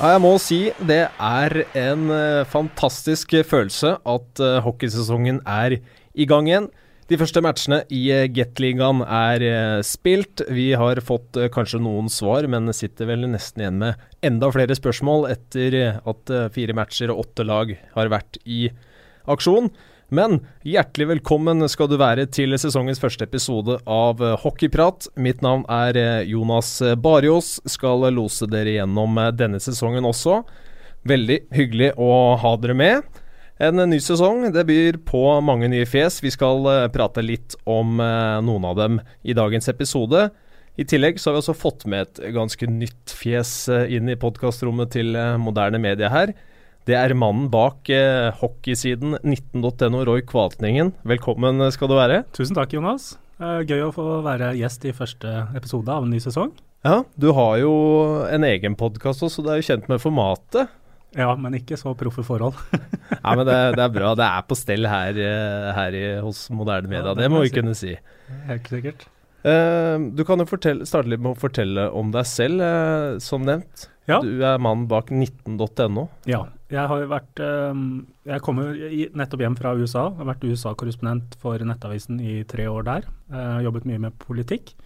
Ja, 0.00 0.14
jeg 0.14 0.20
må 0.24 0.30
si 0.40 0.58
det 0.88 1.10
er 1.12 1.54
en 1.76 2.06
uh, 2.08 2.46
fantastisk 2.48 3.34
følelse 3.44 3.98
at 4.08 4.40
uh, 4.40 4.62
hockeysesongen 4.64 5.42
er 5.44 5.74
i 6.16 6.24
gang 6.24 6.48
igjen. 6.48 6.68
De 7.12 7.18
første 7.20 7.42
matchene 7.44 7.82
i 7.92 7.98
uh, 8.08 8.22
Gateligaen 8.32 9.02
er 9.04 9.44
spilt. 9.84 10.40
Vi 10.48 10.70
har 10.80 11.02
fått 11.04 11.36
kanskje 11.52 11.82
noen 11.84 12.08
svar, 12.08 12.48
men 12.48 12.72
sitter 12.72 13.10
vel 13.12 13.28
nesten 13.28 13.60
igjen 13.60 13.76
med 13.82 14.24
enda 14.24 14.48
flere 14.56 14.78
spørsmål 14.78 15.28
etter 15.34 15.76
at 16.00 16.32
fire 16.56 16.78
matcher 16.80 17.12
og 17.12 17.26
åtte 17.26 17.44
lag 17.44 17.76
har 17.92 18.14
vært 18.16 18.40
i 18.48 18.70
aksjon. 19.28 19.68
Men 20.10 20.40
hjertelig 20.66 21.06
velkommen 21.06 21.62
skal 21.70 21.86
du 21.86 21.94
være 22.00 22.24
til 22.34 22.56
sesongens 22.58 22.98
første 22.98 23.22
episode 23.28 23.76
av 23.86 24.18
Hockeyprat. 24.42 25.06
Mitt 25.14 25.38
navn 25.46 25.62
er 25.70 25.94
eh, 26.00 26.24
Jonas 26.32 26.72
Barjås. 26.98 27.60
Skal 27.70 28.08
lose 28.16 28.48
dere 28.50 28.72
gjennom 28.74 29.20
eh, 29.22 29.30
denne 29.38 29.60
sesongen 29.62 30.08
også. 30.08 30.40
Veldig 31.06 31.38
hyggelig 31.54 31.92
å 31.94 32.10
ha 32.42 32.54
dere 32.58 32.74
med. 32.74 33.22
En 33.62 33.78
ny 33.86 34.02
sesong. 34.02 34.48
Det 34.50 34.66
byr 34.66 34.98
på 35.06 35.22
mange 35.46 35.70
nye 35.70 35.86
fjes. 35.86 36.18
Vi 36.26 36.34
skal 36.34 36.66
eh, 36.72 36.90
prate 36.90 37.22
litt 37.22 37.54
om 37.70 38.02
noen 38.02 38.66
av 38.66 38.82
dem 38.82 38.98
i 39.22 39.38
dagens 39.38 39.70
episode. 39.70 40.26
I 40.74 40.90
tillegg 40.90 41.22
så 41.22 41.30
har 41.30 41.38
vi 41.38 41.44
også 41.44 41.60
fått 41.60 41.86
med 41.86 42.08
et 42.08 42.34
ganske 42.34 42.66
nytt 42.66 43.14
fjes 43.14 43.60
inn 43.86 44.10
i 44.10 44.18
podkastrommet 44.18 44.90
til 44.98 45.14
moderne 45.38 45.78
media 45.78 46.10
her. 46.10 46.34
Det 46.88 46.96
er 46.96 47.12
mannen 47.12 47.50
bak 47.52 47.90
eh, 47.92 48.30
hockeysiden 48.40 49.18
19.no, 49.20 50.00
Roy 50.08 50.22
Kvaltningen. 50.24 50.94
Velkommen 51.04 51.60
skal 51.74 51.90
du 51.90 51.98
være. 51.98 52.22
Tusen 52.36 52.56
takk, 52.56 52.72
Jonas. 52.72 53.12
Gøy 53.40 53.86
å 53.86 53.92
få 53.92 54.04
være 54.24 54.54
gjest 54.58 54.84
i 54.88 54.92
første 54.96 55.30
episode 55.56 55.92
av 55.92 56.04
en 56.04 56.12
ny 56.12 56.20
sesong. 56.20 56.50
Ja, 56.84 57.02
du 57.20 57.30
har 57.36 57.58
jo 57.60 57.72
en 58.32 58.44
egen 58.48 58.76
podkast 58.80 59.24
også, 59.24 59.40
så 59.40 59.44
du 59.44 59.50
er 59.52 59.60
jo 59.60 59.66
kjent 59.68 59.88
med 59.92 60.00
formatet. 60.00 60.72
Ja, 61.16 61.32
men 61.36 61.56
ikke 61.58 61.76
så 61.80 61.92
proffe 61.98 62.24
forhold. 62.24 62.56
Nei, 63.24 63.32
men 63.34 63.44
det, 63.44 63.56
det, 63.76 63.84
er 63.84 63.92
bra. 63.92 64.12
Det 64.16 64.26
er 64.26 64.44
på 64.48 64.56
stell 64.58 64.88
her, 64.88 65.16
eh, 65.20 65.70
her 65.76 65.96
i, 65.96 66.04
hos 66.24 66.46
moderne 66.54 66.88
media, 66.88 67.10
ja, 67.10 67.16
det, 67.16 67.26
det 67.26 67.32
må 67.32 67.42
vi 67.44 67.50
si. 67.50 67.56
kunne 67.58 67.74
si. 67.76 67.96
Helt 68.48 68.70
sikkert. 68.72 69.04
Uh, 69.40 70.10
du 70.12 70.20
kan 70.28 70.40
jo 70.40 70.44
fortelle, 70.48 70.84
starte 70.88 71.08
litt 71.12 71.22
med 71.24 71.32
å 71.32 71.40
fortelle 71.40 71.88
om 71.96 72.12
deg 72.14 72.28
selv, 72.28 72.64
uh, 72.64 73.20
som 73.24 73.44
nevnt. 73.48 73.88
Ja. 74.08 74.20
Du 74.24 74.44
er 74.44 74.60
mannen 74.62 74.88
bak 74.90 75.12
19.no. 75.12 76.08
Ja. 76.28 76.44
Jeg 76.70 76.86
har 76.86 77.06
vært 77.10 77.40
um, 77.42 77.84
Jeg 78.28 78.42
kommer 78.46 78.76
nettopp 79.18 79.42
hjem 79.42 79.56
fra 79.58 79.74
USA. 79.74 80.06
Jeg 80.12 80.20
har 80.22 80.28
vært 80.28 80.46
USA-korrespondent 80.46 81.34
for 81.42 81.58
Nettavisen 81.66 82.20
i 82.22 82.40
tre 82.48 82.68
år 82.70 82.86
der. 82.86 83.08
Uh, 83.32 83.58
jobbet 83.66 83.88
mye 83.90 84.02
med 84.06 84.18
politikk, 84.22 84.76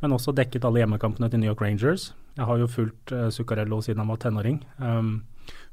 men 0.00 0.16
også 0.16 0.32
dekket 0.36 0.64
alle 0.64 0.80
hjemmekampene 0.80 1.28
til 1.32 1.42
New 1.42 1.52
York 1.52 1.60
Rangers. 1.64 2.10
Jeg 2.36 2.48
har 2.48 2.60
jo 2.60 2.70
fulgt 2.72 3.12
uh, 3.12 3.28
Zuccarello 3.32 3.82
siden 3.84 4.00
han 4.00 4.12
var 4.12 4.20
tenåring. 4.24 4.62
Um, 4.80 5.26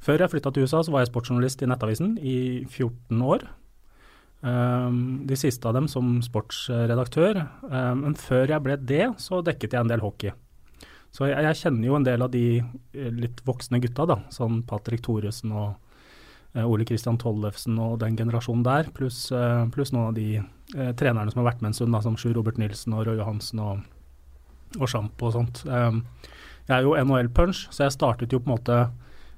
før 0.03 0.25
jeg 0.25 0.35
flytta 0.35 0.51
til 0.51 0.67
USA, 0.67 0.83
så 0.83 0.91
var 0.91 1.05
jeg 1.05 1.13
sportsjournalist 1.13 1.63
i 1.63 1.71
Nettavisen 1.71 2.17
i 2.19 2.37
14 2.67 3.23
år. 3.23 3.47
Um, 4.43 5.23
de 5.23 5.39
siste 5.39 5.63
av 5.69 5.77
dem 5.79 5.87
som 5.87 6.17
sportsredaktør. 6.25 7.45
Um, 7.63 8.03
men 8.03 8.19
før 8.19 8.51
jeg 8.51 8.65
ble 8.65 8.75
det, 8.83 9.05
så 9.23 9.39
dekket 9.39 9.77
jeg 9.77 9.87
en 9.87 9.95
del 9.95 10.03
hockey. 10.03 10.35
Så 11.13 11.29
jeg, 11.29 11.37
jeg, 11.45 11.59
kjenner 11.61 11.87
jo 11.87 11.97
en 11.99 12.05
del 12.07 12.25
av 12.25 12.31
de 12.33 12.45
eh, 12.57 13.09
litt 13.13 13.43
voksne 13.45 13.79
gutta, 13.83 14.07
da. 14.09 14.17
Sånn 14.33 14.63
Patrick 14.69 15.03
Thoresen 15.05 15.53
og 15.53 15.75
eh, 16.55 16.65
Ole 16.65 16.87
Kristian 16.89 17.19
Tollefsen 17.21 17.77
og 17.81 17.99
den 18.01 18.17
generasjonen 18.17 18.65
der. 18.65 18.89
Pluss 18.97 19.27
eh, 19.31 19.63
plus 19.73 19.93
noen 19.93 20.09
av 20.09 20.17
de 20.17 20.29
eh, 20.39 20.93
trenerne 20.97 21.29
som 21.29 21.43
har 21.43 21.51
vært 21.51 21.61
med 21.61 21.71
en 21.71 21.77
stund, 21.77 21.93
da, 21.93 22.01
som 22.01 22.17
Sjur 22.17 22.33
Robert 22.39 22.57
Nilsen 22.61 22.97
og 22.97 23.05
Roy 23.05 23.21
Johansen 23.21 23.61
og, 23.61 23.85
og 24.79 24.89
Sjamp 24.89 25.21
og 25.21 25.35
sånt. 25.37 25.61
Um, 25.69 26.01
jeg 26.65 26.79
er 26.79 26.87
jo 26.87 26.97
NHL-punch, 26.97 27.67
så 27.75 27.85
jeg 27.85 27.97
startet 27.97 28.33
jo 28.33 28.41
på 28.41 28.49
en 28.49 28.55
måte 28.55 28.77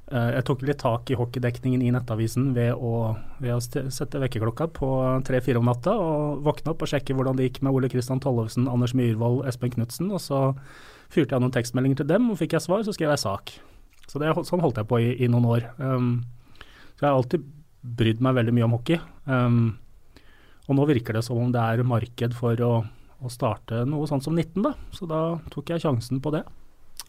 jeg 0.05 0.43
tok 0.45 0.61
litt 0.67 0.77
tak 0.83 1.09
i 1.09 1.15
hockeydekningen 1.17 1.81
i 1.81 1.87
Nettavisen 1.89 2.51
ved 2.53 2.77
å, 2.77 3.15
ved 3.41 3.55
å 3.55 3.61
sette 3.63 4.19
vekkerklokka 4.21 4.67
på 4.75 4.89
tre-fire 5.25 5.57
om 5.57 5.65
natta 5.65 5.95
og 5.97 6.43
våkne 6.45 6.75
opp 6.75 6.85
og 6.85 6.91
sjekke 6.91 7.15
hvordan 7.17 7.39
det 7.39 7.47
gikk 7.47 7.63
med 7.65 7.73
Ole 7.73 7.89
Kristian 7.89 8.21
Tollefsen, 8.21 8.67
Anders 8.69 8.93
Myhrvold, 8.93 9.41
Espen 9.49 9.73
Knutsen. 9.73 10.11
Og 10.13 10.21
så 10.21 10.41
fyrte 11.09 11.33
jeg 11.33 11.41
noen 11.41 11.55
tekstmeldinger 11.55 12.03
til 12.03 12.11
dem, 12.11 12.29
og 12.29 12.37
fikk 12.37 12.53
jeg 12.53 12.65
svar, 12.67 12.85
så 12.85 12.93
skrev 12.93 13.15
jeg 13.15 13.23
sak. 13.23 13.55
Så 14.05 14.21
det, 14.21 14.31
sånn 14.45 14.61
holdt 14.61 14.77
jeg 14.81 14.89
på 14.89 15.01
i, 15.01 15.13
i 15.25 15.29
noen 15.31 15.47
år. 15.49 15.69
Um, 15.81 16.11
så 16.95 17.01
jeg 17.01 17.09
har 17.09 17.17
alltid 17.17 17.47
brydd 17.97 18.21
meg 18.23 18.37
veldig 18.37 18.53
mye 18.55 18.67
om 18.67 18.75
hockey. 18.77 19.01
Um, 19.25 19.63
og 20.65 20.77
nå 20.79 20.85
virker 20.89 21.17
det 21.17 21.25
som 21.25 21.39
om 21.41 21.51
det 21.53 21.61
er 21.61 21.85
marked 21.85 22.37
for 22.37 22.61
å, 22.65 22.73
å, 23.21 23.31
starte 23.33 23.83
noe 23.89 24.07
sånt 24.09 24.25
som 24.25 24.37
19, 24.37 24.61
da. 24.65 24.73
Så 24.95 25.09
da 25.09 25.21
tok 25.53 25.73
jeg 25.73 25.83
sjansen 25.83 26.21
på 26.23 26.33
det. 26.33 26.45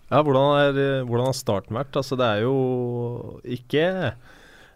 Ja, 0.06 0.22
hvordan, 0.22 0.52
er, 0.62 1.04
hvordan 1.06 1.30
har 1.32 1.36
starten 1.36 1.78
vært? 1.78 1.96
Altså 1.98 2.18
det 2.18 2.26
er 2.26 2.44
jo 2.44 2.56
ikke 3.42 3.86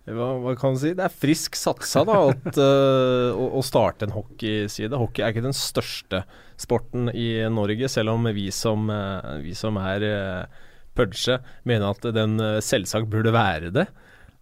hva, 0.09 0.31
hva, 0.41 0.55
kan 0.59 0.75
man 0.75 0.81
si? 0.81 0.93
Det 0.97 1.05
er 1.05 1.13
frisk 1.23 1.57
satsa 1.59 2.03
da, 2.09 2.17
at, 2.33 2.59
uh, 2.59 3.37
å, 3.41 3.51
å, 3.61 3.65
starte 3.67 4.09
en 4.09 4.15
hockeyside. 4.17 4.99
Hockey 4.99 5.25
er 5.25 5.35
ikke 5.35 5.45
den 5.45 5.57
største 5.57 6.25
sporten 6.61 7.13
i 7.15 7.33
Norge, 7.53 7.91
selv 7.93 8.15
om 8.17 8.31
vi 8.35 8.49
som, 8.55 8.91
uh, 8.91 9.39
vi 9.45 9.55
som 9.57 9.79
er 9.81 10.07
uh, 10.09 10.63
pudge 10.99 11.39
mener 11.69 11.93
at 11.93 12.09
den 12.17 12.41
selvsagt 12.65 13.11
burde 13.13 13.35
være 13.35 13.71
det. 13.75 13.87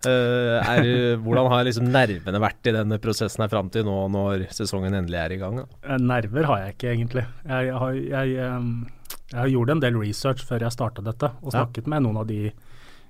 Er, 0.06 0.86
hvordan 1.24 1.50
har 1.50 1.66
liksom 1.66 1.90
nervene 1.90 2.40
vært 2.40 2.70
i 2.70 2.74
denne 2.76 3.00
prosessen 3.02 3.42
her 3.44 3.50
fram 3.52 3.68
til 3.74 3.84
nå, 3.86 3.96
når 4.14 4.46
sesongen 4.54 4.94
endelig 4.94 5.18
er 5.20 5.34
i 5.34 5.40
gang? 5.42 5.58
Da? 5.60 5.98
Nerver 6.00 6.48
har 6.48 6.62
jeg 6.62 6.76
ikke, 6.76 6.92
egentlig. 6.94 7.26
Jeg, 7.50 7.72
jeg, 7.74 8.04
jeg, 8.14 8.54
um, 8.54 8.86
jeg 9.28 9.52
gjorde 9.52 9.76
en 9.76 9.82
del 9.82 9.98
research 10.00 10.44
før 10.48 10.64
jeg 10.64 10.74
starta 10.74 11.04
dette, 11.04 11.30
og 11.42 11.52
snakket 11.52 11.84
ja. 11.84 11.92
med 11.92 12.06
noen 12.06 12.20
av 12.22 12.28
de 12.30 12.48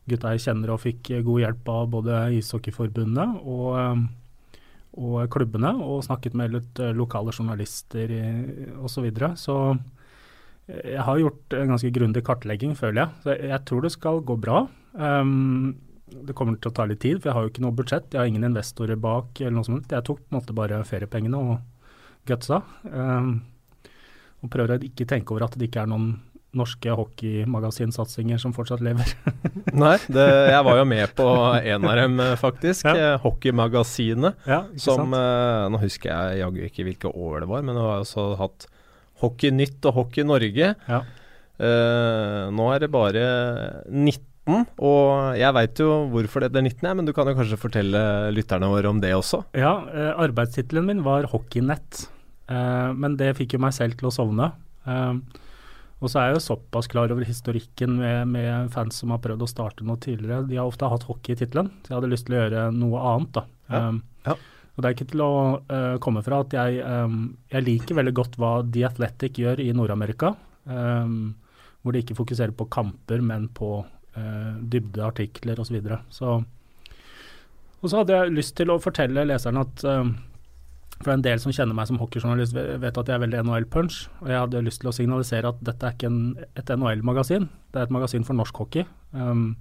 gutta 0.09 0.33
jeg 0.35 0.47
kjenner 0.47 0.73
og 0.73 0.83
fikk 0.83 1.13
god 1.25 1.43
hjelp 1.45 1.69
av 1.73 1.91
både 1.93 2.23
Ishockeyforbundet 2.39 3.43
og, 3.43 3.69
eh, 3.79 4.63
og 4.99 5.19
klubbene, 5.33 5.75
og 5.85 6.03
snakket 6.07 6.37
med 6.39 6.57
litt 6.57 6.81
eh, 6.83 6.95
lokale 6.97 7.35
journalister 7.35 8.15
osv. 8.81 8.89
Så, 8.95 9.05
videre. 9.05 9.33
så 9.39 9.59
eh, 10.67 10.95
jeg 10.95 11.05
har 11.07 11.21
gjort 11.23 11.59
en 11.59 11.75
ganske 11.75 11.93
grundig 11.95 12.25
kartlegging, 12.27 12.75
føler 12.79 13.05
jeg. 13.05 13.21
Så 13.25 13.37
jeg 13.53 13.61
tror 13.69 13.85
det 13.85 13.93
skal 13.95 14.25
gå 14.27 14.39
bra. 14.41 14.65
Um, 14.99 15.77
det 16.09 16.35
kommer 16.35 16.57
til 16.57 16.73
å 16.73 16.75
ta 16.75 16.87
litt 16.89 17.03
tid, 17.05 17.21
for 17.21 17.29
jeg 17.29 17.37
har 17.37 17.45
jo 17.45 17.53
ikke 17.53 17.63
noe 17.67 17.77
budsjett. 17.77 18.09
Jeg 18.11 18.23
har 18.23 18.31
ingen 18.31 18.49
investorer 18.49 18.99
bak 19.01 19.39
eller 19.43 19.59
noe 19.61 19.69
sånt. 19.69 19.93
Jeg 19.93 20.07
tok 20.09 20.23
på 20.25 20.33
en 20.33 20.41
måte 20.41 20.57
bare 20.57 20.81
feriepengene 20.89 21.41
og 21.41 21.59
gutsa. 22.29 22.63
Um, 22.89 23.43
og 24.43 24.51
prøver 24.53 24.77
å 24.77 24.87
ikke 24.87 25.07
tenke 25.09 25.35
over 25.35 25.49
at 25.49 25.59
det 25.59 25.69
ikke 25.69 25.85
er 25.85 25.91
noen 25.91 26.17
norske 26.57 26.95
hockeymagasinsatsinger 26.97 28.41
som 28.41 28.55
fortsatt 28.57 28.81
lever. 28.85 29.11
Nei, 29.83 29.97
det, 30.09 30.25
jeg 30.49 30.65
var 30.65 30.79
jo 30.81 30.87
med 30.89 31.13
på 31.19 31.27
en 31.59 31.85
av 31.91 31.99
dem, 32.01 32.17
eh, 32.25 32.35
faktisk. 32.41 32.89
Ja. 32.89 33.13
Eh, 33.15 33.21
Hockeymagasinet. 33.21 34.49
Ja, 34.49 34.63
som 34.81 35.13
eh, 35.17 35.67
Nå 35.69 35.81
husker 35.83 36.09
jeg 36.09 36.41
jaggu 36.41 36.65
ikke 36.65 36.89
hvilke 36.89 37.13
år 37.13 37.45
det 37.45 37.51
var, 37.53 37.67
men 37.67 37.77
det 37.77 37.85
har 37.85 38.01
også 38.01 38.31
hatt 38.41 38.69
Hockey 39.23 39.53
Nytt 39.55 39.85
og 39.91 39.97
Hockey 39.99 40.25
Norge. 40.27 40.73
Ja. 40.89 41.03
Eh, 41.59 42.43
nå 42.55 42.69
er 42.71 42.85
det 42.85 42.91
bare 42.95 43.23
19, 43.91 44.67
og 44.79 45.37
jeg 45.37 45.55
veit 45.57 45.81
jo 45.83 45.89
hvorfor 46.13 46.47
det 46.47 46.55
er 46.55 46.65
19, 46.65 46.87
ja, 46.87 46.95
men 46.97 47.09
du 47.09 47.13
kan 47.17 47.29
jo 47.29 47.35
kanskje 47.37 47.59
fortelle 47.61 48.03
lytterne 48.33 48.71
våre 48.71 48.93
om 48.93 49.03
det 49.03 49.11
også? 49.17 49.43
Ja, 49.59 49.75
eh, 49.91 50.13
arbeidstittelen 50.23 50.87
min 50.87 51.03
var 51.07 51.29
Hockeynett, 51.33 52.07
uh, 52.51 52.91
men 52.97 53.19
det 53.21 53.37
fikk 53.39 53.57
jo 53.57 53.63
meg 53.63 53.77
selv 53.77 53.99
til 53.99 54.11
å 54.11 54.15
sovne. 54.15 54.51
Uh, 54.89 55.21
og 55.99 56.13
så 56.13 56.21
er 56.21 56.29
jeg 56.29 56.37
jo 56.37 56.45
såpass 56.45 56.87
klar 56.91 57.11
over 57.11 57.27
historikken 57.27 57.97
med, 57.99 58.29
med, 58.31 58.69
fans 58.71 59.01
som 59.01 59.11
har 59.11 59.23
prøvd 59.23 59.43
å 59.43 59.51
starte 59.51 59.87
noe 59.87 59.99
tidligere. 60.03 60.47
De 60.47 60.61
har 60.61 60.69
ofte 60.71 60.87
hatt 60.87 61.09
hockey 61.09 61.35
i 61.35 61.41
tittelen, 61.41 61.73
så 61.83 61.91
jeg 61.91 61.99
hadde 61.99 62.13
lyst 62.13 62.29
til 62.29 62.37
å 62.37 62.45
gjøre 62.45 62.69
noe 62.77 63.03
annet. 63.13 63.33
da. 63.35 63.45
Ja. 63.69 63.83
Um, 63.89 64.01
ja. 64.29 64.37
Og 64.79 64.83
Det 64.85 64.87
er 64.87 64.95
ikke 64.95 65.11
til 65.11 65.23
å 65.25 65.33
uh, 65.59 65.97
komme 65.99 66.23
fra 66.23 66.39
at 66.45 66.55
jeg, 66.55 66.79
um, 66.87 67.23
jeg, 67.51 67.65
liker 67.67 67.99
veldig 67.99 68.13
godt 68.15 68.37
hva 68.39 68.53
The 68.63 68.85
Athletic 68.87 69.41
gjør 69.43 69.59
i 69.65 69.73
Nord-Amerika. 69.75 70.37
Um, 70.71 71.35
hvor 71.83 71.95
de 71.95 72.05
ikke 72.05 72.19
fokuserer 72.19 72.55
på 72.55 72.69
kamper, 72.71 73.25
men 73.25 73.49
på 73.51 73.81
uh, 73.83 74.55
dybde 74.71 75.03
artikler 75.03 75.59
osv. 75.59 75.81
Så, 76.15 76.37
Og 77.83 77.91
så 77.91 78.05
hadde 78.05 78.21
jeg 78.21 78.37
lyst 78.37 78.55
til 78.61 78.71
å 78.71 78.79
fortelle 78.83 79.27
leserne 79.27 79.67
at 79.67 79.83
um, 79.83 80.15
for 80.99 81.15
en 81.15 81.23
del 81.23 81.39
som 81.43 81.55
kjenner 81.55 81.77
meg 81.79 81.87
som 81.91 81.99
hockeyjournalist, 82.01 82.57
vet 82.57 82.99
at 82.99 83.11
jeg 83.11 83.15
er 83.15 83.23
veldig 83.23 83.43
NHL-punch. 83.45 84.01
Og 84.25 84.33
jeg 84.33 84.41
hadde 84.43 84.65
lyst 84.67 84.83
til 84.83 84.91
å 84.91 84.95
signalisere 84.97 85.53
at 85.53 85.61
dette 85.67 85.87
er 85.87 85.95
ikke 85.95 86.11
en, 86.11 86.23
et 86.59 86.73
NHL-magasin, 86.75 87.47
det 87.73 87.81
er 87.81 87.87
et 87.87 87.95
magasin 87.95 88.27
for 88.27 88.39
norsk 88.39 88.59
hockey. 88.65 88.87
Um, 89.13 89.53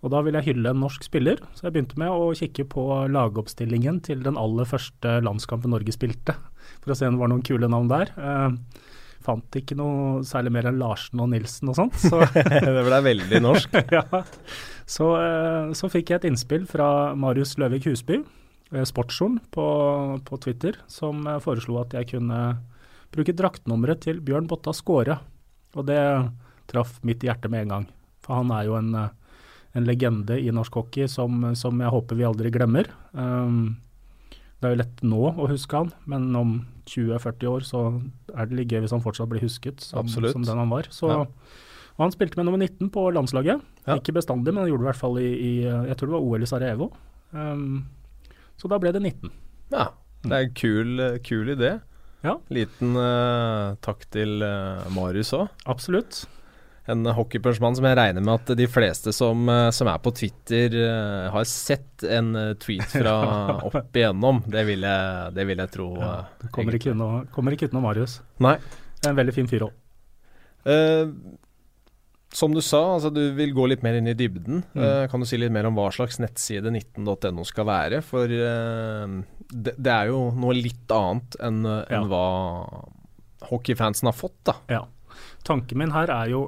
og 0.00 0.14
da 0.14 0.22
vil 0.24 0.38
jeg 0.38 0.46
hylle 0.52 0.70
en 0.72 0.80
norsk 0.80 1.04
spiller, 1.04 1.42
så 1.52 1.66
jeg 1.66 1.74
begynte 1.74 1.98
med 2.00 2.12
å 2.14 2.30
kikke 2.36 2.64
på 2.72 2.84
lagoppstillingen 3.12 3.98
til 4.06 4.22
den 4.24 4.38
aller 4.40 4.68
første 4.68 5.18
landskampen 5.26 5.74
Norge 5.74 5.92
spilte, 5.92 6.38
for 6.80 6.94
å 6.94 6.96
se 6.96 7.08
om 7.08 7.18
det 7.18 7.24
var 7.24 7.32
noen 7.34 7.44
kule 7.44 7.68
navn 7.68 7.90
der. 7.90 8.14
Uh, 8.16 8.54
fant 9.20 9.58
ikke 9.58 9.76
noe 9.76 10.22
særlig 10.24 10.54
mer 10.54 10.70
enn 10.70 10.80
Larsen 10.80 11.20
og 11.20 11.28
Nilsen 11.34 11.72
og 11.72 11.76
sånt. 11.76 11.98
Så 12.00 12.22
det 12.64 12.86
ble 12.86 13.02
veldig 13.10 13.42
norsk. 13.44 13.76
ja. 13.98 14.06
Så, 14.88 15.10
uh, 15.18 15.74
så 15.76 15.90
fikk 15.92 16.14
jeg 16.14 16.22
et 16.22 16.30
innspill 16.30 16.64
fra 16.70 17.12
Marius 17.18 17.58
Løvik 17.60 17.90
Husby, 17.90 18.22
Eh, 18.70 18.84
på, 19.50 19.66
på, 20.24 20.36
Twitter 20.36 20.76
som 20.86 21.26
eh, 21.26 21.40
foreslo 21.42 21.80
at 21.80 21.94
jeg 21.94 22.06
kunne 22.12 22.40
bruke 23.10 23.34
draktnummeret 23.34 24.04
til 24.04 24.20
Bjørn 24.22 24.46
Botta 24.46 24.72
Skåre. 24.72 25.18
Og 25.74 25.86
det 25.86 25.98
traff 26.70 27.00
mitt 27.02 27.22
hjerte 27.22 27.50
med 27.50 27.66
en 27.66 27.74
gang. 27.74 27.86
For 28.22 28.38
han 28.38 28.52
er 28.54 28.68
jo 28.68 28.76
en, 28.78 28.94
eh, 28.94 29.10
en 29.74 29.86
legende 29.86 30.38
i 30.38 30.52
norsk 30.54 30.78
hockey 30.78 31.08
som, 31.10 31.50
som 31.58 31.82
jeg 31.82 31.90
håper 31.90 32.18
vi 32.18 32.28
aldri 32.28 32.52
glemmer. 32.54 32.86
Um, 33.12 33.80
det 34.60 34.68
er 34.68 34.74
jo 34.74 34.82
lett 34.82 35.02
nå 35.02 35.20
å 35.30 35.48
huske 35.50 35.78
han, 35.78 35.90
men 36.10 36.28
om 36.36 36.56
20-40 36.90 37.50
år 37.50 37.64
så 37.66 37.84
er 38.34 38.46
det 38.50 38.58
litt 38.58 38.72
gøy 38.74 38.82
hvis 38.84 38.92
han 38.94 39.02
fortsatt 39.02 39.30
blir 39.30 39.42
husket 39.42 39.80
som, 39.82 40.06
som 40.10 40.44
den 40.44 40.58
han 40.60 40.70
var. 40.70 40.90
Så, 40.92 41.08
ja. 41.08 41.22
Og 41.96 42.02
han 42.04 42.12
spilte 42.12 42.38
med 42.38 42.46
nummer 42.46 42.60
19 42.60 42.90
på 42.92 43.06
landslaget. 43.14 43.62
Ja. 43.86 43.96
Ikke 43.96 44.14
bestandig, 44.14 44.52
men 44.52 44.62
han 44.62 44.70
gjorde 44.70 44.84
det 44.84 44.88
i 44.88 44.92
hvert 44.92 45.00
fall 45.00 45.16
i, 45.22 45.30
i 45.30 45.52
jeg 45.64 45.96
tror 45.96 46.10
det 46.10 46.16
var 46.18 46.28
OL 46.28 46.44
i 46.44 46.50
Sarajevo. 46.50 46.90
Um, 47.32 47.80
så 48.60 48.68
da 48.70 48.80
ble 48.80 48.92
det 48.92 49.00
19. 49.02 49.30
Ja, 49.72 49.92
det 50.26 50.34
er 50.34 50.48
en 50.48 50.58
kul, 50.58 51.06
kul 51.24 51.54
idé. 51.54 51.78
Ja. 52.20 52.36
Liten 52.52 52.98
uh, 52.98 53.78
takk 53.80 54.04
til 54.12 54.44
uh, 54.44 54.84
Marius 54.92 55.32
òg. 55.36 55.48
Absolutt 55.70 56.26
en 56.90 57.06
hockeypunchmann 57.14 57.76
som 57.78 57.86
jeg 57.86 57.94
regner 57.94 58.24
med 58.24 58.40
at 58.40 58.48
de 58.58 58.64
fleste 58.66 59.12
som, 59.14 59.44
eh, 59.52 59.68
som 59.70 59.86
er 59.86 59.98
på 60.02 60.10
Twitter, 60.16 60.74
har 61.30 61.44
sett 61.46 62.02
en 62.02 62.32
tweet 62.58 62.94
fra 62.96 63.12
opp 63.68 63.94
igjennom. 63.94 64.40
Det 64.50 64.64
vil 64.66 64.82
jeg, 64.88 65.34
det 65.36 65.44
vil 65.46 65.62
jeg 65.62 65.72
tro. 65.76 65.86
Ja, 66.00 66.14
du 66.40 66.48
kommer 66.50 66.74
ikke, 66.74 66.90
unna, 66.96 67.10
kommer 67.30 67.54
ikke 67.54 67.68
utenom 67.70 67.86
Marius. 67.86 68.16
Nei. 68.42 68.56
En 69.06 69.14
veldig 69.20 69.36
fin 69.36 69.46
fyr 69.52 69.68
òg. 69.68 69.76
Som 72.34 72.54
du 72.54 72.60
sa, 72.62 72.78
altså 72.94 73.10
du 73.10 73.22
vil 73.34 73.52
gå 73.56 73.64
litt 73.72 73.82
mer 73.82 73.96
inn 73.98 74.06
i 74.10 74.14
dybden. 74.14 74.62
Mm. 74.74 75.08
kan 75.10 75.22
du 75.22 75.26
si 75.26 75.38
litt 75.40 75.50
mer 75.54 75.66
om 75.66 75.74
hva 75.78 75.88
slags 75.94 76.20
nettside 76.22 76.70
19.no 76.70 77.44
skal 77.48 77.66
være? 77.66 78.00
For 78.06 78.30
det, 78.30 79.74
det, 79.74 79.90
er 79.90 80.12
jo 80.12 80.28
noe 80.38 80.54
litt 80.54 80.94
annet 80.94 81.34
enn, 81.42 81.64
ja. 81.66 81.82
enn 81.98 82.10
hva 82.10 82.24
hockeyfansen 83.50 84.10
har 84.10 84.16
fått, 84.16 84.38
da. 84.46 84.56
Ja. 84.70 84.84
Tanken 85.46 85.80
min 85.80 85.90
her 85.90 86.10
er 86.12 86.28
jo 86.30 86.44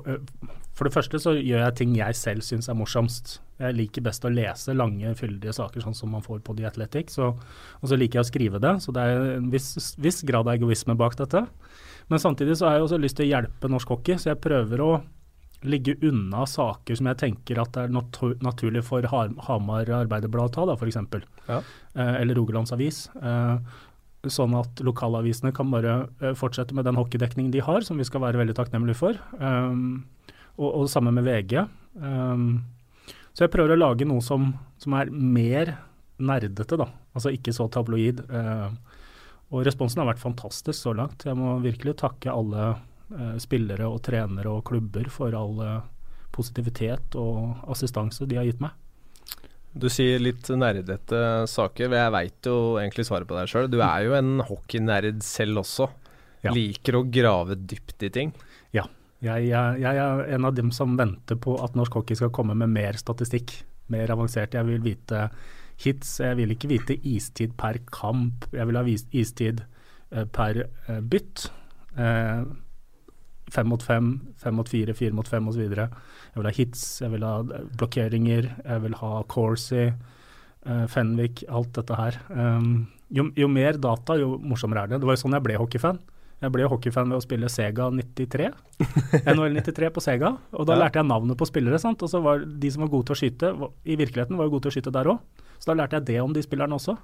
For 0.76 0.86
det 0.86 0.94
første 0.94 1.18
så 1.20 1.32
gjør 1.34 1.64
jeg 1.64 1.74
ting 1.80 1.96
jeg 1.96 2.16
selv 2.16 2.44
syns 2.46 2.68
er 2.70 2.76
morsomst. 2.78 3.40
Jeg 3.60 3.76
liker 3.76 4.04
best 4.06 4.24
å 4.24 4.30
lese 4.32 4.74
lange, 4.74 5.12
fyldige 5.18 5.54
saker 5.54 5.84
sånn 5.84 5.96
som 5.96 6.14
man 6.14 6.24
får 6.24 6.40
på 6.46 6.54
The 6.58 6.66
Athletic. 6.70 7.12
Så, 7.12 7.32
og 7.34 7.90
så 7.90 7.98
liker 7.98 8.20
jeg 8.20 8.26
å 8.26 8.30
skrive 8.30 8.60
det. 8.62 8.72
Så 8.82 8.94
det 8.94 9.04
er 9.04 9.34
en 9.36 9.50
viss, 9.52 9.74
viss 10.00 10.22
grad 10.26 10.48
av 10.48 10.56
egoisme 10.56 10.96
bak 10.98 11.18
dette. 11.20 11.44
Men 12.10 12.22
samtidig 12.22 12.56
så 12.58 12.68
har 12.68 12.78
jeg 12.78 12.86
også 12.86 13.00
lyst 13.02 13.18
til 13.20 13.28
å 13.28 13.32
hjelpe 13.34 13.70
norsk 13.70 13.92
hockey, 13.92 14.18
så 14.18 14.32
jeg 14.32 14.40
prøver 14.42 14.82
å 14.82 14.92
ligge 15.68 15.94
unna 16.02 16.46
saker 16.48 16.98
som 16.98 17.08
jeg 17.10 17.20
tenker 17.20 17.60
at 17.62 17.72
det 17.76 17.86
er 17.86 17.94
natur 17.94 18.34
naturlig 18.44 18.82
for 18.86 19.06
Hamar 19.10 19.90
Arbeiderblad 20.02 20.50
å 20.50 20.54
ta, 20.54 20.76
f.eks. 20.76 21.00
Ja. 21.48 21.62
Eh, 21.94 22.14
eller 22.22 22.38
Rogalands 22.38 22.74
Avis. 22.74 23.04
Eh, 23.22 23.56
sånn 24.30 24.54
at 24.54 24.82
lokalavisene 24.84 25.50
kan 25.54 25.70
bare 25.72 25.94
uh, 26.22 26.32
fortsette 26.38 26.76
med 26.76 26.86
den 26.86 26.98
hockeydekningen 26.98 27.50
de 27.54 27.62
har, 27.64 27.82
som 27.82 27.98
vi 27.98 28.06
skal 28.06 28.22
være 28.22 28.38
veldig 28.38 28.54
takknemlige 28.54 29.00
for. 29.00 29.18
Um, 29.40 30.04
og, 30.60 30.68
og 30.68 30.90
samme 30.92 31.10
med 31.14 31.26
VG. 31.26 31.64
Um, 31.98 32.62
så 33.32 33.46
jeg 33.46 33.52
prøver 33.54 33.74
å 33.74 33.80
lage 33.80 34.06
noe 34.06 34.22
som, 34.22 34.52
som, 34.78 34.94
er 34.94 35.10
mer 35.10 35.74
nerdete, 36.22 36.78
da. 36.78 36.86
Altså 37.16 37.32
ikke 37.34 37.54
så 37.56 37.66
tabloid. 37.72 38.22
Uh, 38.30 38.70
og 39.52 39.66
responsen 39.66 40.04
har 40.04 40.12
vært 40.12 40.22
fantastisk 40.22 40.78
så 40.78 40.94
langt. 40.96 41.26
Jeg 41.26 41.36
må 41.36 41.56
virkelig 41.64 41.98
takke 42.04 42.32
alle 42.32 42.76
spillere 43.42 43.86
og 43.88 44.00
trenere 44.06 44.50
og 44.52 44.64
klubber 44.68 45.08
for 45.12 45.34
all 45.36 45.60
positivitet 46.32 47.16
og 47.20 47.66
assistanse 47.70 48.26
de 48.28 48.38
har 48.40 48.48
gitt 48.48 48.62
meg. 48.62 48.72
Du 49.72 49.88
sier 49.88 50.20
litt 50.20 50.50
nerdete 50.52 51.18
saker. 51.48 51.94
Jeg 51.96 52.12
veit 52.12 52.48
jo 52.48 52.56
egentlig 52.80 53.06
svaret 53.08 53.28
på 53.28 53.36
deg 53.38 53.48
sjøl. 53.48 53.70
Du 53.72 53.78
er 53.80 54.04
jo 54.04 54.16
en 54.18 54.42
hockeynerd 54.44 55.22
selv 55.24 55.62
også. 55.62 55.88
Ja. 56.44 56.52
Liker 56.52 56.98
å 56.98 57.06
grave 57.08 57.56
dypt 57.56 58.04
i 58.04 58.10
ting. 58.12 58.34
Ja. 58.76 58.84
Jeg, 59.22 59.46
jeg, 59.48 59.78
jeg, 59.80 60.00
er 60.02 60.34
en 60.34 60.48
av 60.48 60.56
dem 60.58 60.72
som 60.74 60.96
venter 60.98 61.38
på 61.40 61.54
at 61.62 61.76
norsk 61.78 62.00
hockey 62.00 62.18
skal 62.18 62.32
komme 62.34 62.56
med 62.58 62.72
mer 62.74 62.98
statistikk. 63.00 63.54
Mer 63.92 64.12
avansert. 64.12 64.58
Jeg 64.58 64.68
vil 64.68 64.82
vite 64.84 65.28
hits. 65.80 66.18
Jeg 66.20 66.36
vil 66.40 66.52
ikke 66.52 66.72
vite 66.74 66.98
istid 67.08 67.56
per 67.56 67.80
kamp. 67.94 68.44
Jeg 68.52 68.68
vil 68.68 68.80
ha 68.80 68.84
istid 68.92 69.64
uh, 70.12 70.26
per 70.28 70.66
bytt. 71.08 71.46
Fem 73.50 73.66
mot 73.68 73.82
fem, 73.82 74.14
fem 74.38 74.54
mot 74.54 74.68
fire, 74.68 74.94
fire 74.94 75.16
mot 75.16 75.28
fem 75.28 75.48
osv. 75.50 75.64
Jeg 75.66 76.38
vil 76.38 76.48
ha 76.48 76.54
hits, 76.56 76.84
jeg 77.02 77.12
vil 77.12 77.26
ha 77.26 77.34
blokkeringer, 77.80 78.48
jeg 78.62 78.84
vil 78.84 78.96
ha 79.00 79.12
Corsi, 79.28 79.88
uh, 79.90 80.86
Fenwick, 80.88 81.42
alt 81.50 81.72
dette 81.76 81.98
her. 81.98 82.20
Um, 82.30 82.86
jo, 83.12 83.26
jo, 83.36 83.48
mer 83.50 83.76
data, 83.82 84.16
jo 84.20 84.38
morsommere 84.40 84.86
er 84.86 84.92
det. 84.92 85.02
Det 85.02 85.10
var 85.10 85.18
jo 85.18 85.24
sånn 85.24 85.36
jeg 85.36 85.44
ble 85.44 85.58
hockeyfan. 85.60 86.00
Jeg 86.42 86.50
ble 86.54 86.66
hockeyfan 86.66 87.12
ved 87.12 87.20
å 87.20 87.22
spille 87.22 87.50
Sega 87.52 87.86
93, 87.94 88.48
NHL 89.30 89.60
93 89.60 89.90
på 89.94 90.02
Sega. 90.02 90.32
Og 90.56 90.66
da 90.66 90.74
ja. 90.74 90.84
lærte 90.84 90.98
jeg 90.98 91.06
navnet 91.10 91.38
på 91.38 91.46
spillere. 91.46 91.78
sant? 91.78 92.02
Og 92.02 92.10
så 92.10 92.22
var 92.24 92.42
de 92.42 92.70
som 92.72 92.82
var 92.82 92.90
gode 92.90 93.10
til 93.10 93.14
å 93.14 93.20
skyte, 93.20 93.52
i 93.86 93.98
virkeligheten 94.00 94.38
var 94.38 94.48
jo 94.48 94.56
gode 94.56 94.66
til 94.66 94.72
å 94.72 94.76
skyte 94.78 94.94
der 94.94 95.10
òg. 95.12 95.44
Så 95.62 95.70
da 95.70 95.76
lærte 95.78 96.00
jeg 96.00 96.08
det 96.08 96.18
om 96.22 96.34
de 96.34 96.42
spillerne 96.42 96.78
også. 96.78 96.96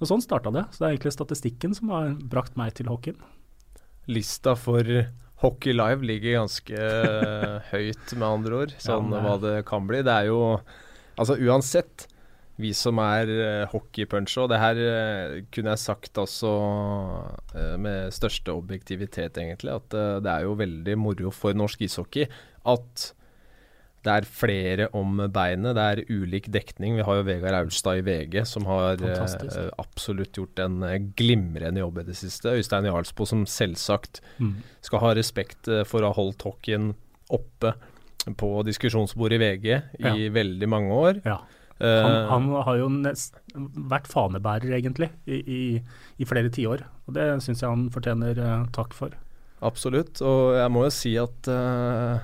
Og 0.00 0.08
sånn 0.08 0.22
starta 0.22 0.52
det. 0.54 0.68
Så 0.70 0.82
det 0.82 0.86
er 0.86 0.94
egentlig 0.94 1.16
statistikken 1.16 1.74
som 1.76 1.90
har 1.96 2.14
brakt 2.30 2.54
meg 2.60 2.76
til 2.78 2.92
hockeyen. 2.92 3.18
Lista 4.10 4.54
for 4.58 4.86
Hockey 5.40 5.72
Live 5.72 6.04
ligger 6.04 6.42
ganske 6.42 6.86
høyt, 7.70 8.14
med 8.14 8.26
andre 8.28 8.62
ord, 8.64 8.72
sånn 8.82 9.12
ja, 9.14 9.20
hva 9.24 9.36
det 9.40 9.56
kan 9.68 9.86
bli. 9.88 10.02
Det 10.06 10.16
er 10.22 10.30
jo 10.30 10.40
Altså 11.20 11.34
uansett, 11.36 12.06
vi 12.60 12.70
som 12.76 12.96
er 13.02 13.28
uh, 13.28 13.70
hockeypuncher, 13.72 14.46
og 14.46 14.52
det 14.52 14.60
her 14.60 14.78
uh, 14.80 15.34
kunne 15.52 15.74
jeg 15.74 15.82
sagt 15.82 16.20
også 16.20 16.50
uh, 16.50 17.74
med 17.80 18.14
største 18.16 18.54
objektivitet, 18.56 19.36
egentlig, 19.36 19.74
at 19.74 19.96
uh, 19.96 20.16
det 20.24 20.32
er 20.32 20.46
jo 20.46 20.56
veldig 20.56 20.96
moro 21.00 21.32
for 21.34 21.56
norsk 21.56 21.84
ishockey 21.84 22.24
at 22.68 23.10
det 24.00 24.12
er 24.12 24.26
flere 24.28 24.86
om 24.96 25.18
beinet. 25.32 25.76
Det 25.76 25.84
er 25.84 26.00
ulik 26.08 26.48
dekning. 26.52 26.96
Vi 26.96 27.04
har 27.04 27.18
jo 27.18 27.26
Vegard 27.26 27.58
Aulstad 27.58 28.00
i 28.00 28.04
VG, 28.06 28.38
som 28.48 28.64
har 28.68 29.02
eh, 29.04 29.68
absolutt 29.82 30.40
gjort 30.40 30.62
en 30.64 30.80
eh, 30.88 30.96
glimrende 31.18 31.82
jobb 31.82 32.00
i 32.00 32.06
det 32.08 32.16
siste. 32.16 32.54
Øystein 32.56 32.88
Jarlsbo, 32.88 33.28
som 33.28 33.44
selvsagt 33.44 34.22
mm. 34.38 34.54
skal 34.88 35.04
ha 35.04 35.12
respekt 35.18 35.68
eh, 35.68 35.84
for 35.88 36.00
å 36.00 36.14
ha 36.14 36.16
holdt 36.16 36.48
hockeyen 36.48 36.94
oppe 37.30 37.74
på 38.40 38.50
diskusjonsbordet 38.68 39.36
i 39.36 39.44
VG 39.44 39.68
i 40.16 40.28
veldig 40.32 40.68
mange 40.68 40.96
år. 40.96 41.22
Ja. 41.24 41.38
Han, 41.80 42.16
han, 42.28 42.48
har 42.66 42.76
jo 42.76 42.90
nest, 42.92 43.38
vært 43.88 44.08
fanebærer, 44.12 44.74
egentlig, 44.76 45.08
i, 45.24 45.38
i, 45.40 45.60
i 46.20 46.28
flere 46.28 46.52
tiår. 46.52 46.82
Og 47.08 47.16
det 47.16 47.30
syns 47.44 47.62
jeg 47.62 47.72
han 47.72 47.86
fortjener 47.92 48.36
takk 48.76 48.92
for. 48.96 49.16
Absolutt. 49.64 50.20
Og 50.24 50.58
jeg 50.58 50.72
må 50.72 50.84
jo 50.84 50.92
si 50.92 51.14
at 51.20 51.48
uh, 51.48 52.20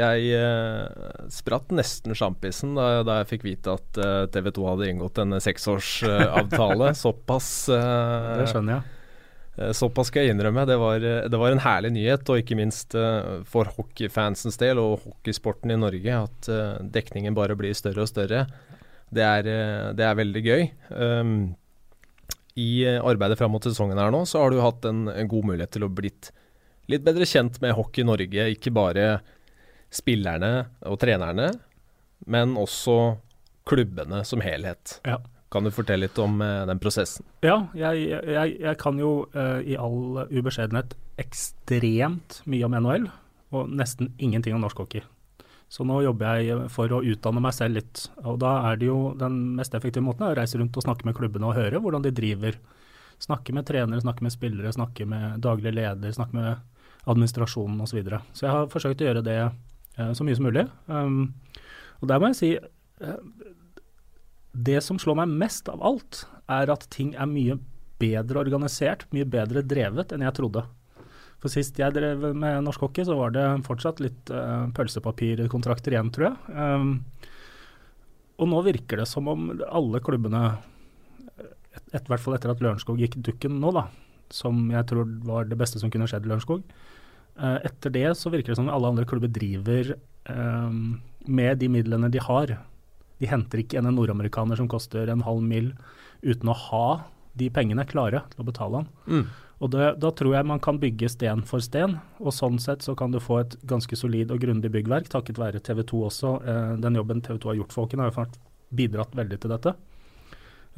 jeg 0.00 0.30
eh, 0.36 1.18
spratt 1.32 1.72
nesten 1.76 2.16
sjampisen 2.16 2.72
da, 2.78 3.02
da, 3.06 3.20
jeg 3.20 3.30
fikk 3.34 3.44
vite 3.46 3.74
at 3.76 4.00
eh, 4.00 4.24
TV 4.32 4.50
2 4.56 4.64
hadde 4.68 4.88
inngått 4.90 5.20
en 5.22 5.36
seksårsavtale. 5.42 6.90
Såpass 7.04 7.50
eh, 7.74 8.32
Det 8.40 8.48
skjønner 8.50 8.76
jeg. 8.76 8.96
Eh, 9.60 9.70
såpass 9.76 10.10
skal 10.10 10.26
jeg 10.26 10.34
innrømme. 10.34 10.66
Det 10.68 10.78
var, 10.80 11.04
det 11.04 11.40
var, 11.42 11.52
en 11.52 11.62
herlig 11.62 11.92
nyhet, 11.96 12.26
og 12.32 12.42
ikke 12.42 12.58
minst 12.58 12.96
uh, 12.98 13.40
for 13.48 13.70
hockeyfansens 13.76 14.58
del 14.60 14.80
og 14.82 15.04
hockeysporten 15.04 15.74
i 15.74 15.78
Norge, 15.80 16.18
at 16.26 16.50
dekningen 16.98 17.36
bare 17.36 17.58
blir 17.58 17.76
større 17.76 18.06
og 18.06 18.10
større. 18.10 18.46
Det 19.10 19.24
er, 19.26 19.48
det 19.98 20.04
er 20.06 20.20
veldig 20.20 20.42
gøy. 20.46 20.68
Um, 20.94 21.32
I 22.54 22.70
arbeidet 23.00 23.40
fram 23.40 23.50
mot 23.56 23.64
sesongen 23.66 23.98
her 23.98 24.12
nå, 24.14 24.22
så 24.28 24.44
har 24.44 24.54
du 24.54 24.62
hatt 24.62 24.86
en, 24.86 25.08
en 25.10 25.30
god 25.30 25.50
mulighet 25.50 25.74
til 25.74 25.86
å 25.88 25.90
blitt 25.90 26.30
litt 26.90 27.04
bedre 27.06 27.26
kjent 27.28 27.60
med 27.62 27.74
Hockey 27.78 28.06
Norge. 28.06 28.48
Ikke 28.54 28.72
bare 28.74 29.20
spillerne 29.90 30.70
og 30.86 30.98
trenerne, 31.02 31.50
men 32.30 32.56
også 32.58 32.96
klubbene 33.68 34.22
som 34.24 34.42
helhet. 34.44 34.98
Ja. 35.06 35.18
Kan 35.50 35.66
du 35.66 35.72
fortelle 35.74 36.06
litt 36.06 36.18
om 36.22 36.38
uh, 36.42 36.62
den 36.68 36.78
prosessen? 36.82 37.26
Ja, 37.42 37.64
jeg, 37.74 38.06
jeg, 38.06 38.56
jeg 38.62 38.76
kan 38.78 38.98
jo 39.00 39.24
uh, 39.34 39.58
i 39.66 39.74
all 39.74 40.28
ubeskjedenhet 40.30 40.94
ekstremt 41.18 42.40
mye 42.50 42.68
om 42.68 42.76
NHL, 42.78 43.08
og 43.50 43.72
nesten 43.74 44.12
ingenting 44.22 44.54
om 44.54 44.62
norsk 44.62 44.84
hockey. 44.84 45.02
Så 45.70 45.86
nå 45.86 46.00
jobber 46.02 46.38
jeg 46.42 46.68
for 46.74 46.90
å 46.94 47.02
utdanne 47.06 47.42
meg 47.42 47.54
selv 47.54 47.78
litt. 47.78 48.04
Og 48.26 48.38
da 48.42 48.56
er 48.70 48.78
det 48.78 48.88
jo 48.88 49.12
den 49.18 49.36
mest 49.58 49.74
effektive 49.74 50.02
måten 50.02 50.26
å 50.26 50.32
reise 50.34 50.58
rundt 50.58 50.74
og 50.78 50.86
snakke 50.86 51.06
med 51.06 51.14
klubbene 51.18 51.46
og 51.46 51.58
høre 51.58 51.82
hvordan 51.82 52.02
de 52.06 52.14
driver. 52.14 52.58
Snakke 53.22 53.54
med 53.54 53.68
trenere, 53.68 54.02
snakke 54.02 54.24
med 54.26 54.34
spillere, 54.34 54.72
snakke 54.74 55.06
med 55.06 55.42
daglig 55.44 55.74
leder, 55.76 56.14
snakke 56.14 56.34
med 56.34 57.06
administrasjonen 57.10 57.82
osv. 57.84 57.92
Så, 57.92 57.98
videre. 58.00 58.22
så 58.34 58.46
jeg 58.46 58.54
har 58.54 58.70
forsøkt 58.72 59.02
å 59.02 59.10
gjøre 59.10 59.26
det 59.26 59.38
Eh, 59.40 59.52
så 59.98 60.26
mye 60.26 60.36
som 60.38 60.46
mulig. 60.48 60.66
Um, 60.86 61.32
og 62.00 62.10
der 62.10 62.20
må 62.20 62.30
jeg 62.30 62.38
si 62.38 62.50
uh, 62.56 63.16
Det 64.54 64.80
som 64.84 65.00
slår 65.00 65.20
meg 65.22 65.34
mest 65.42 65.68
av 65.72 65.82
alt, 65.84 66.24
er 66.50 66.72
at 66.72 66.88
ting 66.92 67.14
er 67.14 67.30
mye 67.30 67.58
bedre 68.00 68.40
organisert, 68.42 69.04
mye 69.14 69.28
bedre 69.28 69.62
drevet 69.66 70.14
enn 70.14 70.24
jeg 70.24 70.36
trodde. 70.38 70.64
For 71.40 71.52
sist 71.52 71.78
jeg 71.80 71.94
drev 71.96 72.24
med 72.36 72.64
norsk 72.64 72.82
hockey, 72.84 73.04
så 73.06 73.16
var 73.16 73.32
det 73.36 73.44
fortsatt 73.68 74.00
litt 74.02 74.32
uh, 74.32 74.68
pølsepapirkontrakter 74.76 75.96
igjen, 75.96 76.12
tror 76.14 76.30
jeg. 76.30 76.56
Um, 76.56 76.92
og 78.40 78.48
nå 78.48 78.60
virker 78.64 79.02
det 79.02 79.08
som 79.08 79.28
om 79.28 79.50
alle 79.68 80.00
klubbene, 80.04 80.42
et, 81.92 82.06
hvert 82.08 82.22
fall 82.22 82.36
etter 82.36 82.52
at 82.52 82.62
Lørenskog 82.64 83.00
gikk 83.00 83.18
dukken 83.20 83.58
nå, 83.60 83.72
da, 83.76 83.84
som 84.32 84.70
jeg 84.72 84.88
tror 84.88 85.12
var 85.26 85.48
det 85.48 85.58
beste 85.60 85.80
som 85.80 85.92
kunne 85.92 86.08
skjedd 86.08 86.24
i 86.24 86.32
Lørenskog, 86.32 86.64
Eh, 86.64 86.99
etter 87.40 87.92
det 87.94 88.08
så 88.18 88.32
virker 88.32 88.52
det 88.52 88.58
som 88.58 88.68
alle 88.68 88.90
andre 88.92 89.06
klubber 89.08 89.30
driver 89.32 89.94
um, 90.28 91.00
med 91.26 91.60
de 91.60 91.68
midlene 91.72 92.10
de 92.12 92.20
har, 92.22 92.58
De 93.20 93.28
henter 93.28 93.60
ikke 93.60 93.76
en 93.76 93.88
nordamerikaner 93.92 94.56
som 94.56 94.68
koster 94.68 95.10
en 95.12 95.24
halv 95.26 95.42
mil 95.44 95.74
uten 96.24 96.48
å 96.48 96.56
ha 96.56 96.86
de 97.36 97.50
pengene 97.52 97.84
klare 97.88 98.22
til 98.32 98.42
å 98.42 98.46
betale 98.48 98.80
han. 98.80 98.88
Mm. 99.06 99.26
Og 99.60 99.72
det, 99.74 99.88
Da 100.00 100.10
tror 100.16 100.34
jeg 100.34 100.48
man 100.48 100.62
kan 100.62 100.80
bygge 100.80 101.10
sten 101.12 101.44
for 101.48 101.60
sten, 101.64 101.98
og 102.18 102.32
sånn 102.32 102.58
sett 102.62 102.84
så 102.84 102.96
kan 102.96 103.12
du 103.12 103.20
få 103.20 103.42
et 103.42 103.56
ganske 103.68 103.96
solid 103.96 104.32
og 104.32 104.40
grundig 104.40 104.72
byggverk, 104.72 105.10
takket 105.12 105.40
være 105.40 105.60
TV 105.60 105.84
2 105.84 106.02
også. 106.08 106.34
Eh, 106.48 106.74
den 106.80 106.96
jobben 106.96 107.20
TV 107.20 107.38
2 107.42 107.52
har 107.52 107.60
gjort 107.60 107.76
for 107.76 107.84
Håken, 107.84 108.00
har 108.00 108.12
jo 108.12 108.26
bidratt 108.72 109.16
veldig 109.16 109.40
til 109.40 109.52
dette. 109.52 109.76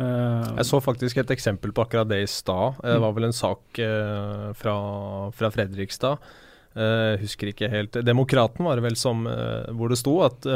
Uh, 0.00 0.56
jeg 0.56 0.64
så 0.64 0.78
faktisk 0.80 1.18
et 1.20 1.30
eksempel 1.34 1.70
på 1.76 1.82
akkurat 1.84 2.08
det 2.08 2.22
i 2.24 2.30
stad. 2.30 2.78
Det 2.80 2.96
var 3.04 3.12
vel 3.12 3.28
en 3.28 3.36
sak 3.36 3.60
uh, 3.84 4.48
fra, 4.56 4.76
fra, 5.36 5.50
Fredrikstad. 5.52 6.16
Uh, 6.72 7.20
husker 7.20 7.50
ikke 7.50 7.68
helt 7.68 7.98
Demokraten 8.00 8.64
var 8.64 8.78
det 8.78 8.86
vel 8.86 8.96
som 8.96 9.26
hvor 9.76 9.92
det 9.92 10.00
sto 10.00 10.14
at 10.24 10.46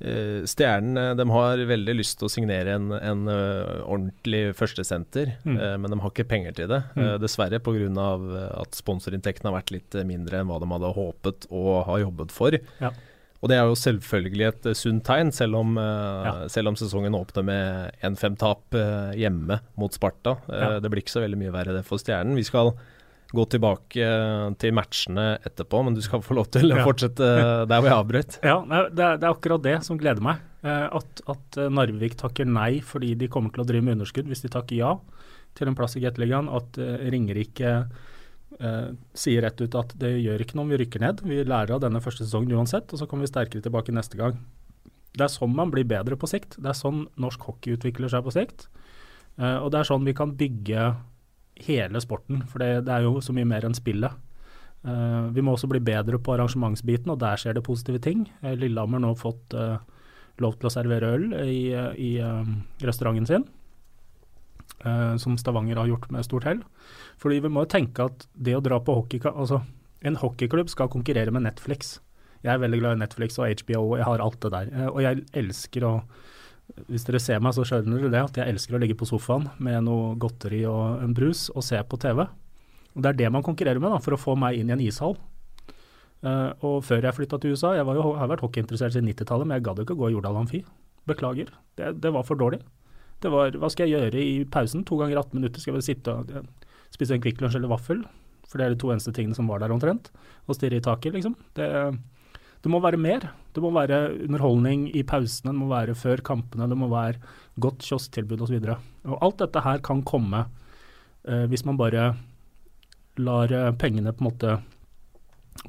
Uh, 0.00 0.46
Stjernen 0.48 1.16
de 1.16 1.26
har 1.28 1.60
veldig 1.68 1.94
lyst 1.98 2.16
til 2.20 2.28
å 2.30 2.32
signere 2.32 2.72
en, 2.72 2.88
en 2.96 3.26
uh, 3.28 3.82
ordentlig 3.84 4.54
førstesenter, 4.56 5.34
mm. 5.44 5.58
uh, 5.60 5.74
men 5.76 5.92
de 5.92 5.98
har 6.00 6.14
ikke 6.14 6.28
penger 6.30 6.56
til 6.56 6.70
det. 6.72 6.80
Mm. 6.96 7.02
Uh, 7.04 7.16
dessverre 7.20 7.60
pga. 7.60 8.06
at 8.62 8.78
sponsorinntektene 8.78 9.50
har 9.50 9.58
vært 9.58 9.74
litt 9.74 9.98
mindre 10.08 10.40
enn 10.40 10.48
hva 10.48 10.56
de 10.62 10.70
hadde 10.72 10.92
håpet 10.96 11.48
og 11.52 11.70
har 11.90 12.04
jobbet 12.06 12.32
for. 12.32 12.56
Ja. 12.80 12.94
Og 13.40 13.48
det 13.48 13.56
er 13.56 13.68
jo 13.68 13.76
selvfølgelig 13.76 14.46
et 14.46 14.66
sunt 14.76 15.04
tegn, 15.04 15.30
selv 15.32 15.56
om, 15.56 15.78
ja. 15.80 16.32
selv 16.52 16.68
om 16.68 16.76
sesongen 16.76 17.14
åpner 17.16 17.46
med 17.48 18.02
1-5-tap 18.04 18.76
hjemme 19.16 19.56
mot 19.80 19.96
Sparta. 19.96 20.34
Ja. 20.44 20.74
Det 20.76 20.90
blir 20.92 21.00
ikke 21.00 21.14
så 21.14 21.22
veldig 21.24 21.38
mye 21.40 21.54
verre 21.54 21.72
det 21.72 21.86
for 21.88 21.96
Stjernen. 22.02 22.36
Vi 22.36 22.44
skal 22.44 22.74
gå 23.34 23.46
tilbake 23.54 24.04
eh, 24.04 24.46
til 24.60 24.74
matchene 24.76 25.26
etterpå, 25.46 25.82
men 25.86 25.96
du 25.96 26.02
skal 26.04 26.22
få 26.24 26.36
lov 26.38 26.50
til 26.54 26.72
å 26.74 26.82
fortsette 26.82 27.26
eh, 27.26 27.64
der 27.70 27.80
hvor 27.80 27.90
jeg 27.90 28.02
avbrøt. 28.02 28.38
Ja, 28.50 28.58
det 28.66 28.78
er, 28.78 29.18
det 29.20 29.26
er, 29.26 29.30
akkurat 29.30 29.64
det 29.64 29.76
som 29.86 29.98
gleder 30.00 30.24
meg. 30.24 30.42
Eh, 30.66 30.86
at, 31.00 31.24
at, 31.30 31.60
Narvik 31.72 32.18
takker 32.20 32.48
nei 32.48 32.80
fordi 32.84 33.14
de 33.18 33.30
kommer 33.32 33.54
til 33.54 33.64
å 33.64 33.68
drive 33.68 33.86
med 33.86 33.98
underskudd 33.98 34.30
hvis 34.30 34.44
de 34.44 34.52
takker 34.52 34.80
ja 34.80 34.94
til 35.58 35.70
en 35.70 35.76
plass 35.78 35.96
i 35.98 36.04
Gateligaen. 36.04 36.50
At 36.52 36.78
Ringerike 36.78 37.74
eh, 38.58 38.88
sier 39.14 39.44
rett 39.46 39.60
ut 39.60 39.76
at 39.78 39.94
det 40.00 40.16
gjør 40.20 40.42
ikke 40.42 40.58
noe 40.58 40.68
om 40.68 40.74
vi 40.74 40.80
rykker 40.82 41.02
ned. 41.02 41.22
Vi 41.26 41.42
lærer 41.44 41.76
av 41.76 41.84
denne 41.84 42.02
første 42.04 42.26
sesongen 42.26 42.58
uansett, 42.58 42.90
og 42.92 43.00
så 43.00 43.08
kommer 43.10 43.26
vi 43.26 43.32
sterkere 43.32 43.64
tilbake 43.64 43.94
neste 43.94 44.18
gang. 44.20 44.38
Det 45.10 45.26
er 45.26 45.32
sånn 45.32 45.54
man 45.56 45.72
blir 45.72 45.86
bedre 45.88 46.18
på 46.18 46.28
sikt. 46.30 46.58
Det 46.58 46.70
er 46.70 46.78
sånn 46.78 47.04
norsk 47.20 47.48
hockey 47.48 47.74
utvikler 47.78 48.12
seg 48.12 48.26
på 48.26 48.34
sikt. 48.34 48.68
Eh, 49.38 49.58
og 49.58 49.70
det 49.72 49.80
er 49.80 49.88
sånn 49.88 50.06
vi 50.06 50.16
kan 50.16 50.34
bygge 50.38 50.90
hele 51.66 52.00
sporten, 52.02 52.42
for 52.48 52.62
det, 52.62 52.86
det 52.86 52.94
er 52.94 53.06
jo 53.06 53.20
så 53.24 53.34
mye 53.36 53.48
mer 53.48 53.66
enn 53.66 53.76
spillet. 53.76 54.16
Uh, 54.80 55.28
vi 55.34 55.42
må 55.44 55.52
også 55.52 55.68
bli 55.68 55.80
bedre 55.84 56.16
på 56.16 56.32
arrangementsbiten, 56.32 57.12
og 57.12 57.20
der 57.20 57.40
skjer 57.40 57.56
det 57.56 57.64
positive 57.66 58.00
ting. 58.02 58.24
Uh, 58.40 58.54
Lillehammer 58.56 59.02
nå 59.02 59.12
fått 59.18 59.56
uh, 59.56 59.76
lov 60.40 60.56
til 60.56 60.70
å 60.70 60.72
servere 60.72 61.10
øl 61.18 61.26
i, 61.44 61.68
i 62.00 62.10
restauranten 62.80 63.26
sin, 63.28 63.42
som 65.20 65.34
Stavanger 65.36 65.76
har 65.76 65.90
gjort 65.90 66.06
med 66.08 66.24
stort 66.24 66.46
hell. 66.48 66.62
Fordi 67.20 67.42
vi 67.44 67.50
må 67.52 67.66
jo 67.66 67.68
tenke 67.74 68.06
at 68.08 68.24
det 68.32 68.54
å 68.56 68.62
dra 68.64 68.78
på 68.80 68.94
hockey 68.96 69.20
Altså, 69.28 69.58
en 70.00 70.16
hockeyklubb 70.16 70.70
skal 70.72 70.88
konkurrere 70.88 71.34
med 71.36 71.44
Netflix. 71.44 71.98
Jeg 72.40 72.54
er 72.54 72.62
veldig 72.62 72.78
glad 72.80 72.96
i 72.96 73.02
Netflix 73.02 73.36
og 73.36 73.52
HBO, 73.60 73.98
jeg 74.00 74.08
har 74.08 74.24
alt 74.24 74.40
det 74.40 74.52
der. 74.54 74.72
og 74.88 75.02
jeg 75.04 75.26
elsker 75.42 75.84
å 75.84 75.92
hvis 76.88 77.04
dere 77.06 77.20
ser 77.22 77.40
meg, 77.42 77.54
så 77.56 77.64
skjønner 77.66 78.00
dere 78.00 78.12
det 78.12 78.22
at 78.22 78.38
jeg 78.40 78.54
elsker 78.54 78.76
å 78.76 78.80
ligge 78.82 78.96
på 78.98 79.08
sofaen 79.08 79.48
med 79.62 79.84
noe 79.86 80.14
godteri 80.20 80.62
og 80.68 81.02
en 81.04 81.16
brus 81.16 81.48
og 81.54 81.64
se 81.66 81.80
på 81.82 81.98
TV. 82.00 82.24
Og 82.94 83.02
Det 83.02 83.10
er 83.12 83.18
det 83.18 83.32
man 83.32 83.44
konkurrerer 83.46 83.82
med 83.82 83.92
da, 83.92 84.00
for 84.02 84.16
å 84.16 84.20
få 84.20 84.36
meg 84.38 84.58
inn 84.58 84.70
i 84.70 84.76
en 84.76 84.84
ishall. 84.84 85.16
Uh, 86.20 86.52
og 86.66 86.82
før 86.84 87.06
jeg 87.06 87.16
flytta 87.16 87.38
til 87.40 87.54
USA, 87.54 87.72
jeg, 87.78 87.86
jo, 87.96 88.10
har 88.18 88.28
vært 88.28 88.42
hockeyinteressert 88.44 88.92
siden 88.92 89.08
90-tallet, 89.08 89.48
men 89.48 89.56
jeg 89.56 89.66
gadd 89.68 89.80
ikke 89.84 89.96
å 89.96 90.00
gå 90.02 90.10
i 90.10 90.14
Jordal 90.16 90.40
Amfi. 90.42 90.60
Beklager, 91.08 91.52
det, 91.80 91.94
det, 92.04 92.12
var 92.12 92.26
for 92.28 92.40
dårlig. 92.40 92.60
Det 93.24 93.32
var, 93.32 93.56
Hva 93.56 93.70
skal 93.72 93.88
jeg 93.88 93.96
gjøre 93.96 94.20
i 94.20 94.34
pausen? 94.52 94.84
To 94.88 94.98
ganger 95.00 95.22
18 95.22 95.38
minutter 95.38 95.62
skal 95.62 95.78
jeg 95.78 95.86
sitte 95.86 96.12
og 96.12 96.32
ja, 96.34 96.42
spise 96.92 97.16
en 97.16 97.24
Kvikk 97.24 97.40
Lunsj 97.40 97.56
eller 97.60 97.72
vaffel? 97.72 98.04
For 98.50 98.60
det 98.60 98.66
er 98.66 98.74
de 98.74 98.80
to 98.82 98.90
eneste 98.92 99.14
tingene 99.16 99.36
som 99.38 99.48
var 99.48 99.62
der 99.62 99.72
omtrent. 99.72 100.10
Og 100.50 100.58
stirre 100.58 100.80
i 100.80 100.84
taket, 100.84 101.14
liksom. 101.16 101.36
Det, 101.56 101.68
det 102.60 102.72
må 102.72 102.80
være 102.84 103.00
mer. 103.00 103.30
Det 103.54 103.62
må 103.64 103.72
være 103.74 104.00
underholdning 104.26 104.88
i 104.94 105.02
pausene, 105.06 105.52
det 105.54 105.60
må 105.60 105.70
være 105.70 105.96
før 105.98 106.22
kampene, 106.24 106.68
det 106.70 106.78
må 106.78 106.90
være 106.92 107.20
godt 107.60 107.82
kiosktilbud 107.86 108.44
osv. 108.46 108.58
Alt 109.10 109.40
dette 109.40 109.62
her 109.64 109.80
kan 109.84 110.04
komme 110.06 110.44
eh, 111.26 111.46
hvis 111.50 111.64
man 111.66 111.80
bare 111.80 112.12
lar 113.20 113.52
eh, 113.52 113.72
pengene 113.80 114.12
på 114.14 114.22
en 114.24 114.28
måte 114.30 114.58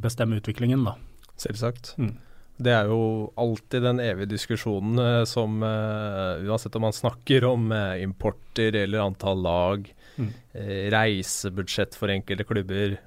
bestemme 0.04 0.38
utviklingen, 0.38 0.84
da. 0.86 0.98
Selvsagt. 1.42 1.96
Mm. 1.98 2.14
Det 2.62 2.74
er 2.76 2.92
jo 2.92 3.32
alltid 3.40 3.82
den 3.88 4.02
evige 4.04 4.34
diskusjonen 4.36 5.00
uh, 5.02 5.24
som 5.26 5.64
uh, 5.66 6.38
Uansett 6.46 6.76
om 6.78 6.86
man 6.86 6.94
snakker 6.94 7.48
om 7.48 7.72
uh, 7.74 7.98
importer 8.02 8.76
eller 8.84 9.02
antall 9.02 9.42
lag, 9.42 9.88
mm. 10.22 10.30
reisebudsjett 10.94 11.96
for 11.98 12.12
enkelte 12.14 12.46
klubber, 12.46 12.98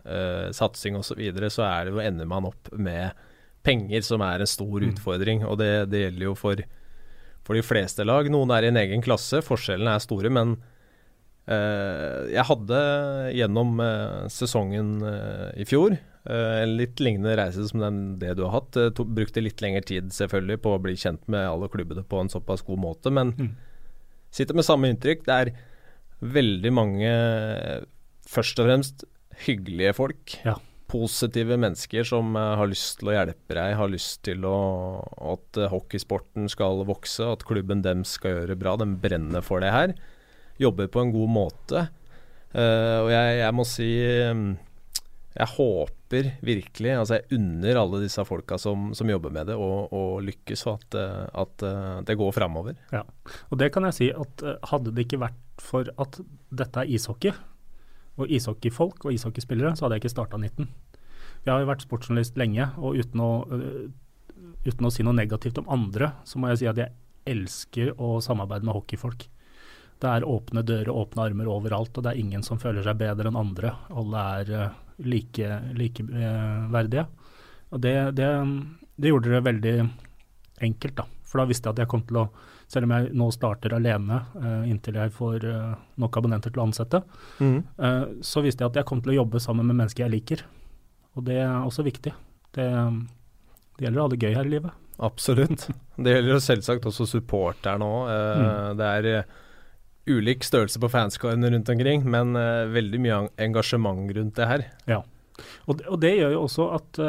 satsing 0.56 0.96
osv., 0.98 1.12
så, 1.12 1.18
videre, 1.18 1.50
så 1.52 1.66
er 1.68 1.86
det 1.86 1.92
jo 1.94 2.02
ender 2.02 2.26
man 2.26 2.48
opp 2.48 2.72
med 2.72 3.12
penger 3.64 4.04
som 4.06 4.22
er 4.24 4.42
en 4.42 4.50
stor 4.50 4.78
mm. 4.80 4.92
utfordring. 4.92 5.44
Og 5.48 5.58
det, 5.60 5.72
det 5.92 6.06
gjelder 6.06 6.28
jo 6.28 6.36
for, 6.38 6.62
for, 7.44 7.56
de 7.56 7.64
fleste 7.64 8.06
lag. 8.06 8.30
Noen 8.32 8.52
er 8.54 8.66
i 8.66 8.72
en 8.72 8.80
egen 8.84 9.04
klasse, 9.04 9.42
forskjellene 9.44 9.96
er 9.96 10.04
store. 10.04 10.32
Men 10.32 10.56
eh, 11.50 12.34
jeg 12.34 12.48
hadde 12.50 12.80
gjennom 13.36 13.78
eh, 13.84 14.26
sesongen 14.32 14.98
eh, 15.10 15.48
i 15.64 15.68
fjor 15.68 15.98
en 16.24 16.70
litt 16.78 17.02
lignende 17.04 17.34
reise 17.36 17.66
som 17.68 17.82
den, 17.82 17.96
det 18.16 18.30
du 18.38 18.46
har 18.46 18.54
hatt. 18.54 18.78
To, 18.96 19.04
brukte 19.04 19.42
litt 19.44 19.60
lengre 19.60 19.82
tid 19.84 20.06
selvfølgelig 20.16 20.62
på 20.64 20.70
å 20.72 20.78
bli 20.80 20.94
kjent 20.96 21.20
med 21.28 21.44
alle 21.44 21.68
klubbene 21.68 22.00
på 22.08 22.16
en 22.16 22.32
såpass 22.32 22.64
god 22.64 22.80
måte, 22.80 23.12
men 23.12 23.34
mm. 23.36 23.50
sitter 24.32 24.56
med 24.56 24.64
samme 24.64 24.88
inntrykk. 24.88 25.26
Det 25.26 25.36
er 25.36 25.50
veldig 26.24 26.72
mange, 26.72 27.10
først 28.24 28.64
og 28.64 28.70
fremst 28.70 29.04
hyggelige 29.44 29.92
folk. 30.00 30.38
Ja 30.48 30.56
positive 30.94 31.56
mennesker 31.58 32.06
som 32.06 32.36
uh, 32.38 32.54
har 32.58 32.70
lyst 32.70 33.00
til 33.00 33.10
å 33.10 33.16
hjelpe 33.16 33.56
deg, 33.56 33.76
har 33.78 33.90
lyst 33.90 34.22
til 34.26 34.44
å, 34.46 34.58
at 35.34 35.58
uh, 35.58 35.70
hockeysporten 35.72 36.46
skal 36.52 36.84
vokse, 36.86 37.26
at 37.26 37.46
klubben 37.48 37.82
dem 37.84 38.04
skal 38.08 38.38
gjøre 38.38 38.58
bra. 38.60 38.76
De 38.80 38.86
brenner 39.02 39.44
for 39.44 39.64
det 39.64 39.72
her. 39.74 39.96
Jobber 40.62 40.90
på 40.92 41.02
en 41.02 41.14
god 41.14 41.34
måte. 41.34 41.88
Uh, 42.54 43.02
og 43.02 43.10
jeg, 43.10 43.40
jeg, 43.40 43.56
må 43.58 43.66
si 43.66 43.88
um, 44.30 44.44
jeg 45.34 45.50
håper 45.56 46.28
virkelig, 46.46 46.92
altså 46.94 47.16
jeg 47.18 47.40
unner 47.40 47.80
alle 47.80 48.04
disse 48.04 48.22
folka 48.28 48.58
som, 48.62 48.92
som 48.94 49.10
jobber 49.10 49.34
med 49.34 49.50
det, 49.50 49.56
å 49.58 50.02
lykkes, 50.22 50.62
og 50.70 50.76
at, 50.78 50.98
at 51.42 51.64
det 52.06 52.14
går 52.20 52.30
framover. 52.36 52.76
Ja. 52.94 53.02
Og 53.50 53.58
det 53.58 53.72
kan 53.74 53.88
jeg 53.88 53.96
si 53.96 54.12
at 54.14 54.44
hadde 54.70 54.94
det 54.94 55.08
ikke 55.08 55.24
vært 55.24 55.42
for 55.58 55.90
at 55.98 56.20
dette 56.54 56.84
er 56.84 56.94
ishockey, 56.94 57.34
og 58.20 58.30
ishockeyfolk 58.30 59.06
og 59.06 59.14
ishockeyspillere, 59.14 59.74
så 59.74 59.86
hadde 59.86 59.98
jeg 59.98 60.04
ikke 60.04 60.14
starta 60.14 60.38
19. 60.38 60.68
Jeg 61.44 61.52
har 61.52 61.60
jo 61.60 61.68
vært 61.68 61.84
sportsjournalist 61.84 62.38
lenge, 62.40 62.68
og 62.78 62.98
uten 63.00 63.22
å, 63.24 63.30
uh, 63.50 64.52
uten 64.64 64.88
å, 64.88 64.92
si 64.92 65.06
noe 65.06 65.16
negativt 65.16 65.58
om 65.60 65.70
andre, 65.72 66.12
så 66.28 66.40
må 66.40 66.52
jeg 66.52 66.62
si 66.62 66.70
at 66.70 66.80
jeg 66.80 66.94
elsker 67.34 67.94
å 68.00 68.18
samarbeide 68.24 68.68
med 68.68 68.76
hockeyfolk. 68.76 69.26
Det 70.02 70.10
er 70.10 70.26
åpne 70.28 70.64
dører, 70.66 70.92
åpne 70.92 71.28
armer 71.28 71.50
overalt, 71.50 71.94
og 71.96 72.04
det 72.04 72.12
er 72.12 72.22
ingen 72.22 72.42
som 72.44 72.60
føler 72.60 72.84
seg 72.84 72.98
bedre 73.00 73.30
enn 73.30 73.40
andre. 73.40 73.72
Alle 73.94 74.24
er 74.38 74.54
likeverdige. 74.98 75.68
Like, 75.78 77.04
uh, 77.04 77.74
og 77.74 77.80
det, 77.82 77.94
det, 78.18 78.30
det 79.00 79.10
gjorde 79.10 79.32
det 79.32 79.44
veldig 79.48 79.76
enkelt, 80.62 80.96
da. 81.00 81.06
For 81.26 81.42
da 81.42 81.48
visste 81.50 81.66
jeg 81.66 81.74
at 81.74 81.82
jeg 81.82 81.90
kom 81.90 82.04
til 82.06 82.20
å 82.20 82.28
selv 82.70 82.88
om 82.88 82.94
jeg 82.94 83.12
nå 83.16 83.28
starter 83.34 83.74
alene 83.76 84.20
uh, 84.38 84.64
inntil 84.68 84.98
jeg 84.98 85.12
får 85.14 85.46
uh, 85.46 85.74
nok 86.00 86.18
abonnenter 86.20 86.52
til 86.52 86.62
å 86.62 86.68
ansette, 86.68 87.00
mm. 87.38 87.58
uh, 87.78 88.06
så 88.24 88.42
visste 88.44 88.64
jeg 88.64 88.72
at 88.72 88.80
jeg 88.80 88.88
kom 88.88 89.02
til 89.04 89.14
å 89.14 89.20
jobbe 89.20 89.42
sammen 89.42 89.68
med 89.68 89.82
mennesker 89.82 90.06
jeg 90.06 90.14
liker. 90.16 90.44
Og 91.14 91.26
det 91.28 91.38
er 91.44 91.54
også 91.60 91.84
viktig. 91.86 92.14
Det, 92.56 92.66
det 93.76 93.86
gjelder 93.86 94.02
å 94.02 94.08
ha 94.08 94.12
det 94.14 94.20
gøy 94.22 94.34
her 94.34 94.48
i 94.48 94.54
livet. 94.56 94.82
Absolutt. 95.04 95.68
Det 95.94 96.10
gjelder 96.10 96.36
jo 96.36 96.42
selvsagt 96.42 96.86
også 96.90 97.06
supporterne 97.06 97.86
òg. 97.86 98.08
Mm. 98.10 98.78
Det 98.78 98.88
er 98.98 99.06
ulik 100.10 100.42
størrelse 100.46 100.80
på 100.82 100.90
fanskaren 100.90 101.46
rundt 101.54 101.70
omkring, 101.70 102.02
men 102.10 102.34
veldig 102.74 103.00
mye 103.02 103.20
engasjement 103.46 104.10
rundt 104.18 104.34
det 104.38 104.48
her. 104.50 104.66
Ja, 104.90 105.00
og 105.70 105.78
det, 105.78 105.86
og 105.86 106.00
det 106.02 106.12
gjør 106.16 106.34
jo 106.34 106.42
også 106.48 106.66
at 106.74 107.00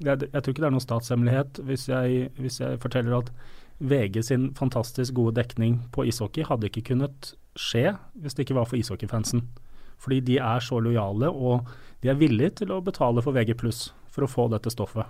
jeg, 0.00 0.26
jeg, 0.32 0.42
tror 0.42 0.52
ikke 0.52 0.62
det 0.62 0.68
er 0.68 0.74
noen 0.74 0.84
statshemmelighet 0.84 1.60
hvis 1.68 1.86
jeg, 1.90 2.28
hvis 2.40 2.60
jeg 2.62 2.78
forteller 2.82 3.18
at 3.20 3.32
VG 3.80 4.22
sin 4.24 4.50
fantastisk 4.54 5.16
gode 5.16 5.38
dekning 5.40 5.78
på 5.94 6.04
ishockey 6.08 6.44
hadde 6.44 6.68
ikke 6.68 6.84
kunnet 6.92 7.32
skje 7.58 7.94
hvis 8.20 8.36
det 8.36 8.44
ikke 8.44 8.58
var 8.58 8.68
for 8.68 8.80
ishockeyfansen. 8.80 9.46
Fordi 10.00 10.20
de 10.24 10.36
er 10.40 10.64
så 10.64 10.78
lojale, 10.80 11.28
og 11.28 11.68
de 12.00 12.08
er 12.08 12.20
villige 12.20 12.62
til 12.62 12.72
å 12.72 12.80
betale 12.84 13.24
for 13.24 13.36
VG 13.36 13.56
for 13.60 14.24
å 14.24 14.30
få 14.30 14.46
dette 14.52 14.72
stoffet. 14.72 15.08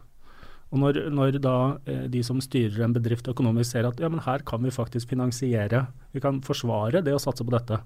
Og 0.70 0.78
når, 0.78 1.00
når 1.10 1.38
da 1.42 1.56
eh, 1.90 2.06
de 2.10 2.22
som 2.26 2.38
styrer 2.42 2.84
en 2.86 2.94
bedrift 2.94 3.26
økonomisk 3.30 3.72
ser 3.72 3.88
at 3.88 3.98
ja, 4.02 4.10
men 4.10 4.22
her 4.22 4.42
kan 4.46 4.62
vi 4.62 4.70
faktisk 4.74 5.10
finansiere, 5.10 5.86
vi 6.14 6.22
kan 6.22 6.38
forsvare 6.46 7.02
det 7.02 7.14
å 7.14 7.22
satse 7.22 7.46
på 7.46 7.54
dette, 7.54 7.80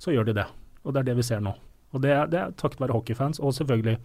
så 0.00 0.14
gjør 0.14 0.30
de 0.30 0.38
det. 0.40 0.46
Og 0.82 0.94
det 0.94 1.02
er 1.02 1.10
det 1.10 1.18
vi 1.20 1.26
ser 1.28 1.44
nå. 1.44 1.52
Og 1.92 2.00
det, 2.00 2.14
det 2.32 2.40
er 2.40 2.54
takket 2.56 2.80
være 2.80 2.96
hockeyfans, 2.96 3.40
og 3.40 3.52
selvfølgelig 3.56 3.98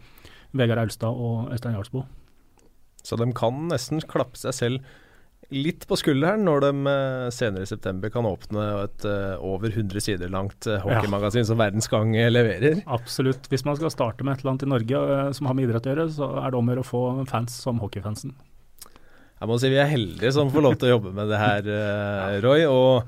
Vegard 0.60 0.84
Aulstad 0.84 1.16
og 1.16 1.54
Øystein 1.56 1.78
Jarlsbo. 1.78 2.04
Så 3.04 3.16
de 3.20 3.30
kan 3.36 3.68
nesten 3.72 4.04
klappe 4.04 4.40
seg 4.40 4.56
selv 4.56 4.96
litt 5.54 5.86
på 5.88 5.96
skulderen 5.96 6.42
når 6.44 6.64
de 6.66 6.72
eh, 6.92 7.28
senere 7.32 7.64
i 7.64 7.70
september 7.70 8.12
kan 8.12 8.26
åpne 8.28 8.66
et 8.84 9.06
eh, 9.08 9.36
over 9.48 9.72
100 9.72 10.04
sider 10.04 10.32
langt 10.34 10.68
hockeymagasin 10.68 10.84
hockeymagasin 10.98 11.48
som 11.48 11.62
Verdens 11.62 11.88
Gang 11.92 12.12
eh, 12.20 12.28
leverer. 12.32 12.82
Absolutt. 12.86 13.48
Hvis 13.52 13.64
man 13.68 13.78
skal 13.80 13.94
starte 13.94 14.28
med 14.28 14.36
et 14.36 14.44
eller 14.44 14.56
annet 14.56 14.68
i 14.68 14.72
Norge 14.74 15.04
eh, 15.16 15.32
som 15.38 15.48
har 15.48 15.56
med 15.56 15.70
idrett 15.70 15.88
å 15.88 15.94
gjøre, 15.94 16.08
så 16.18 16.30
er 16.44 16.52
det 16.52 16.60
om 16.60 16.68
å 16.68 16.76
gjøre 16.76 16.84
å 16.84 16.90
få 16.92 17.04
fans 17.32 17.56
som 17.64 17.80
hockeyfansen. 17.84 18.36
Jeg 19.38 19.48
må 19.52 19.56
si 19.62 19.70
vi 19.70 19.78
er 19.80 19.90
heldige 19.92 20.34
som 20.34 20.50
får 20.50 20.64
lov 20.66 20.76
til 20.82 20.90
å 20.90 20.96
jobbe 20.96 21.12
med 21.16 21.30
det 21.32 21.40
her, 21.40 21.68
eh, 21.70 22.38
Roy. 22.44 22.64
Og 22.68 23.08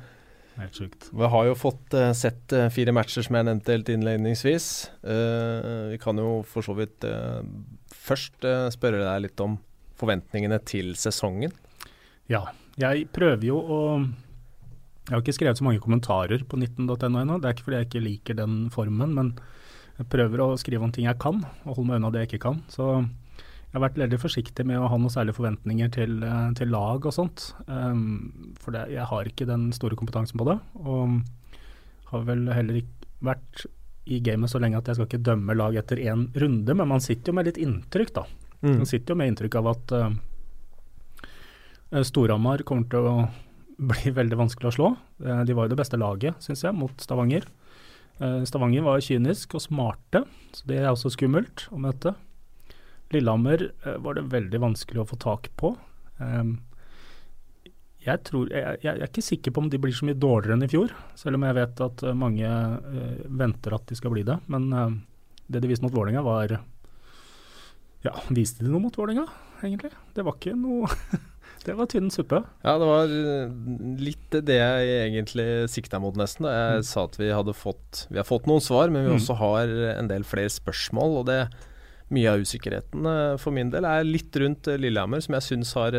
Helt 0.60 0.76
sjukt. 0.76 1.08
vi 1.16 1.28
har 1.36 1.46
jo 1.48 1.56
fått 1.60 1.94
eh, 1.98 2.12
sett 2.16 2.54
eh, 2.56 2.68
fire 2.72 2.94
matcher 2.96 3.24
som 3.26 3.36
jeg 3.40 3.48
nevnte 3.48 3.76
helt 3.76 3.90
innledningsvis. 3.94 4.68
Eh, 5.04 5.70
vi 5.94 6.00
kan 6.04 6.20
jo 6.20 6.40
for 6.48 6.64
så 6.64 6.76
vidt 6.78 7.04
eh, 7.08 7.40
først 7.96 8.46
eh, 8.48 8.68
spørre 8.76 9.04
deg 9.04 9.26
litt 9.28 9.44
om 9.44 9.58
forventningene 10.00 10.60
til 10.68 10.94
sesongen. 11.00 11.52
Ja. 12.30 12.46
Jeg 12.80 13.10
prøver 13.12 13.44
jo 13.50 13.60
å 13.60 13.80
Jeg 14.00 15.16
har 15.16 15.24
ikke 15.24 15.36
skrevet 15.36 15.60
så 15.60 15.66
mange 15.66 15.82
kommentarer 15.82 16.44
på 16.46 16.60
19.no 16.60 17.08
ennå. 17.18 17.40
Det 17.42 17.50
er 17.50 17.56
ikke 17.56 17.66
fordi 17.66 17.80
jeg 17.80 17.88
ikke 17.90 18.06
liker 18.06 18.38
den 18.38 18.58
formen, 18.70 19.16
men 19.18 19.32
jeg 19.98 20.06
prøver 20.14 20.44
å 20.44 20.58
skrive 20.62 20.86
om 20.86 20.92
ting 20.94 21.08
jeg 21.08 21.18
kan, 21.20 21.42
og 21.66 21.80
holde 21.80 21.88
meg 21.90 21.98
unna 21.98 22.12
det 22.14 22.22
jeg 22.22 22.30
ikke 22.30 22.44
kan. 22.46 22.60
Så 22.70 22.86
jeg 23.00 23.74
har 23.74 23.84
vært 23.88 23.98
veldig 24.02 24.20
forsiktig 24.22 24.68
med 24.70 24.78
å 24.78 24.88
ha 24.90 25.00
noen 25.02 25.12
særlige 25.14 25.40
forventninger 25.40 25.90
til, 25.94 26.22
eh, 26.24 26.52
til 26.58 26.72
lag 26.74 27.04
og 27.06 27.14
sånt. 27.14 27.50
Um, 27.66 28.54
for 28.62 28.78
det, 28.78 28.86
jeg 28.94 29.10
har 29.10 29.28
ikke 29.30 29.50
den 29.50 29.72
store 29.74 29.98
kompetansen 29.98 30.38
på 30.38 30.48
det. 30.48 30.60
Og 30.86 31.20
har 32.14 32.24
vel 32.30 32.48
heller 32.54 32.80
ikke 32.80 33.10
vært 33.26 33.66
i 34.10 34.22
gamet 34.26 34.50
så 34.50 34.62
lenge 34.62 34.78
at 34.78 34.88
jeg 34.90 34.98
skal 34.98 35.10
ikke 35.10 35.26
dømme 35.26 35.58
lag 35.58 35.76
etter 35.78 36.02
én 36.02 36.30
runde, 36.34 36.74
men 36.74 36.90
man 36.90 37.02
sitter 37.04 37.30
jo 37.30 37.38
med 37.38 37.50
litt 37.50 37.62
inntrykk, 37.62 38.14
da. 38.14 38.26
Man 38.62 38.90
sitter 38.90 39.14
jo 39.14 39.20
med 39.20 39.30
inntrykk 39.32 39.60
av 39.60 39.68
at 39.74 39.94
uh, 39.96 40.10
Storhamar 41.90 42.62
kommer 42.68 42.90
til 42.92 43.08
å 43.10 43.16
bli 43.80 44.12
veldig 44.14 44.38
vanskelig 44.38 44.70
å 44.70 44.76
slå. 44.76 44.90
Eh, 45.26 45.44
de 45.48 45.56
var 45.58 45.68
jo 45.68 45.74
det 45.74 45.80
beste 45.80 46.00
laget, 46.00 46.38
syns 46.44 46.64
jeg, 46.66 46.76
mot 46.76 46.94
Stavanger. 47.02 47.48
Eh, 48.20 48.42
Stavanger 48.46 48.86
var 48.86 49.04
kynisk 49.04 49.56
og 49.58 49.64
smarte, 49.64 50.26
så 50.54 50.70
det 50.70 50.82
er 50.82 50.92
også 50.92 51.14
skummelt 51.16 51.68
å 51.74 51.80
møte. 51.82 52.14
Lillehammer 53.14 53.70
eh, 53.72 54.00
var 54.04 54.18
det 54.20 54.28
veldig 54.30 54.62
vanskelig 54.62 55.02
å 55.04 55.08
få 55.10 55.20
tak 55.22 55.50
på. 55.58 55.74
Eh, 56.22 56.52
jeg, 58.06 58.22
tror, 58.28 58.52
jeg, 58.54 58.80
jeg 58.84 58.96
er 58.96 59.08
ikke 59.10 59.26
sikker 59.26 59.56
på 59.56 59.64
om 59.64 59.72
de 59.72 59.80
blir 59.82 59.96
så 59.96 60.08
mye 60.08 60.20
dårligere 60.20 60.56
enn 60.58 60.68
i 60.68 60.72
fjor, 60.72 60.94
selv 61.20 61.40
om 61.40 61.48
jeg 61.48 61.58
vet 61.58 61.82
at 61.88 62.04
eh, 62.06 62.18
mange 62.18 62.52
eh, 62.52 63.24
venter 63.42 63.76
at 63.76 63.88
de 63.90 63.98
skal 64.00 64.14
bli 64.14 64.26
det. 64.28 64.38
Men 64.52 64.70
eh, 64.72 64.94
det 65.50 65.64
de 65.64 65.72
viste 65.72 65.88
mot 65.88 65.96
Vålerenga 65.96 66.24
var 66.26 66.60
Ja, 68.04 68.14
viste 68.30 68.64
de 68.64 68.72
noe 68.72 68.84
mot 68.84 68.96
Vålerenga, 68.96 69.26
egentlig? 69.64 69.92
Det 70.16 70.28
var 70.28 70.38
ikke 70.38 70.56
noe 70.60 70.92
Det 71.66 71.76
var 71.76 71.86
tynn 71.92 72.10
suppe. 72.10 72.40
Ja, 72.64 72.78
det 72.80 72.88
var 72.88 73.12
eh, 73.12 73.50
litt 74.00 74.30
det 74.32 74.56
jeg 74.56 74.92
egentlig 75.12 75.48
sikta 75.70 76.00
mot, 76.02 76.16
nesten. 76.16 76.46
Jeg 76.48 76.80
Mm. 76.80 76.84
sa 76.88 77.04
at 77.04 77.18
vi 77.20 77.30
hadde 77.30 77.54
fått 77.54 78.08
Vi 78.10 78.18
har 78.18 78.24
fått 78.28 78.48
noen 78.48 78.62
svar, 78.64 78.90
men 78.90 79.06
vi 79.06 79.12
Mm. 79.12 79.20
også 79.20 79.36
har 79.38 79.68
en 80.00 80.08
del 80.08 80.24
flere 80.24 80.50
spørsmål. 80.50 81.18
Og 81.20 81.26
det 81.28 81.50
mye 82.12 82.32
av 82.32 82.40
usikkerheten 82.40 83.06
eh, 83.06 83.38
for 83.38 83.52
min 83.52 83.70
del 83.70 83.86
er 83.86 84.04
litt 84.04 84.32
rundt 84.36 84.68
eh, 84.68 84.78
Lillehammer, 84.78 85.22
som 85.22 85.36
jeg 85.36 85.44
syns 85.44 85.74
har 85.76 85.92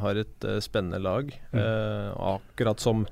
har 0.00 0.16
et 0.16 0.40
spennende 0.64 1.00
lag. 1.00 1.30
Mm. 1.52 1.60
Eh, 1.60 2.14
akkurat 2.16 2.80
som 2.80 3.06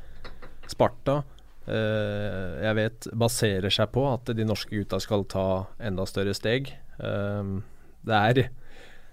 Sparta. 0.67 1.23
eh, 1.69 2.63
jeg 2.65 2.75
vet 2.75 3.01
baserer 3.15 3.71
seg 3.71 3.93
på 3.93 4.03
at 4.13 4.25
de 4.35 4.45
norske 4.45 4.71
gutta 4.71 4.99
skal 5.01 5.25
ta 5.25 5.67
enda 5.79 6.03
større 6.07 6.35
steg. 6.35 6.73
Eh, 6.99 7.43
det 8.05 8.17
er 8.17 8.51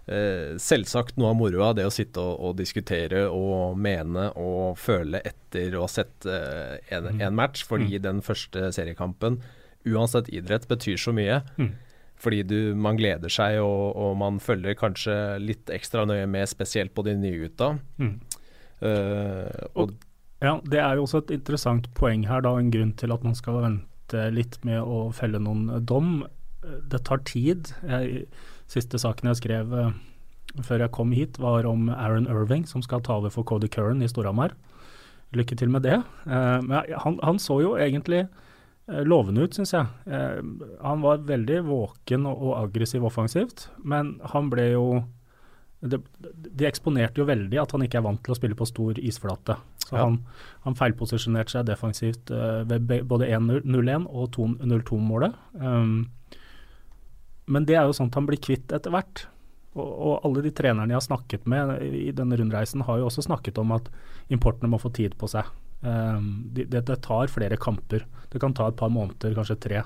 selvsagt 0.07 1.17
noe 1.19 1.29
av 1.33 1.35
moroa, 1.35 1.73
det 1.75 1.83
å 1.87 1.91
sitte 1.91 2.21
og, 2.23 2.37
og 2.39 2.55
diskutere 2.57 3.25
og 3.27 3.75
mene 3.77 4.29
og 4.39 4.77
føle 4.79 5.19
etter 5.27 5.75
å 5.75 5.81
ha 5.83 5.89
sett 5.91 6.25
eh, 6.25 6.77
en, 6.95 7.09
Mm. 7.11 7.21
en 7.27 7.35
match, 7.35 7.65
fordi 7.67 7.99
den 7.99 8.21
første 8.23 8.69
seriekampen, 8.71 9.41
uansett 9.87 10.29
idrett, 10.29 10.67
betyr 10.67 10.97
så 10.99 11.11
mye. 11.15 11.41
Mm. 11.57 11.73
Fordi 12.17 12.39
du, 12.49 12.57
man 12.75 12.97
gleder 12.97 13.29
seg, 13.29 13.59
og, 13.61 13.91
og 13.95 14.15
man 14.17 14.39
følger 14.41 14.73
kanskje 14.79 15.15
litt 15.43 15.69
ekstra 15.69 16.05
nøye 16.09 16.25
med, 16.27 16.47
spesielt 16.49 16.95
på 16.97 17.03
de 17.05 17.13
nye 17.19 17.43
gutta. 17.43 17.73
Mm. 18.01 18.15
Eh, 18.81 19.65
og 19.75 19.93
Ja, 20.41 20.59
det 20.69 20.79
er 20.83 20.95
jo 20.99 21.05
også 21.07 21.23
et 21.23 21.31
interessant 21.39 21.87
poeng 21.97 22.27
her, 22.29 22.41
da, 22.45 22.51
en 22.61 22.71
grunn 22.73 22.91
til 22.97 23.13
at 23.13 23.23
man 23.25 23.33
skal 23.37 23.61
vente 23.63 24.25
litt 24.33 24.59
med 24.67 24.81
å 24.85 25.07
felle 25.17 25.39
noen 25.41 25.67
eh, 25.73 25.79
dom. 25.81 26.19
Eh, 26.63 26.77
Det 26.91 27.03
tar 27.07 27.23
tid. 27.25 27.71
Jeg, 27.89 28.27
siste 28.71 28.99
saken 29.01 29.31
jeg 29.31 29.39
skrev 29.41 29.73
eh, 29.77 29.91
før 30.65 30.85
jeg 30.85 30.93
kom 30.95 31.11
hit, 31.15 31.37
var 31.39 31.67
om 31.69 31.89
Aaron 31.93 32.27
Irving, 32.31 32.65
som 32.67 32.83
skal 32.85 33.03
ta 33.05 33.17
over 33.19 33.33
for 33.33 33.47
Cody 33.47 33.69
Curran 33.71 34.01
i 34.01 34.09
Storhamar. 34.09 34.55
Lykke 35.35 35.57
til 35.59 35.69
med 35.73 35.83
det. 35.85 35.99
Eh, 36.27 36.59
men 36.63 36.93
han, 37.03 37.19
han 37.23 37.39
så 37.43 37.59
jo 37.63 37.75
egentlig 37.79 38.23
eh, 38.25 39.03
lovende 39.03 39.43
ut, 39.45 39.57
syns 39.57 39.75
jeg. 39.75 39.85
Han 40.83 41.03
var 41.03 41.25
veldig 41.27 41.61
våken 41.67 42.25
og, 42.29 42.41
og 42.49 42.57
aggressiv 42.63 43.05
offensivt, 43.07 43.67
men 43.83 44.17
han 44.33 44.49
ble 44.53 44.71
jo 44.73 44.87
de, 45.85 45.99
De 46.33 46.65
eksponerte 46.65 47.21
jo 47.21 47.27
veldig 47.29 47.59
at 47.61 47.73
han 47.75 47.83
ikke 47.85 47.99
er 47.99 48.05
vant 48.07 48.21
til 48.25 48.33
å 48.33 48.37
spille 48.39 48.57
på 48.57 48.65
stor 48.65 48.97
isflate. 48.97 49.59
Så 49.85 49.93
Ja. 49.93 50.07
han, 50.07 50.15
han 50.65 50.75
feilposisjonerte 50.75 51.53
seg 51.53 51.67
defensivt 51.69 52.31
uh, 52.33 52.63
ved 52.67 52.89
både 53.07 53.27
1-0-1 53.29 54.07
og 54.09 54.31
2-0-2-målet. 54.35 55.37
Um, 55.61 56.07
men 57.47 57.65
det 57.67 57.77
er 57.79 57.87
jo 57.87 57.95
sånt 57.95 58.15
han 58.17 58.27
blir 58.27 58.39
kvitt 58.43 58.73
etter 58.75 58.93
hvert. 58.93 59.25
Og, 59.77 59.87
og 59.87 60.25
alle 60.25 60.43
de 60.45 60.51
trenerne 60.55 60.91
jeg 60.91 60.99
har 60.99 61.05
snakket 61.05 61.47
med 61.49 61.77
i 61.85 62.09
denne 62.15 62.37
rundreisen, 62.39 62.83
har 62.87 62.99
jo 62.99 63.07
også 63.07 63.27
snakket 63.27 63.59
om 63.61 63.75
at 63.75 63.89
importene 64.33 64.71
må 64.71 64.79
få 64.81 64.91
tid 64.95 65.15
på 65.19 65.29
seg. 65.31 65.47
Um, 65.81 66.49
det, 66.53 66.71
det 66.73 67.01
tar 67.05 67.29
flere 67.29 67.59
kamper. 67.61 68.07
Det 68.31 68.41
kan 68.41 68.55
ta 68.57 68.67
et 68.67 68.79
par 68.79 68.91
måneder, 68.91 69.35
kanskje 69.37 69.59
tre. 69.61 69.83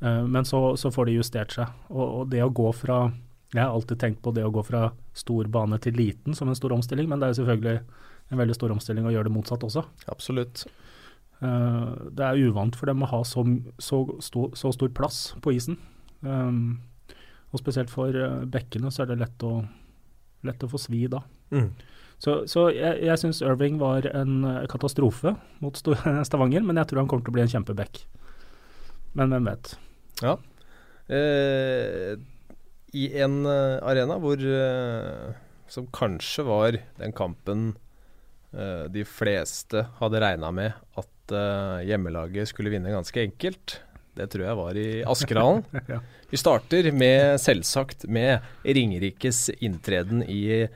Uh, 0.00 0.24
men 0.24 0.48
så, 0.48 0.76
så 0.80 0.90
får 0.92 1.10
de 1.10 1.18
justert 1.18 1.54
seg. 1.54 1.70
Og, 1.92 2.04
og 2.04 2.30
det 2.32 2.42
å 2.44 2.52
gå 2.52 2.70
fra 2.76 3.10
Jeg 3.50 3.64
har 3.64 3.74
alltid 3.74 3.98
tenkt 3.98 4.22
på 4.22 4.30
det 4.30 4.44
å 4.46 4.52
gå 4.54 4.62
fra 4.62 4.92
stor 5.18 5.48
bane 5.50 5.78
til 5.82 5.96
liten 5.98 6.36
som 6.38 6.48
en 6.48 6.58
stor 6.58 6.72
omstilling, 6.72 7.08
men 7.10 7.18
det 7.18 7.26
er 7.26 7.34
jo 7.34 7.40
selvfølgelig 7.42 7.80
en 8.30 8.38
veldig 8.38 8.54
stor 8.54 8.70
omstilling 8.70 9.08
å 9.08 9.10
gjøre 9.10 9.26
det 9.26 9.34
motsatt 9.34 9.64
også. 9.66 9.82
absolutt. 10.06 10.64
Uh, 11.42 12.10
det 12.14 12.24
er 12.24 12.42
uvant 12.46 12.76
for 12.76 12.86
dem 12.86 13.02
å 13.02 13.10
ha 13.10 13.24
så, 13.26 13.42
så, 13.82 14.04
så 14.22 14.72
stor 14.76 14.92
plass 14.94 15.32
på 15.42 15.54
isen. 15.56 15.80
Um, 16.20 16.80
og 17.50 17.62
spesielt 17.62 17.90
for 17.92 18.14
uh, 18.14 18.42
bekkene 18.50 18.92
så 18.92 19.04
er 19.04 19.12
det 19.12 19.20
lett 19.22 19.46
å, 19.46 19.54
lett 20.46 20.66
å 20.66 20.70
få 20.70 20.80
svi 20.80 21.06
da. 21.10 21.22
Mm. 21.54 21.70
Så, 22.20 22.42
så 22.50 22.66
jeg, 22.74 23.00
jeg 23.08 23.20
syns 23.22 23.40
Irving 23.42 23.78
var 23.80 24.06
en 24.12 24.44
uh, 24.44 24.66
katastrofe 24.70 25.34
mot 25.64 25.76
Stavanger, 26.28 26.64
men 26.66 26.80
jeg 26.80 26.90
tror 26.90 27.02
han 27.02 27.10
kommer 27.10 27.24
til 27.26 27.32
å 27.32 27.38
bli 27.38 27.46
en 27.46 27.54
kjempebekk. 27.56 28.04
Men 29.18 29.32
hvem 29.34 29.48
vet. 29.50 29.72
Eh, 31.10 32.14
I 32.94 33.04
en 33.22 33.40
eh, 33.48 33.78
arena 33.82 34.18
hvor 34.22 34.38
eh, 34.38 35.30
Som 35.70 35.88
kanskje 35.94 36.44
var 36.46 36.78
den 37.00 37.14
kampen 37.16 37.72
eh, 38.54 38.86
de 38.90 39.02
fleste 39.06 39.88
hadde 39.98 40.20
regna 40.22 40.52
med 40.54 40.76
at 41.00 41.34
eh, 41.34 41.88
hjemmelaget 41.90 42.52
skulle 42.52 42.70
vinne 42.74 42.94
ganske 42.94 43.22
enkelt. 43.22 43.80
Det 44.18 44.26
tror 44.32 44.46
jeg 44.46 44.58
var 44.58 44.78
i 44.78 44.88
Askerhallen. 45.06 45.64
Ja. 45.92 46.00
Vi 46.30 46.38
starter 46.38 46.90
med, 46.94 47.40
selvsagt, 47.42 48.06
med 48.06 48.44
Ringerikes 48.62 49.48
inntreden 49.58 50.22
i 50.22 50.68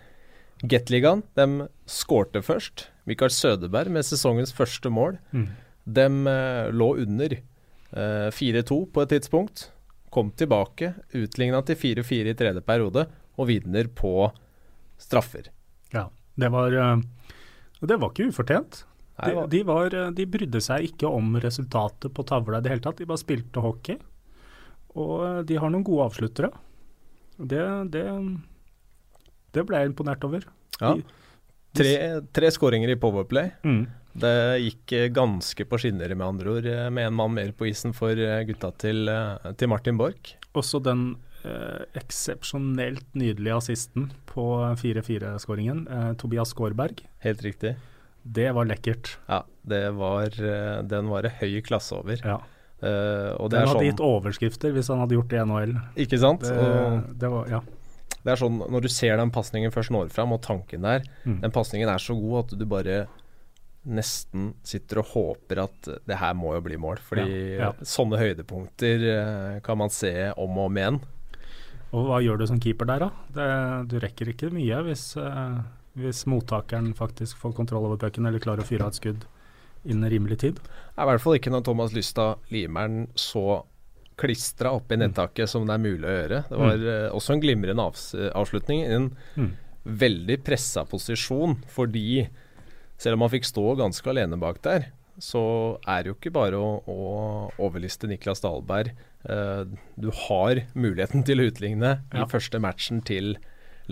Gateligaen. 0.62 1.22
De 1.38 1.68
skårte 1.90 2.42
først. 2.42 2.88
Mikael 3.08 3.32
Sødeberg 3.34 3.92
med 3.92 4.06
sesongens 4.06 4.54
første 4.56 4.90
mål. 4.90 5.18
Mm. 5.34 5.48
De 5.84 6.06
eh, 6.30 6.70
lå 6.72 6.88
under 7.04 7.36
eh, 7.36 8.30
4-2 8.32 8.80
på 8.94 9.04
et 9.04 9.12
tidspunkt. 9.12 9.68
Kom 10.14 10.30
tilbake, 10.38 10.94
utligna 11.12 11.60
til 11.66 11.78
4-4 11.78 12.32
i 12.32 12.38
tredje 12.38 12.62
periode, 12.64 13.06
og 13.34 13.50
vinner 13.50 13.90
på 13.90 14.30
straffer. 15.00 15.50
Ja, 15.94 16.06
det 16.38 16.50
var, 16.54 16.74
uh, 16.74 17.02
det 17.82 17.98
var 17.98 18.12
ikke 18.12 18.30
ufortjent. 18.30 18.84
De, 19.14 19.34
de, 19.50 19.62
var, 19.66 19.94
uh, 19.94 20.10
de 20.14 20.26
brydde 20.26 20.60
seg 20.64 20.88
ikke 20.90 21.10
om 21.10 21.36
resultatet 21.42 22.14
på 22.14 22.24
tavla 22.26 22.58
i 22.58 22.64
det 22.64 22.72
hele 22.72 22.84
tatt, 22.84 22.98
de 22.98 23.08
bare 23.08 23.22
spilte 23.22 23.62
hockey. 23.62 24.00
Og 24.94 25.14
uh, 25.22 25.42
de 25.46 25.58
har 25.60 25.70
noen 25.70 25.86
gode 25.86 26.08
avsluttere. 26.08 26.50
Det, 27.38 27.62
det, 27.94 28.06
det 29.54 29.66
ble 29.66 29.82
jeg 29.82 29.94
imponert 29.94 30.26
over. 30.26 30.48
ja. 30.80 30.96
Tre, 31.74 32.20
tre 32.30 32.50
skåringer 32.54 32.92
i 32.92 32.98
powerplay. 33.02 33.48
Mm. 33.66 33.86
Det 34.14 34.34
gikk 34.62 34.92
eh, 34.94 35.08
ganske 35.10 35.64
på 35.66 35.78
skinner, 35.82 36.12
med 36.14 36.26
andre 36.26 36.52
ord, 36.52 36.66
eh, 36.70 36.90
med 36.94 37.08
en 37.08 37.16
mann 37.18 37.34
mer 37.34 37.50
på 37.56 37.66
isen 37.66 37.94
for 37.96 38.14
eh, 38.14 38.44
gutta 38.46 38.70
til, 38.78 39.08
eh, 39.10 39.48
til 39.58 39.70
Martin 39.72 39.98
Borch. 39.98 40.36
Også 40.54 40.78
den 40.84 41.16
eh, 41.42 41.82
eksepsjonelt 41.98 43.08
nydelige 43.18 43.58
assisten 43.58 44.12
på 44.30 44.46
4-4-skåringen, 44.78 45.82
eh, 45.90 46.12
Tobias 46.20 46.54
Skårberg. 46.54 47.02
Helt 47.26 47.42
riktig. 47.42 47.74
Det 48.24 48.48
var 48.56 48.64
lekkert. 48.64 49.16
Ja, 49.28 49.42
det 49.68 49.84
var, 49.98 50.32
eh, 50.32 50.82
den 50.88 51.08
var 51.12 51.22
det 51.26 51.34
høy 51.40 51.60
klasse 51.66 51.98
over. 51.98 52.20
Ja. 52.24 52.40
Uh, 52.84 53.30
og 53.40 53.48
det 53.48 53.60
Den 53.60 53.68
hadde 53.68 53.78
sånn 53.78 53.86
gitt 53.86 54.00
overskrifter 54.04 54.72
hvis 54.74 54.90
han 54.92 54.98
hadde 55.00 55.16
gjort 55.16 55.30
det 55.30 55.38
i 55.38 55.44
NHL. 55.48 55.74
Ikke 56.04 56.18
sant? 56.20 56.42
Det, 56.44 56.52
Og 56.52 57.06
det 57.20 57.30
var, 57.32 57.46
ja. 57.48 57.60
Det 58.24 58.32
er 58.32 58.40
sånn 58.40 58.58
Når 58.60 58.84
du 58.84 58.88
ser 58.92 59.16
den 59.20 59.30
pasningen 59.32 59.72
først 59.72 59.92
når 59.94 60.10
fram, 60.12 60.34
og 60.36 60.42
tanken 60.44 60.84
der 60.84 61.04
Mm. 61.24 61.38
Den 61.40 61.52
pasningen 61.54 61.88
er 61.88 62.02
så 62.02 62.16
god 62.18 62.44
at 62.44 62.58
du 62.58 62.66
bare 62.68 63.06
nesten 63.84 64.54
sitter 64.64 65.00
og 65.02 65.10
håper 65.12 65.62
at 65.64 65.88
det 66.08 66.16
her 66.16 66.34
må 66.36 66.54
jo 66.56 66.60
bli 66.64 66.76
mål. 66.80 67.00
Fordi 67.04 67.56
Ja, 67.56 67.68
ja. 67.68 67.72
sånne 67.84 68.20
høydepunkter 68.20 69.04
eh, 69.12 69.60
kan 69.64 69.78
man 69.78 69.92
se 69.92 70.32
om 70.36 70.58
og 70.58 70.66
om 70.70 70.76
igjen. 70.76 71.00
Og 71.94 72.08
hva 72.08 72.20
gjør 72.24 72.40
du 72.40 72.46
som 72.46 72.60
keeper 72.60 72.88
der, 72.88 73.04
da? 73.06 73.10
Det, 73.36 73.48
du 73.92 73.98
rekker 74.02 74.32
ikke 74.32 74.50
mye 74.52 74.80
hvis, 74.88 75.16
eh, 75.20 75.58
hvis 75.98 76.24
mottakeren 76.30 76.92
faktisk 76.96 77.38
får 77.42 77.54
kontroll 77.56 77.86
over 77.88 78.00
pucken 78.02 78.26
eller 78.26 78.42
klarer 78.42 78.64
å 78.64 78.68
fyre 78.68 78.86
av 78.86 78.94
et 78.94 78.98
skudd 79.00 79.26
innen 79.84 80.10
rimelig 80.10 80.40
tid. 80.42 80.58
Det 80.64 80.96
er 80.98 81.06
I 81.06 81.10
hvert 81.12 81.22
fall 81.22 81.38
ikke 81.38 81.52
når 81.52 81.64
Thomas 81.66 81.94
Lystad 81.94 82.40
limer 82.54 82.88
den 82.88 83.06
så 83.18 83.62
klistra 84.16 84.70
i 84.78 84.96
nettaket 84.96 85.50
som 85.50 85.66
det 85.66 85.74
er 85.74 85.82
mulig 85.82 86.06
å 86.06 86.14
gjøre. 86.14 86.42
Det 86.48 86.58
var 86.58 86.76
mm. 86.78 87.14
også 87.18 87.34
en 87.34 87.42
glimrende 87.42 87.82
avs 87.84 88.04
avslutning. 88.34 88.82
i 88.84 88.94
En 88.94 89.10
Mm. 89.36 89.52
veldig 89.84 90.38
pressa 90.44 90.84
posisjon, 90.88 91.58
fordi 91.68 92.28
selv 92.96 93.14
om 93.14 93.20
han 93.26 93.30
fikk 93.30 93.44
stå 93.44 93.74
ganske 93.76 94.08
alene 94.08 94.38
bak 94.40 94.62
der, 94.62 94.86
så 95.20 95.78
er 95.86 96.02
det 96.02 96.08
jo 96.12 96.14
ikke 96.14 96.32
bare 96.32 96.56
å, 96.56 96.80
å 96.88 97.50
overliste 97.58 98.08
Niklas 98.08 98.40
Dahlberg. 98.40 98.94
Uh, 99.28 99.64
du 100.00 100.10
har 100.10 100.62
muligheten 100.74 101.24
til 101.24 101.40
å 101.40 101.48
utligne 101.50 102.00
Ja. 102.12 102.24
i 102.24 102.30
første 102.30 102.58
matchen 102.60 103.02
til 103.02 103.36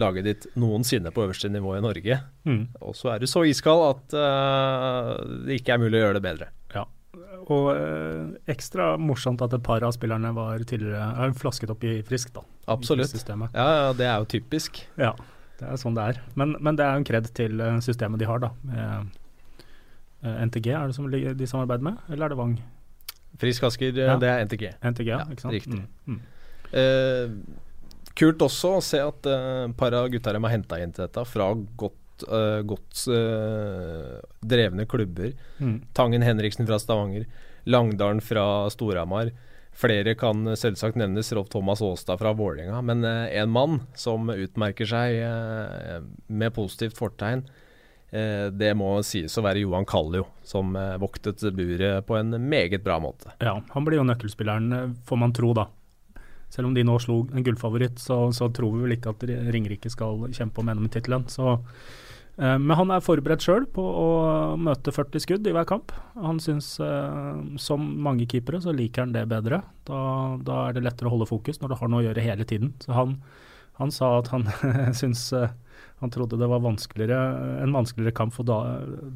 laget 0.00 0.24
ditt 0.24 0.46
noensinne 0.57 1.11
på 1.12 1.26
øverste 1.26 1.50
nivå 1.52 1.74
i 1.76 1.83
Norge. 1.85 2.18
Mm. 2.48 2.62
Og 2.81 2.94
så 2.96 3.12
er 3.14 3.20
du 3.22 3.26
så 3.28 3.42
iskald 3.48 3.83
at 3.90 4.14
uh, 4.16 5.11
det 5.46 5.61
ikke 5.61 5.74
er 5.74 5.83
mulig 5.83 5.98
å 5.98 6.05
gjøre 6.07 6.16
det 6.20 6.24
bedre. 6.24 6.48
Ja. 6.74 6.87
Og 7.42 7.68
uh, 7.76 8.33
ekstra 8.48 8.94
morsomt 8.96 9.42
at 9.44 9.52
et 9.59 9.64
par 9.66 9.85
av 9.85 9.92
spillerne 9.96 10.33
var 10.37 10.64
tidligere 10.64 11.11
er 11.26 11.35
flasket 11.37 11.72
opp 11.74 11.85
i 11.85 11.98
Frisk, 12.09 12.33
da. 12.37 12.44
Absolutt. 12.72 13.12
Ja, 13.28 13.66
ja, 13.68 13.92
det 13.98 14.07
er 14.09 14.22
jo 14.22 14.28
typisk. 14.38 14.81
Ja, 14.96 15.12
det 15.61 15.68
er 15.68 15.81
sånn 15.83 15.98
det 15.98 16.07
er. 16.14 16.22
Men, 16.40 16.55
men 16.62 16.78
det 16.78 16.87
er 16.87 16.96
en 16.96 17.05
kred 17.07 17.26
til 17.37 17.61
eh, 17.61 17.81
systemet 17.85 18.22
de 18.22 18.28
har, 18.31 18.40
da. 18.42 18.52
Med, 18.62 19.11
uh, 20.22 20.38
NTG 20.46 20.70
er 20.72 20.87
det 20.88 20.96
som 20.96 21.11
de 21.11 21.48
samarbeider 21.50 21.85
med, 21.90 21.98
eller 22.09 22.28
er 22.28 22.33
det 22.33 22.38
Vang? 22.38 22.55
Frisk 23.42 23.64
Asker, 23.66 23.92
Ja. 23.96 24.14
det 24.20 24.28
er 24.31 24.44
NTG. 24.46 24.64
NTG, 24.92 25.09
Ja, 25.11 25.24
ikke 25.33 25.42
sant? 25.44 25.55
riktig. 25.57 25.83
Mm. 26.07 26.16
Mm. 26.16 27.52
Kult 28.18 28.44
også 28.44 28.77
å 28.77 28.83
se 28.85 29.01
at 29.01 29.29
eh, 29.29 29.62
et 29.66 29.79
par 29.79 29.94
av 29.96 30.11
gutta 30.12 30.35
dem 30.35 30.44
har 30.44 30.55
henta 30.57 30.81
inn 30.83 30.92
til 30.92 31.07
dette 31.07 31.25
fra 31.29 31.48
godt, 31.81 32.27
uh, 32.29 32.61
godt 32.66 33.07
uh, 33.09 34.18
drevne 34.44 34.87
klubber. 34.88 35.33
Mm. 35.62 35.79
Tangen 35.96 36.27
Henriksen 36.27 36.68
fra 36.68 36.81
Stavanger, 36.83 37.25
Langdalen 37.64 38.20
fra 38.25 38.68
Storhamar. 38.72 39.33
Flere 39.72 40.12
kan 40.20 40.44
selvsagt 40.59 40.98
nevnes, 41.01 41.33
Rolf 41.33 41.48
Thomas 41.55 41.81
Aastad 41.81 42.20
fra 42.20 42.35
Vålerenga. 42.37 42.83
Men 42.85 43.05
uh, 43.09 43.25
en 43.33 43.53
mann 43.53 43.81
som 43.96 44.29
utmerker 44.35 44.88
seg 44.88 45.22
med 46.29 46.57
positivt 46.57 46.98
fortegn, 47.01 47.46
det 48.12 48.75
må 48.77 48.90
sies 49.09 49.33
å 49.40 49.42
være 49.46 49.62
Johan 49.62 49.87
Kallio, 49.88 50.27
som 50.44 50.75
voktet 51.01 51.40
buret 51.57 52.05
på 52.05 52.18
en 52.18 52.37
meget 52.44 52.83
bra 52.85 52.98
måte. 53.01 53.33
Ja, 53.40 53.55
han 53.72 53.87
blir 53.87 54.03
jo 54.03 54.05
nøkkelspilleren, 54.05 54.98
får 55.09 55.20
man 55.22 55.33
tro, 55.33 55.55
da. 55.57 55.64
Selv 56.52 56.68
om 56.68 56.74
de 56.76 56.84
nå 56.84 56.98
slo 57.00 57.22
en 57.32 57.44
gullfavoritt, 57.46 58.00
så, 58.02 58.26
så 58.36 58.50
tror 58.52 58.74
vi 58.76 58.84
vel 58.84 58.96
ikke 58.98 59.14
at 59.14 59.22
Ringerike 59.54 59.90
skal 59.92 60.26
kjempe 60.36 60.60
om 60.60 60.68
NM-tittelen. 60.68 61.24
Eh, 62.36 62.58
Men 62.58 62.76
han 62.76 62.92
er 62.92 63.04
forberedt 63.04 63.44
sjøl 63.44 63.64
på 63.72 63.82
å 63.82 64.08
møte 64.60 64.92
40 64.92 65.24
skudd 65.24 65.48
i 65.48 65.54
hver 65.56 65.68
kamp. 65.68 65.94
Han 66.20 66.40
syns, 66.44 66.74
eh, 66.84 67.40
som 67.60 67.88
mange 68.04 68.28
keepere, 68.28 68.60
så 68.64 68.74
liker 68.76 69.06
han 69.06 69.16
det 69.16 69.24
bedre. 69.32 69.62
Da, 69.88 70.02
da 70.44 70.66
er 70.68 70.76
det 70.76 70.84
lettere 70.84 71.08
å 71.08 71.16
holde 71.16 71.30
fokus 71.30 71.60
når 71.60 71.72
du 71.72 71.78
har 71.80 71.92
noe 71.92 72.04
å 72.04 72.06
gjøre 72.10 72.24
hele 72.28 72.48
tiden. 72.48 72.74
Så 72.84 72.92
han, 72.96 73.16
han 73.80 73.92
sa 73.94 74.18
at 74.20 74.32
han 74.32 74.44
syns 75.00 75.30
eh, 75.36 75.52
han 76.02 76.10
trodde 76.10 76.34
det 76.40 76.48
var 76.50 76.58
vanskeligere, 76.64 77.18
en 77.62 77.72
vanskeligere 77.76 78.14
kamp 78.18 78.34
for 78.34 78.42
da, 78.48 78.56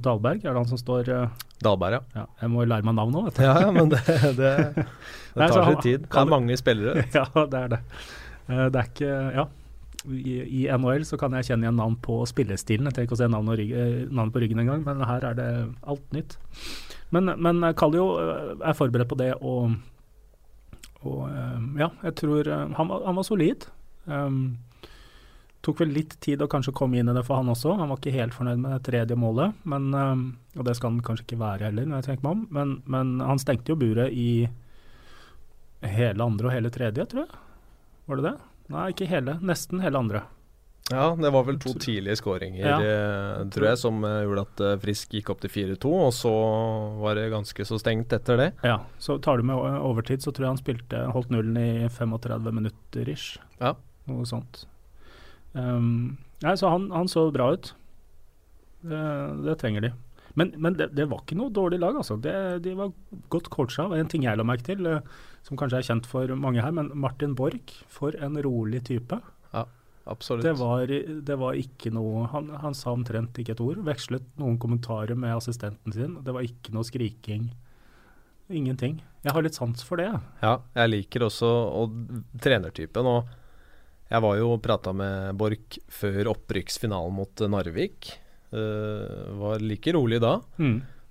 Dahlberg. 0.05 0.45
Er 0.45 0.53
det 0.55 0.61
han 0.61 0.69
som 0.71 0.79
står 0.79 1.09
Dalberg, 1.09 1.45
Dahlberg, 1.67 1.97
ja. 1.99 2.21
Ja, 2.21 2.27
jeg 2.43 2.53
må 2.53 2.63
jo 2.63 2.71
lære 2.71 2.87
meg 2.87 2.95
navnet 2.95 3.19
òg, 3.19 3.25
vet 3.31 3.41
du. 3.41 3.43
Ja, 3.47 3.55
ja, 3.65 3.73
men 3.75 3.91
det, 3.91 4.03
det, 4.39 4.51
det 4.77 4.87
Nei, 5.41 5.49
tar 5.51 5.67
litt 5.67 5.83
sin 5.83 5.85
tid. 5.89 6.07
Det 6.07 6.21
er 6.23 6.31
mange 6.31 6.59
spillere. 6.61 7.07
Ja, 7.17 7.25
det 7.35 7.63
er 7.65 7.73
det. 7.75 7.81
Eh, 8.47 8.67
Det 8.71 8.83
er 8.83 8.91
ikke 8.93 9.15
Ja. 9.41 9.47
I, 10.07 10.35
I 10.61 10.61
NHL 10.71 11.03
så 11.09 11.17
kan 11.19 11.35
jeg 11.35 11.49
kjenne 11.49 11.67
igjen 11.67 11.81
navn 11.81 11.97
på 11.99 12.21
spillestilen. 12.31 12.87
Jeg 12.87 12.95
trenger 12.95 13.09
ikke 13.09 13.17
å 13.17 13.23
se 13.25 13.27
navn, 13.33 13.49
og 13.51 13.57
rygg, 13.59 13.73
eh, 13.75 14.05
navn 14.15 14.31
på 14.31 14.39
ryggen 14.45 14.61
engang, 14.63 14.85
men 14.87 15.03
her 15.03 15.25
er 15.33 15.35
det 15.35 15.47
alt 15.83 16.05
nytt. 16.15 16.37
Men, 17.11 17.33
men 17.43 17.67
Kallio 17.75 18.05
eh, 18.23 18.53
er 18.71 18.77
forberedt 18.79 19.11
på 19.11 19.19
det, 19.19 19.33
og, 19.43 19.75
og 21.03 21.25
eh, 21.27 21.59
ja, 21.83 21.91
jeg 22.07 22.15
tror 22.23 22.47
eh, 22.47 22.63
han, 22.79 22.95
han 23.09 23.19
var 23.19 23.27
solid. 23.27 23.67
Um, 24.07 24.39
tok 25.67 25.81
vel 25.83 25.91
litt 25.97 26.15
tid 26.23 26.43
å 26.45 26.49
kanskje 26.51 26.73
komme 26.79 27.01
inn 27.01 27.11
i 27.11 27.15
det 27.17 27.25
for 27.27 27.41
han 27.41 27.51
også. 27.53 27.75
Han 27.81 27.91
var 27.91 27.99
ikke 28.01 28.15
helt 28.15 28.35
fornøyd 28.37 28.61
med 28.63 28.77
det 28.77 28.85
tredje 28.87 29.17
målet, 29.19 29.57
men, 29.67 29.89
um, 29.95 30.23
og 30.57 30.65
det 30.69 30.77
skal 30.79 30.93
han 30.95 31.03
kanskje 31.07 31.27
ikke 31.27 31.41
være 31.43 31.69
heller, 31.69 31.89
når 31.91 32.01
jeg 32.01 32.09
tenker 32.11 32.27
meg 32.29 32.37
om. 32.39 32.47
Men, 32.55 32.77
men 32.97 33.13
han 33.27 33.43
stengte 33.43 33.75
jo 33.75 33.81
buret 33.81 34.15
i 34.15 34.29
hele 35.87 36.25
andre 36.25 36.49
og 36.49 36.55
hele 36.57 36.71
tredje, 36.75 37.05
tror 37.11 37.27
jeg. 37.27 37.43
Var 38.07 38.21
det 38.21 38.27
det? 38.31 38.35
Nei, 38.75 38.87
ikke 38.95 39.07
hele. 39.11 39.37
Nesten 39.47 39.83
hele 39.83 40.01
andre. 40.01 40.23
Ja, 40.87 41.09
det 41.19 41.31
var 41.35 41.43
vel 41.49 41.57
to 41.59 41.73
tidlige 41.83 42.15
skåringer, 42.21 42.63
Ja. 42.63 42.77
eh, 42.79 43.41
tror 43.51 43.65
jeg, 43.73 43.79
som 43.81 44.05
eh, 44.07 44.21
gjorde 44.23 44.45
at 44.47 44.61
eh, 44.63 44.77
Frisk 44.85 45.17
gikk 45.19 45.33
opp 45.35 45.41
til 45.43 45.51
4-2, 45.51 45.91
og 45.91 46.13
så 46.15 46.31
var 47.03 47.19
det 47.19 47.25
ganske 47.33 47.67
så 47.67 47.79
stengt 47.83 48.15
etter 48.15 48.39
det. 48.39 48.47
Ja, 48.63 48.77
så 49.03 49.17
tar 49.23 49.39
du 49.39 49.49
med 49.51 49.59
overtid, 49.59 50.23
så 50.23 50.31
tror 50.31 50.47
jeg 50.47 50.53
han 50.55 50.63
spilte, 50.63 51.03
holdt 51.11 51.33
nullen 51.35 51.59
i 51.59 51.89
35 51.91 52.55
minutter 52.55 53.11
ish. 53.11 53.35
Ja. 53.59 53.75
Noe 54.07 54.23
sånt. 54.31 54.63
Um, 55.57 56.17
nei, 56.45 56.55
så 56.61 56.71
han, 56.73 56.91
han 56.93 57.09
så 57.11 57.27
bra 57.35 57.51
ut. 57.57 57.73
Det, 58.87 59.05
det 59.47 59.57
trenger 59.63 59.89
de. 59.89 59.93
Men, 60.37 60.53
men 60.61 60.77
det, 60.77 60.91
det 60.93 61.09
var 61.09 61.23
ikke 61.25 61.39
noe 61.39 61.53
dårlig 61.55 61.81
lag, 61.81 61.97
altså. 61.97 62.19
Det, 62.21 62.35
de 62.67 62.75
var 62.77 62.93
godt 63.33 63.49
coacha. 63.53 63.89
En 63.97 64.11
ting 64.13 64.27
jeg 64.27 64.37
la 64.37 64.45
merke 64.45 64.67
til, 64.69 64.85
eh, 64.91 65.17
som 65.47 65.57
kanskje 65.57 65.81
er 65.81 65.89
kjent 65.89 66.09
for 66.11 66.29
mange 66.37 66.61
her, 66.61 66.75
men 66.77 66.93
Martin 66.93 67.33
Borch, 67.39 67.79
for 67.89 68.17
en 68.21 68.37
rolig 68.45 68.83
type. 68.91 69.17
Ja, 69.55 69.65
Absolutt. 70.07 70.45
Det 70.47 70.53
var, 70.61 70.87
det 71.27 71.37
var 71.41 71.57
ikke 71.59 71.91
noe 71.91 72.29
han, 72.31 72.53
han 72.63 72.77
sa 72.79 72.93
omtrent 72.95 73.39
ikke 73.43 73.57
et 73.57 73.63
ord. 73.65 73.81
Vekslet 73.89 74.27
noen 74.39 74.59
kommentarer 74.63 75.19
med 75.19 75.35
assistenten 75.35 75.95
sin. 75.95 76.15
Det 76.23 76.35
var 76.37 76.47
ikke 76.47 76.75
noe 76.77 76.87
skriking. 76.87 77.49
Ingenting. 78.47 79.01
Jeg 79.27 79.35
har 79.35 79.43
litt 79.43 79.59
sans 79.59 79.83
for 79.83 79.99
det. 79.99 80.13
Ja, 80.45 80.61
jeg 80.79 80.93
liker 80.93 81.27
også 81.27 81.49
og 81.81 81.97
trenertypen. 82.43 83.09
Og 83.11 83.33
jeg 84.07 84.23
var 84.23 84.37
jo 84.39 84.53
og 84.55 84.63
prata 84.63 84.93
med 84.95 85.35
Borch 85.39 85.81
før 85.91 86.31
opprykksfinalen 86.37 87.15
mot 87.17 87.43
eh, 87.43 87.51
Narvik. 87.51 88.13
Uh, 88.55 89.35
var 89.41 89.63
like 89.65 89.91
rolig 89.97 90.21
da. 90.23 90.37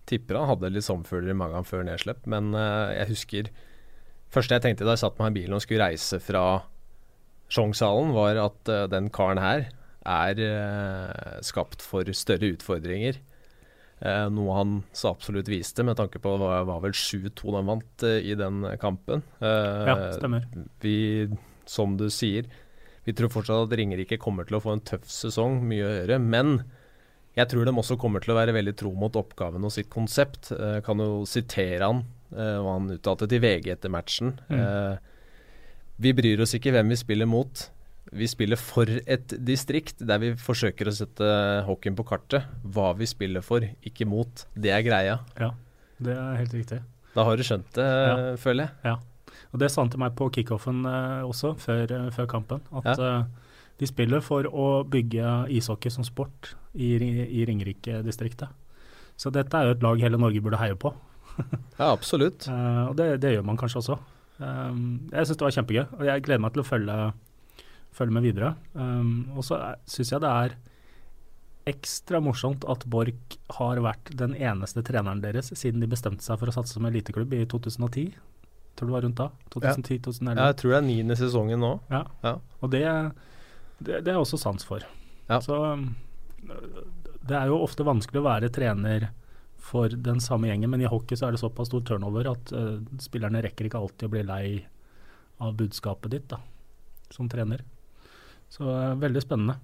Tipper 0.08 0.40
han 0.40 0.48
hadde 0.54 0.72
litt 0.72 0.86
sommerfugler 0.86 1.34
i 1.34 1.38
magen 1.38 1.68
før 1.68 1.84
nedslipp, 1.84 2.24
men 2.32 2.54
uh, 2.56 2.94
jeg 2.96 3.10
husker 3.12 3.50
første 4.32 4.56
jeg 4.56 4.64
tenkte 4.64 4.88
da 4.88 4.96
jeg 4.96 5.04
satt 5.04 5.20
meg 5.20 5.34
i 5.34 5.42
bilen 5.42 5.58
og 5.58 5.64
skulle 5.66 5.84
reise 5.84 6.22
fra 6.24 6.46
Sjongshallen, 7.52 8.16
var 8.16 8.40
at 8.46 8.72
uh, 8.72 8.86
den 8.92 9.12
karen 9.14 9.44
her 9.44 9.68
er 10.06 10.38
skapt 11.42 11.82
for 11.82 12.06
større 12.14 12.52
utfordringer. 12.54 13.16
Noe 14.30 14.54
han 14.54 14.76
så 14.94 15.16
absolutt 15.16 15.48
viste, 15.50 15.82
med 15.82 15.98
tanke 15.98 16.20
på 16.22 16.36
det 16.38 16.60
var, 16.70 16.84
vel 16.84 16.94
7-2 16.94 17.56
de 17.56 17.62
vant 17.66 18.06
i 18.06 18.36
den 18.38 18.60
kampen. 18.78 19.24
Ja, 19.42 19.96
stemmer. 20.14 20.46
vi, 20.86 21.26
som 21.66 21.98
du 21.98 22.06
sier, 22.14 22.46
vi 23.06 23.14
tror 23.14 23.30
fortsatt 23.34 23.68
at 23.68 23.78
Ringerike 23.78 24.18
kommer 24.22 24.48
til 24.48 24.58
å 24.58 24.64
få 24.64 24.74
en 24.76 24.82
tøff 24.86 25.06
sesong, 25.12 25.60
mye 25.68 25.86
å 25.86 25.94
gjøre. 26.00 26.20
Men 26.22 26.64
jeg 27.38 27.50
tror 27.52 27.66
de 27.68 27.74
også 27.76 27.98
kommer 28.02 28.24
til 28.24 28.34
å 28.34 28.38
være 28.40 28.54
veldig 28.56 28.76
tro 28.80 28.94
mot 28.98 29.14
oppgaven 29.20 29.64
og 29.68 29.74
sitt 29.76 29.90
konsept. 29.94 30.52
Jeg 30.56 30.84
kan 30.88 30.98
jo 31.04 31.24
sitere 31.30 31.84
han, 31.86 32.04
eh, 32.34 32.58
hva 32.64 32.78
han 32.80 32.90
uttalte 32.96 33.28
til 33.30 33.42
VG 33.44 33.72
etter 33.76 33.90
matchen. 33.94 34.40
Mm. 34.50 34.60
Eh, 34.60 34.98
vi 36.00 36.14
bryr 36.18 36.42
oss 36.42 36.56
ikke 36.58 36.72
hvem 36.76 36.90
vi 36.90 36.96
spiller 37.00 37.28
mot. 37.30 37.70
Vi 38.16 38.28
spiller 38.30 38.56
for 38.62 38.86
et 38.86 39.28
distrikt 39.44 39.98
der 40.06 40.20
vi 40.22 40.34
forsøker 40.38 40.88
å 40.88 40.94
sette 40.96 41.30
hockeyen 41.68 41.96
på 41.98 42.06
kartet. 42.08 42.46
Hva 42.64 42.94
vi 42.98 43.06
spiller 43.10 43.42
for, 43.44 43.62
ikke 43.84 44.06
mot. 44.08 44.46
Det 44.56 44.72
er 44.72 44.84
greia. 44.86 45.20
Ja, 45.40 45.52
Det 46.02 46.12
er 46.12 46.36
helt 46.38 46.52
riktig. 46.54 46.82
Da 47.16 47.24
har 47.24 47.38
du 47.38 47.44
skjønt 47.44 47.72
det, 47.74 47.86
Ja. 47.86 48.36
føler 48.36 48.70
jeg. 48.84 48.98
Og 49.56 49.62
det 49.62 49.70
sa 49.72 49.86
han 49.86 49.92
til 49.92 50.02
meg 50.04 50.16
på 50.20 50.28
kickoffen 50.36 50.84
eh, 50.84 51.24
også, 51.24 51.54
før, 51.64 51.88
eh, 51.88 52.10
før 52.12 52.28
kampen. 52.28 52.64
At 52.76 53.00
eh, 53.00 53.22
de 53.80 53.88
spiller 53.88 54.24
for 54.24 54.48
å 54.52 54.84
bygge 54.84 55.46
ishockey 55.56 55.94
som 55.94 56.04
sport 56.04 56.52
i, 56.76 56.92
i 57.00 57.46
Ringerike-distriktet. 57.48 58.52
Så 59.16 59.32
dette 59.32 59.56
er 59.56 59.70
jo 59.70 59.78
et 59.78 59.86
lag 59.86 60.04
hele 60.04 60.20
Norge 60.20 60.44
burde 60.44 60.60
heie 60.60 60.76
på. 60.76 60.92
Ja, 61.76 61.90
absolutt. 61.90 62.46
Uh, 62.48 62.86
og 62.88 62.94
det, 62.96 63.10
det 63.20 63.34
gjør 63.34 63.44
man 63.44 63.58
kanskje 63.60 63.82
også. 63.82 63.98
Um, 64.40 65.10
jeg 65.10 65.28
syns 65.28 65.40
det 65.40 65.44
var 65.44 65.56
kjempegøy, 65.58 65.82
og 65.98 66.04
jeg 66.08 66.24
gleder 66.24 66.44
meg 66.46 66.54
til 66.56 66.62
å 66.62 66.68
følge, 66.68 66.96
følge 67.98 68.16
med 68.16 68.24
videre. 68.24 68.54
Um, 68.72 69.34
og 69.36 69.44
så 69.44 69.58
syns 69.92 70.14
jeg 70.14 70.24
det 70.24 70.32
er 70.32 70.56
ekstra 71.68 72.22
morsomt 72.24 72.64
at 72.72 72.86
Borch 72.88 73.36
har 73.58 73.82
vært 73.84 74.14
den 74.16 74.38
eneste 74.38 74.86
treneren 74.88 75.24
deres 75.24 75.52
siden 75.58 75.84
de 75.84 75.92
bestemte 75.92 76.24
seg 76.24 76.40
for 76.40 76.52
å 76.52 76.56
satse 76.56 76.78
som 76.78 76.88
eliteklubb 76.88 77.36
i 77.36 77.44
2010. 77.52 78.16
Tror 78.76 78.88
du 78.88 78.92
det 78.92 78.96
var 78.96 79.06
rundt 79.08 79.20
da? 79.20 79.30
2010-2011. 79.56 80.40
Jeg 80.42 80.58
tror 80.60 80.72
det 80.74 80.78
er 80.78 80.88
niende 80.90 81.16
sesongen 81.20 81.62
nå. 81.64 81.72
Ja, 81.92 82.04
Og 82.60 82.72
det, 82.74 82.84
Det, 83.80 84.02
det 84.06 84.12
er 84.12 84.20
også 84.20 84.40
sans 84.40 84.64
for. 84.64 84.84
Ja. 85.28 85.40
Så 85.44 85.56
um, 85.56 85.96
det 87.26 87.36
er 87.36 87.50
jo 87.50 87.62
ofte 87.64 87.86
vanskelig 87.88 88.22
å 88.22 88.28
være 88.28 88.52
trener 88.54 89.10
for 89.66 89.90
den 89.90 90.20
samme 90.22 90.48
gjengen, 90.48 90.70
men 90.70 90.84
i 90.84 90.90
hockey 90.90 91.18
så 91.18 91.28
er 91.28 91.36
det 91.36 91.42
såpass 91.42 91.72
stor 91.72 91.82
turnover 91.88 92.30
at 92.30 92.52
uh, 92.54 92.78
spillerne 93.02 93.42
rekker 93.44 93.68
ikke 93.68 93.82
alltid 93.82 94.08
å 94.08 94.14
bli 94.14 94.24
lei 94.28 94.48
av 95.44 95.56
budskapet 95.58 96.14
ditt 96.14 96.28
da, 96.32 96.40
som 97.12 97.30
trener. 97.32 97.64
Så 98.54 98.68
uh, 98.68 98.94
veldig 99.02 99.24
spennende. 99.26 99.58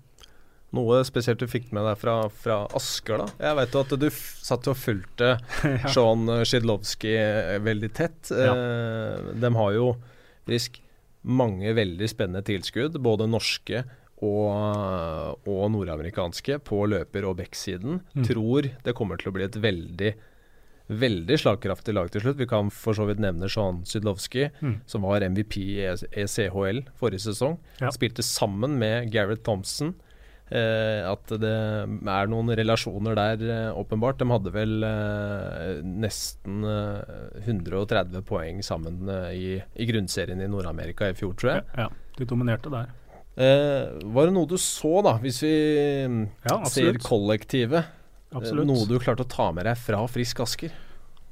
Noe 0.71 1.01
spesielt 1.03 1.39
du 1.41 1.47
fikk 1.51 1.71
med 1.75 1.83
deg 1.83 1.97
fra, 1.99 2.13
fra 2.31 2.61
Asker, 2.77 3.17
da? 3.19 3.25
Jeg 3.43 3.57
vet 3.59 3.73
jo 3.75 3.81
at 3.83 3.95
du 3.99 4.07
satt 4.15 4.69
og 4.71 4.77
fulgte 4.79 5.33
ja. 5.83 5.91
Sean 5.91 6.23
Szydlowski 6.47 7.11
eh, 7.19 7.57
veldig 7.65 7.89
tett. 7.97 8.31
Ja. 8.31 8.53
Eh, 8.55 9.33
de 9.43 9.51
har 9.57 9.73
jo 9.75 9.89
frisk 10.47 10.79
mange 11.27 11.73
veldig 11.77 12.07
spennende 12.09 12.41
tilskudd, 12.47 12.95
både 13.03 13.27
norske 13.29 13.83
og, 14.21 15.37
og 15.49 15.63
nordamerikanske, 15.73 16.59
på 16.65 16.83
løper- 16.89 17.27
og 17.29 17.37
bekksiden. 17.41 17.99
Mm. 18.15 18.25
Tror 18.27 18.67
det 18.85 18.95
kommer 18.97 19.19
til 19.21 19.31
å 19.31 19.37
bli 19.37 19.47
et 19.49 19.59
veldig 19.61 20.13
Veldig 20.91 21.37
slagkraftig 21.39 21.93
lag 21.95 22.09
til 22.11 22.19
slutt. 22.19 22.35
Vi 22.41 22.45
kan 22.51 22.67
for 22.75 22.91
så 22.97 23.05
vidt 23.07 23.21
nevne 23.23 23.47
Sean 23.47 23.77
Szydlowski, 23.87 24.49
Mm. 24.59 24.73
som 24.91 25.05
var 25.07 25.23
MVP 25.23 25.55
i 25.61 25.85
ECHL 25.87 26.81
forrige 26.99 27.21
sesong. 27.29 27.53
Ja. 27.79 27.93
Spilte 27.95 28.19
sammen 28.27 28.75
med 28.81 29.07
Gareth 29.13 29.41
Thompson. 29.45 29.93
Eh, 30.51 31.01
at 31.07 31.31
det 31.39 31.51
er 32.11 32.27
noen 32.27 32.51
relasjoner 32.59 33.15
der, 33.15 33.43
eh, 33.47 33.77
åpenbart. 33.79 34.17
De 34.19 34.27
hadde 34.27 34.51
vel 34.51 34.83
eh, 34.83 35.77
nesten 35.87 36.65
eh, 36.67 37.45
130 37.45 38.25
poeng 38.27 38.59
sammen 38.65 39.07
i, 39.31 39.61
i 39.79 39.87
grunnserien 39.87 40.41
i 40.43 40.49
Nord-Amerika 40.51 41.07
i 41.07 41.15
fjor, 41.15 41.37
tror 41.39 41.53
jeg. 41.53 41.63
Ja, 41.79 41.87
de 42.19 42.27
dominerte 42.27 42.71
der. 42.73 42.91
Eh, 43.39 43.93
var 44.11 44.27
det 44.27 44.35
noe 44.35 44.49
du 44.51 44.57
så, 44.59 44.97
da, 45.05 45.13
hvis 45.23 45.39
vi 45.45 45.51
mm, 46.11 46.21
Ja, 46.49 46.57
ser 46.67 46.99
kollektivet? 46.99 47.87
Absolutt. 48.35 48.67
Noe 48.67 48.83
du 48.87 48.97
klarte 48.99 49.23
å 49.23 49.29
ta 49.31 49.49
med 49.55 49.67
deg 49.67 49.79
fra 49.79 50.01
Frisk 50.11 50.41
Asker? 50.43 50.73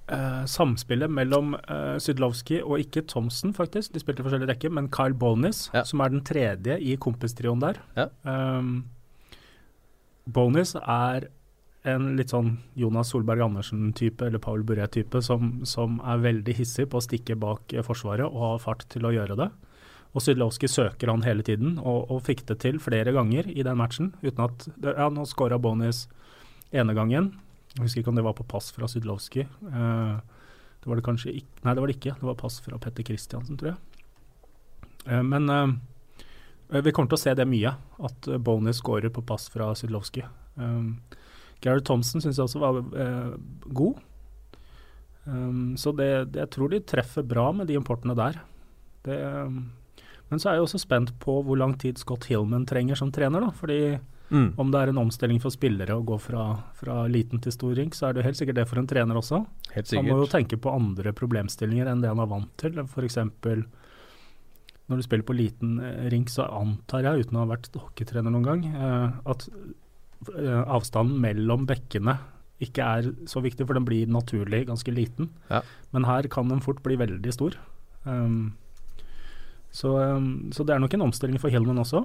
Eh, 0.09 0.45
samspillet 0.49 1.11
mellom 1.11 1.53
eh, 1.59 1.97
Sydlowski 2.01 2.61
og 2.63 2.79
ikke 2.81 3.03
Thomsen, 3.11 3.51
faktisk. 3.55 3.91
De 3.93 4.01
spilte 4.01 4.23
i 4.23 4.25
forskjellige 4.25 4.49
rekker, 4.53 4.71
men 4.79 4.87
Kyle 4.95 5.13
Bolnis, 5.15 5.67
Ja. 5.75 5.83
som 5.87 6.01
er 6.01 6.15
den 6.15 6.23
tredje 6.25 6.79
i 6.79 6.95
kompistrioen 6.97 7.59
der. 7.61 7.77
Ja. 7.99 8.07
Um, 8.23 8.87
Bonis 10.35 10.75
er 10.79 11.29
en 11.87 12.11
litt 12.19 12.33
sånn 12.33 12.57
Jonas 12.77 13.13
Solberg 13.13 13.41
Andersen-type, 13.45 14.25
eller 14.25 14.41
Paul 14.43 14.65
Buré-type, 14.67 15.21
som, 15.23 15.61
som 15.67 15.99
er 16.03 16.23
veldig 16.23 16.55
hissig 16.57 16.89
på 16.91 16.99
å 16.99 17.03
stikke 17.03 17.37
bak 17.39 17.73
eh, 17.73 17.85
Forsvaret 17.85 18.27
og 18.27 18.43
ha 18.43 18.53
fart 18.61 18.85
til 18.91 19.07
å 19.07 19.13
gjøre 19.15 19.37
det. 19.39 19.49
Og 20.09 20.25
Sydlowski 20.25 20.67
søker 20.71 21.11
han 21.11 21.23
hele 21.23 21.45
tiden, 21.45 21.77
og, 21.79 22.09
og 22.09 22.23
fikk 22.25 22.43
det 22.49 22.59
til 22.63 22.79
flere 22.81 23.13
ganger 23.15 23.47
i 23.51 23.63
den 23.65 23.77
matchen. 23.79 24.13
uten 24.23 24.45
at, 24.47 24.67
Ja, 24.83 25.07
nå 25.13 25.25
skåra 25.29 25.59
Bonis 25.61 26.07
ene 26.73 26.95
gangen. 26.97 27.33
Jeg 27.75 27.85
husker 27.85 28.01
ikke 28.01 28.11
om 28.11 28.17
det 28.17 28.25
var 28.25 28.35
på 28.37 28.47
pass 28.49 28.71
fra 28.73 28.89
Sydlowski. 28.89 29.45
Eh, 29.45 30.39
det 30.79 30.87
var 30.87 30.99
det 30.99 31.05
kanskje 31.05 31.35
ikke 31.35 31.65
Nei, 31.65 31.75
det 31.75 31.83
var 31.83 31.91
det 31.91 31.97
ikke. 31.99 32.15
Det 32.17 32.27
var 32.27 32.39
pass 32.39 32.59
fra 32.65 32.79
Petter 32.81 33.05
Kristiansen, 33.05 33.59
tror 33.59 33.73
jeg. 33.73 33.79
Eh, 35.05 35.23
men 35.23 35.49
vi 36.69 36.91
kommer 36.93 37.09
til 37.09 37.17
å 37.17 37.21
se 37.21 37.33
det 37.37 37.47
mye, 37.49 37.71
at 38.05 38.29
uh, 38.29 38.37
Boney 38.37 38.75
scorer 38.77 39.09
på 39.13 39.23
pass 39.25 39.47
fra 39.49 39.71
Sydlowski. 39.77 40.23
Um, 40.55 40.99
Gareth 41.63 41.87
Thompson 41.89 42.21
syns 42.23 42.37
jeg 42.37 42.45
også 42.45 42.61
var 42.61 42.77
eh, 42.95 43.33
god. 43.75 43.97
Um, 45.25 45.73
så 45.77 45.91
det, 45.91 46.31
det, 46.31 46.45
jeg 46.45 46.51
tror 46.55 46.71
de 46.71 46.79
treffer 46.87 47.25
bra 47.27 47.49
med 47.51 47.67
de 47.67 47.75
importene 47.75 48.15
der. 48.15 48.37
Det, 49.03 49.17
um, 49.19 49.65
men 50.29 50.39
så 50.39 50.51
er 50.51 50.59
jeg 50.59 50.67
også 50.69 50.79
spent 50.85 51.11
på 51.19 51.39
hvor 51.43 51.59
lang 51.59 51.73
tid 51.81 51.99
Scott 51.99 52.29
Hillman 52.29 52.63
trenger 52.69 52.95
som 52.95 53.11
trener. 53.11 53.43
da, 53.43 53.51
fordi 53.59 53.97
Mm. 54.29 54.53
om 54.61 54.71
det 54.71 54.79
er 54.79 54.91
en 54.91 54.99
omstilling 55.01 55.39
for 55.41 55.49
spillere 55.49 55.95
å 55.97 56.03
gå 56.05 56.13
fra, 56.21 56.43
fra 56.77 57.07
liten 57.09 57.41
til 57.41 57.51
stor 57.51 57.73
rink, 57.73 57.95
så 57.97 58.09
er 58.09 58.13
det 58.13 58.25
helt 58.27 58.37
sikkert 58.37 58.59
det 58.59 58.65
for 58.69 58.77
en 58.77 58.85
trener 58.85 59.17
også. 59.17 59.39
Han 59.73 60.05
må 60.05 60.19
jo 60.21 60.27
tenke 60.29 60.59
på 60.61 60.69
andre 60.69 61.13
problemstillinger 61.17 61.89
enn 61.89 62.03
det 62.03 62.11
han 62.11 62.21
er 62.21 62.29
vant 62.29 62.51
til. 62.61 62.77
F.eks. 62.83 63.17
når 64.89 64.99
du 64.99 65.05
spiller 65.05 65.27
på 65.27 65.37
liten 65.37 65.77
eh, 65.85 66.07
rink, 66.13 66.31
så 66.33 66.47
antar 66.49 67.05
jeg, 67.05 67.25
uten 67.25 67.37
å 67.37 67.45
ha 67.45 67.51
vært 67.51 67.69
hockeytrener 67.77 68.33
noen 68.33 68.47
gang, 68.47 68.65
eh, 68.69 69.19
at 69.29 69.45
eh, 70.33 70.61
avstanden 70.65 71.21
mellom 71.21 71.67
bekkene 71.69 72.17
ikke 72.63 72.85
er 72.85 73.11
så 73.29 73.41
viktig, 73.43 73.67
for 73.67 73.77
den 73.77 73.85
blir 73.87 74.09
naturlig 74.11 74.65
ganske 74.67 74.91
liten. 74.91 75.29
Ja. 75.51 75.61
Men 75.95 76.07
her 76.09 76.27
kan 76.31 76.49
den 76.51 76.63
fort 76.63 76.81
bli 76.83 76.97
veldig 76.99 77.31
stor. 77.31 77.55
Um, 78.03 78.57
så, 79.71 79.93
um, 80.17 80.49
så 80.51 80.65
det 80.67 80.75
er 80.75 80.81
nok 80.83 80.97
en 80.97 81.05
omstilling 81.05 81.39
for 81.39 81.53
Hillman 81.53 81.79
også. 81.79 82.03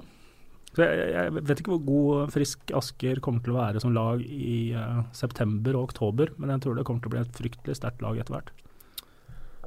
Så 0.75 0.85
jeg, 0.85 1.09
jeg 1.11 1.43
vet 1.49 1.59
ikke 1.59 1.73
hvor 1.75 1.83
god 1.87 2.31
Frisk 2.35 2.71
Asker 2.75 3.19
kommer 3.23 3.43
til 3.43 3.55
å 3.55 3.59
være 3.59 3.81
som 3.83 3.93
lag 3.95 4.23
i 4.23 4.71
uh, 4.75 5.03
september 5.15 5.75
og 5.75 5.89
oktober, 5.89 6.31
men 6.39 6.53
jeg 6.55 6.63
tror 6.63 6.79
det 6.79 6.87
kommer 6.87 7.03
til 7.03 7.11
å 7.11 7.15
bli 7.17 7.23
et 7.25 7.41
fryktelig 7.41 7.77
sterkt 7.81 8.03
lag 8.05 8.19
etter 8.19 8.37
hvert. 8.37 8.55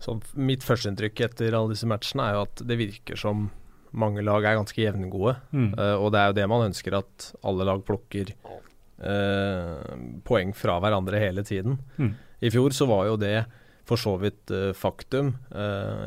Så 0.04 0.18
mitt 0.38 0.64
førsteinntrykk 0.66 1.24
etter 1.26 1.54
alle 1.56 1.74
disse 1.74 1.88
matchene 1.88 2.28
er 2.28 2.36
jo 2.36 2.44
at 2.46 2.62
det 2.68 2.78
virker 2.78 3.18
som 3.18 3.48
mange 3.96 4.22
lag 4.24 4.44
er 4.44 4.58
ganske 4.58 4.80
jevngode. 4.80 5.36
Mm. 5.52 5.70
Uh, 5.78 5.96
og 5.96 6.12
det 6.12 6.20
er 6.20 6.30
jo 6.30 6.38
det 6.38 6.48
man 6.50 6.66
ønsker, 6.68 6.98
at 6.98 7.30
alle 7.46 7.66
lag 7.68 7.84
plukker 7.86 8.32
uh, 8.44 9.94
poeng 10.28 10.54
fra 10.56 10.78
hverandre 10.82 11.22
hele 11.22 11.44
tiden. 11.46 11.78
Mm. 11.96 12.12
I 12.44 12.52
fjor 12.54 12.76
så 12.76 12.88
var 12.90 13.08
jo 13.08 13.18
det 13.20 13.36
for 13.88 14.00
så 14.00 14.14
vidt 14.20 14.52
uh, 14.52 14.70
faktum 14.76 15.32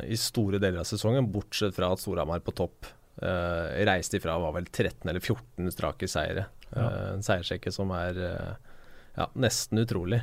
i 0.06 0.16
store 0.18 0.60
deler 0.62 0.84
av 0.84 0.88
sesongen, 0.88 1.30
bortsett 1.32 1.74
fra 1.76 1.90
at 1.92 2.02
Storhamar 2.02 2.44
på 2.44 2.54
topp 2.56 2.90
reiste 3.22 4.16
ifra 4.16 4.34
var 4.40 4.54
vel 4.56 4.64
13 4.66 5.04
eller 5.06 5.20
14 5.20 5.68
strake 5.70 6.08
seire. 6.10 6.46
Ja. 6.72 6.86
En 7.12 7.20
seiersrekke 7.22 7.70
som 7.70 7.92
er 7.94 8.16
ja, 8.18 9.26
nesten 9.38 9.78
utrolig. 9.78 10.22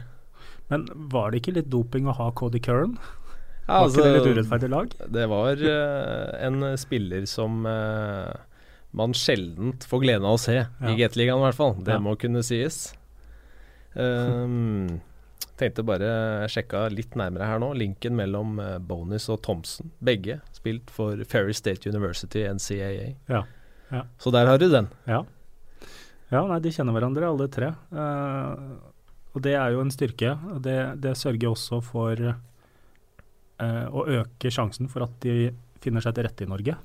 Men 0.67 0.88
var 1.13 1.29
det 1.29 1.43
ikke 1.43 1.53
litt 1.60 1.69
doping 1.71 2.10
å 2.10 2.15
ha 2.17 2.32
Cody 2.36 2.60
Curran? 2.65 2.97
Ja, 3.69 3.79
Var 3.86 3.89
ikke 3.93 4.03
det 4.03 4.12
litt 4.12 4.19
altså, 4.21 4.36
urettferdig 4.36 4.69
lag? 4.73 4.93
Det 5.15 5.25
var 5.32 5.62
uh, 5.62 6.45
en 6.47 6.63
spiller 6.82 7.25
som 7.29 7.60
uh, 7.69 8.34
man 8.97 9.13
sjelden 9.13 9.75
får 9.86 10.01
gleden 10.01 10.25
av 10.25 10.39
å 10.39 10.41
se, 10.41 10.55
Ja. 10.63 10.89
i 10.89 10.95
Gateligaen 10.97 11.38
i 11.43 11.45
hvert 11.47 11.60
fall. 11.60 11.75
Det 11.86 11.93
Ja. 11.93 12.01
må 12.01 12.15
kunne 12.17 12.41
sies. 12.43 12.88
Um, 13.93 14.99
tenkte 15.60 15.84
bare 15.84 16.47
sjekka 16.51 16.86
litt 16.93 17.15
nærmere 17.19 17.47
her 17.49 17.60
nå. 17.62 17.71
Linken 17.77 18.15
mellom 18.17 18.60
uh, 18.62 18.77
Bonus 18.79 19.27
og 19.29 19.41
Thompson. 19.45 19.91
Begge 20.01 20.39
spilt 20.55 20.89
for 20.93 21.21
Ferry 21.29 21.53
State 21.58 21.89
University, 21.89 22.45
NCAA. 22.47 23.13
Ja. 23.29 23.43
Ja. 23.91 24.03
Så 24.21 24.32
der 24.32 24.45
har 24.49 24.58
du 24.62 24.67
den. 24.69 24.88
Ja. 25.10 25.23
ja, 26.29 26.43
nei, 26.45 26.60
de 26.62 26.71
kjenner 26.73 26.93
hverandre 26.95 27.29
alle 27.29 27.47
tre. 27.51 27.71
Uh, 27.93 28.77
og 29.34 29.41
det 29.45 29.55
er 29.58 29.73
jo 29.73 29.82
en 29.84 29.91
styrke. 29.93 30.36
Det, 30.65 30.77
det 31.01 31.15
sørger 31.17 31.51
også 31.51 31.82
for 31.86 32.21
eh, 33.59 33.85
å 33.91 34.05
øke 34.21 34.51
sjansen 34.53 34.89
for 34.91 35.05
at 35.05 35.15
de 35.25 35.51
finner 35.83 36.03
seg 36.03 36.15
til 36.17 36.25
rette 36.27 36.43
i 36.43 36.49
Norge. 36.49 36.75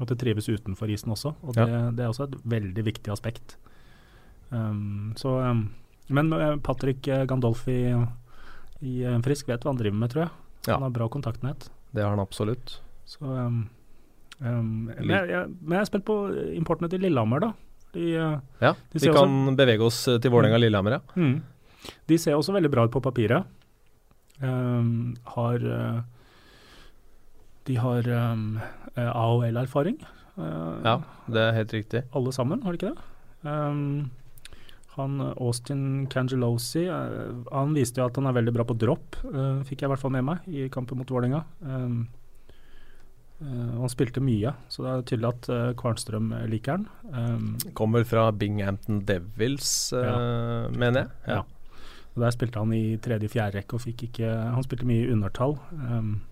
At 0.00 0.12
de 0.12 0.16
trives 0.18 0.48
utenfor 0.48 0.90
isen 0.92 1.12
også. 1.12 1.34
Og 1.44 1.56
det, 1.56 1.66
det 1.96 2.04
er 2.04 2.12
også 2.12 2.28
et 2.28 2.38
veldig 2.48 2.84
viktig 2.86 3.12
aspekt. 3.12 3.58
Um, 4.50 5.12
så, 5.20 5.36
um, 5.44 5.66
men 6.10 6.32
eh, 6.34 6.56
Patrick 6.64 7.06
eh, 7.06 7.26
Gandolfi 7.28 7.76
i 7.92 8.00
i 8.80 9.04
Frisk 9.20 9.50
vet 9.50 9.60
hva 9.60 9.74
han 9.74 9.78
driver 9.78 9.98
med, 10.00 10.08
tror 10.08 10.22
jeg. 10.24 10.30
Ja. 10.64 10.78
Han 10.78 10.86
har 10.86 10.92
bra 10.96 11.06
kontaktnett. 11.12 11.66
Det 11.92 12.00
har 12.00 12.14
han 12.14 12.22
absolutt. 12.22 12.78
Så, 13.04 13.20
um, 13.28 13.66
um, 14.40 14.88
men, 14.88 15.12
jeg, 15.12 15.28
jeg, 15.34 15.50
men 15.60 15.76
jeg 15.76 15.82
er 15.82 15.90
spent 15.90 16.06
på 16.08 16.16
importene 16.56 16.88
til 16.88 17.04
Lillehammer, 17.04 17.44
da. 17.44 17.50
De, 17.92 18.06
Ja, 18.14 18.72
De 18.72 19.02
vi 19.02 19.10
kan 19.10 19.18
kan 19.18 19.58
bevege 19.58 19.84
oss 19.84 19.98
til 20.06 20.32
Vålerenga-Lillehammer, 20.32 20.96
ja. 20.96 21.00
mm, 21.18 21.90
de 22.08 22.18
ser 22.22 22.38
også 22.38 22.54
veldig 22.54 22.70
bra 22.72 22.86
ut 22.86 22.94
på 22.94 23.02
papiret. 23.04 23.44
Um, 24.40 25.16
har 25.34 25.64
eh, 25.66 26.00
De 27.68 27.76
har 27.76 28.08
um, 28.08 28.46
eh, 28.94 29.10
AHL-erfaring. 29.10 30.00
Uh, 30.38 30.80
Ja, 30.84 30.94
det 31.28 31.42
er 31.44 31.58
helt 31.58 31.74
riktig. 31.76 32.04
Alle 32.16 32.32
sammen, 32.32 32.62
har 32.64 32.72
de 32.72 32.80
ikke 32.80 32.94
det? 32.94 33.08
Um, 33.44 34.10
han 35.00 35.20
eh, 35.20 35.34
Austin 35.40 36.06
Cangelosi 36.10 36.86
eh, 36.86 37.34
Han 37.52 37.74
viste 37.76 38.00
jo 38.00 38.08
at 38.08 38.16
han 38.18 38.28
er 38.30 38.36
veldig 38.36 38.54
bra 38.56 38.66
på 38.68 38.76
drop, 38.78 39.20
uh, 39.30 39.60
fikk 39.66 39.82
jeg 39.82 39.88
i 39.88 39.92
hvert 39.94 40.02
fall 40.02 40.14
med 40.16 40.26
meg 40.26 40.48
i 40.48 40.66
kampen 40.72 40.98
mot 41.00 41.10
Vålerenga. 41.10 41.44
Um, 41.62 42.02
eh, 43.40 43.70
han 43.80 43.92
spilte 43.92 44.22
mye, 44.24 44.54
så 44.72 44.84
det 44.84 44.90
er 44.92 45.06
tydelig 45.12 45.30
at 45.30 45.50
eh, 45.54 45.68
Kvarnstrøm 45.80 46.32
liker 46.50 46.78
han. 46.78 46.88
Um, 47.14 47.54
Kommer 47.78 48.04
fra 48.08 48.28
Binghampton 48.34 49.02
Devils, 49.08 49.92
ja. 49.94 50.68
mener 50.74 51.04
jeg. 51.06 51.10
Ja. 51.28 51.42
Og 52.16 52.22
Der 52.24 52.30
spilte 52.34 52.58
han 52.58 52.72
i 52.74 52.96
tredje-fjerde 52.96 53.60
rekke 53.60 53.74
og 53.78 53.84
fikk 53.84 54.02
ikke 54.08 54.26
Han 54.54 54.62
spilte 54.66 54.86
mye 54.88 55.06
i 55.06 55.12
undertall. 55.12 55.56
Um, 55.72 56.22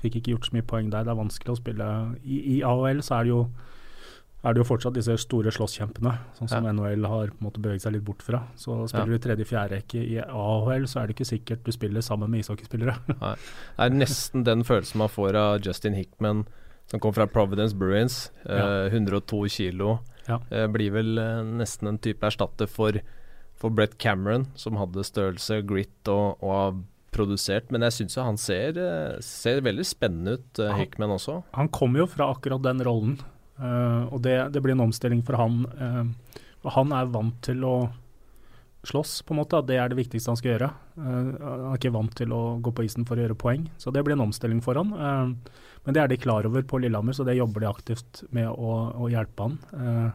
fikk 0.00 0.16
ikke 0.20 0.32
gjort 0.36 0.46
så 0.48 0.54
mye 0.56 0.62
poeng 0.70 0.90
der. 0.92 1.04
Det 1.04 1.12
er 1.12 1.18
vanskelig 1.18 1.52
å 1.52 1.58
spille 1.58 1.88
I, 2.24 2.38
i 2.56 2.62
AHL 2.62 3.02
så 3.02 3.18
er 3.20 3.24
det 3.28 3.34
jo 3.34 3.42
er 4.40 4.54
det 4.56 4.62
jo 4.62 4.64
fortsatt 4.64 4.94
disse 4.96 5.12
store 5.20 5.50
slåsskjempene, 5.52 6.14
sånn 6.38 6.48
som 6.48 6.64
Ja. 6.64 6.70
NHL 6.72 7.04
har 7.04 7.26
på 7.28 7.36
en 7.42 7.44
måte 7.44 7.60
beveget 7.60 7.82
seg 7.82 7.92
litt 7.92 8.04
bort 8.06 8.22
fra. 8.24 8.38
Så 8.56 8.88
spiller 8.88 9.12
du 9.12 9.18
tredje-fjerde 9.18 9.76
rekke 9.76 10.00
i 10.00 10.16
AHL, 10.16 10.86
så 10.88 11.02
er 11.02 11.06
det 11.10 11.16
ikke 11.18 11.28
sikkert 11.28 11.62
du 11.66 11.70
spiller 11.72 12.00
sammen 12.00 12.30
med 12.30 12.40
ishockeyspillere. 12.40 12.94
Det 13.20 13.36
er 13.84 13.90
nesten 13.92 14.42
den 14.48 14.64
følelsen 14.64 14.96
man 15.02 15.12
får 15.12 15.36
av 15.36 15.60
Justin 15.60 15.92
Hickman, 15.92 16.46
som 16.88 17.00
kom 17.00 17.12
fra 17.12 17.26
Providence 17.26 17.76
Bruins. 17.76 18.30
eh, 18.48 18.88
102 18.88 19.46
kilo. 19.48 19.98
Ja. 20.26 20.38
Eh, 20.50 20.66
blir 20.72 20.90
vel 20.96 21.18
eh, 21.18 21.42
nesten 21.44 21.88
en 21.88 21.98
type 21.98 22.24
erstatter 22.24 22.66
for, 22.66 22.96
for 23.60 23.72
Brett 23.76 23.98
Cameron, 24.00 24.46
som 24.56 24.78
hadde 24.80 25.04
størrelse, 25.04 25.60
grit 25.68 26.08
og, 26.08 26.40
og 26.40 26.54
har 26.56 26.78
produsert. 27.14 27.70
Men 27.72 27.84
jeg 27.86 27.98
syns 27.98 28.16
jo 28.16 28.26
han 28.26 28.40
ser, 28.40 28.78
eh, 28.80 29.20
ser 29.24 29.62
veldig 29.66 29.86
spennende 29.86 30.38
ut, 30.38 30.58
eh, 30.58 30.76
Hickman 30.78 31.16
også. 31.16 31.42
Han 31.58 31.68
kommer 31.68 32.04
jo 32.04 32.10
fra 32.10 32.30
akkurat 32.32 32.62
den 32.64 32.80
rollen, 32.86 33.18
uh, 33.60 34.08
og 34.08 34.22
det, 34.22 34.52
det 34.54 34.62
blir 34.62 34.72
en 34.72 34.86
omstilling 34.88 35.22
for 35.26 35.36
han. 35.36 35.64
Uh, 35.76 36.38
og 36.64 36.72
han 36.76 36.94
er 36.96 37.12
vant 37.12 37.40
til 37.44 37.64
å 37.64 37.90
slåss, 38.88 39.20
på 39.28 39.34
en 39.34 39.42
måte. 39.42 39.58
at 39.58 39.68
Det 39.68 39.76
er 39.76 39.92
det 39.92 39.98
viktigste 39.98 40.32
han 40.32 40.40
skal 40.40 40.54
gjøre. 40.54 40.70
Han 40.96 41.66
er 41.68 41.76
ikke 41.76 41.92
vant 41.92 42.14
til 42.16 42.32
å 42.32 42.56
gå 42.64 42.72
på 42.72 42.84
isen 42.86 43.04
for 43.04 43.16
å 43.16 43.24
gjøre 43.24 43.36
poeng, 43.36 43.66
så 43.76 43.92
det 43.92 44.00
blir 44.04 44.16
en 44.16 44.24
omstilling 44.24 44.62
for 44.64 44.80
han. 44.80 44.88
Men 45.84 45.96
det 45.96 46.00
er 46.00 46.08
de 46.08 46.16
klar 46.20 46.48
over 46.48 46.64
på 46.64 46.80
Lillehammer, 46.80 47.12
så 47.12 47.24
det 47.28 47.36
jobber 47.36 47.60
de 47.60 47.68
aktivt 47.68 48.22
med 48.32 48.48
å, 48.48 48.72
å 48.96 49.08
hjelpe 49.12 49.48
han. 49.48 50.14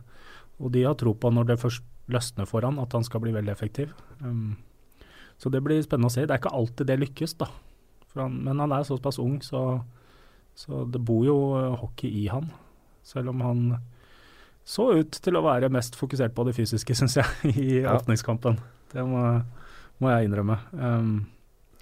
Og 0.58 0.74
de 0.74 0.82
har 0.86 0.98
tro 0.98 1.14
på 1.14 1.30
når 1.30 1.52
det 1.52 1.60
først 1.62 1.86
løsner 2.12 2.46
for 2.50 2.66
han, 2.68 2.78
at 2.80 2.94
han 2.94 3.04
skal 3.08 3.22
bli 3.24 3.34
veldig 3.36 3.52
effektiv. 3.54 3.94
Um, 4.22 4.56
så 5.42 5.50
det 5.52 5.64
blir 5.66 5.82
spennende 5.84 6.12
å 6.12 6.14
se. 6.14 6.26
Det 6.26 6.36
er 6.36 6.42
ikke 6.44 6.54
alltid 6.56 6.88
det 6.92 7.00
lykkes, 7.02 7.34
da. 7.42 7.50
Han, 8.16 8.38
men 8.46 8.62
han 8.64 8.72
er 8.72 8.86
såpass 8.88 9.18
ung, 9.20 9.40
så, 9.44 9.82
så 10.56 10.86
det 10.88 11.02
bor 11.04 11.26
jo 11.28 11.36
eh, 11.60 11.74
hockey 11.82 12.08
i 12.24 12.28
han. 12.32 12.48
Selv 13.04 13.34
om 13.34 13.42
han 13.44 13.64
så 14.66 14.88
ut 14.98 15.18
til 15.22 15.36
å 15.38 15.44
være 15.46 15.68
mest 15.74 15.98
fokusert 16.00 16.34
på 16.38 16.46
det 16.48 16.56
fysiske, 16.58 16.96
syns 17.00 17.18
jeg, 17.20 17.52
i 17.52 17.82
Ja. 17.84 17.98
åpningskampen. 18.00 18.62
Det 18.94 19.04
må, 19.06 19.26
må 20.00 20.14
jeg 20.14 20.30
innrømme. 20.30 20.56
Um, 20.72 21.16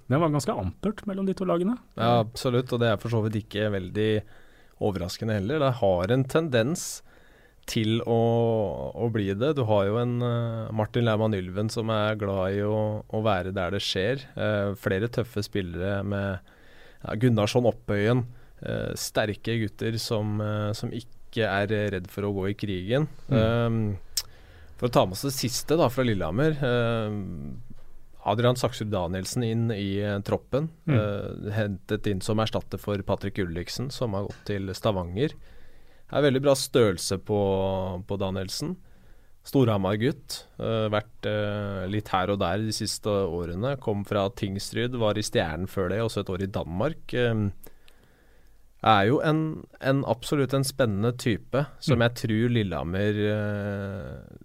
det 0.09 0.19
var 0.19 0.33
ganske 0.33 0.55
ampert 0.59 1.05
mellom 1.07 1.25
de 1.29 1.35
to 1.37 1.45
lagene. 1.47 1.77
Ja, 1.95 2.17
absolutt, 2.25 2.73
og 2.75 2.81
det 2.81 2.89
er 2.91 2.97
for 2.99 3.13
så 3.13 3.21
vidt 3.23 3.37
ikke 3.43 3.69
veldig 3.75 4.09
overraskende 4.83 5.37
heller. 5.37 5.61
Det 5.63 5.75
har 5.79 6.11
en 6.17 6.25
tendens 6.27 6.87
til 7.69 8.01
å, 8.09 8.19
å 8.93 9.09
bli 9.13 9.29
det. 9.37 9.53
Du 9.57 9.63
har 9.69 9.87
jo 9.87 9.97
en 10.01 10.17
uh, 10.23 10.71
Martin 10.75 11.07
Laumann 11.07 11.35
Ylven 11.37 11.71
som 11.73 11.91
er 11.93 12.19
glad 12.19 12.57
i 12.57 12.61
å, 12.67 13.03
å 13.07 13.23
være 13.23 13.53
der 13.55 13.75
det 13.75 13.83
skjer. 13.83 14.23
Uh, 14.35 14.73
flere 14.79 15.11
tøffe 15.11 15.43
spillere 15.45 16.01
med 16.03 16.37
ja, 16.37 17.17
Gunnarsson 17.19 17.69
Opphøyen. 17.69 18.25
Uh, 18.63 18.91
sterke 18.99 19.57
gutter 19.59 19.97
som, 19.99 20.37
eh, 20.39 20.71
som 20.77 20.91
ikke 20.95 21.47
er 21.49 21.71
redd 21.91 22.07
for 22.13 22.27
å 22.27 22.31
gå 22.35 22.49
i 22.51 22.55
krigen. 22.55 23.09
Um, 23.27 23.97
for 24.77 24.87
å 24.87 24.93
ta 24.93 25.05
med 25.07 25.17
oss 25.17 25.25
det 25.25 25.33
siste 25.35 25.75
da 25.79 25.89
fra 25.91 26.03
Lillehammer. 26.03 26.57
eh, 26.59 27.15
Adrian 28.23 28.55
Saksrud 28.55 28.91
Danielsen 28.91 29.43
inn 29.43 29.71
i 29.71 29.97
eh, 29.99 30.19
troppen. 30.27 30.69
Mm. 30.87 30.95
eh, 30.95 31.51
hentet 31.57 32.07
inn 32.07 32.23
som 32.23 32.39
erstatter 32.43 32.79
for 32.79 33.01
Patrick 33.03 33.39
Ulliksen, 33.43 33.91
som 33.91 34.15
har 34.15 34.29
gått 34.29 34.45
til 34.47 34.71
Stavanger. 34.75 35.35
Det 36.13 36.19
er 36.19 36.27
veldig 36.27 36.43
bra 36.45 36.53
størrelse 36.53 37.17
på, 37.25 37.39
på 38.05 38.17
Danielsen. 38.21 38.75
Storhamar-gutt. 39.49 40.43
Uh, 40.61 40.85
vært 40.93 41.25
uh, 41.27 41.83
litt 41.89 42.13
her 42.13 42.31
og 42.31 42.37
der 42.43 42.61
de 42.61 42.75
siste 42.75 43.09
årene. 43.09 43.73
Kom 43.81 44.05
fra 44.07 44.27
Tingsryd, 44.29 44.93
var 45.01 45.17
i 45.17 45.25
Stjernen 45.25 45.65
før 45.67 45.89
det, 45.89 46.03
også 46.05 46.21
et 46.21 46.31
år 46.31 46.45
i 46.45 46.51
Danmark. 46.53 47.17
Uh, 47.17 47.49
er 48.83 49.07
jo 49.07 49.19
en, 49.23 49.63
en 49.79 50.03
absolutt 50.11 50.53
en 50.55 50.65
spennende 50.67 51.13
type, 51.15 51.65
som 51.79 51.97
Mm. 51.97 52.03
jeg 52.03 52.15
tror 52.19 52.49
Lillehammer 52.51 53.19
eh, 53.31 54.37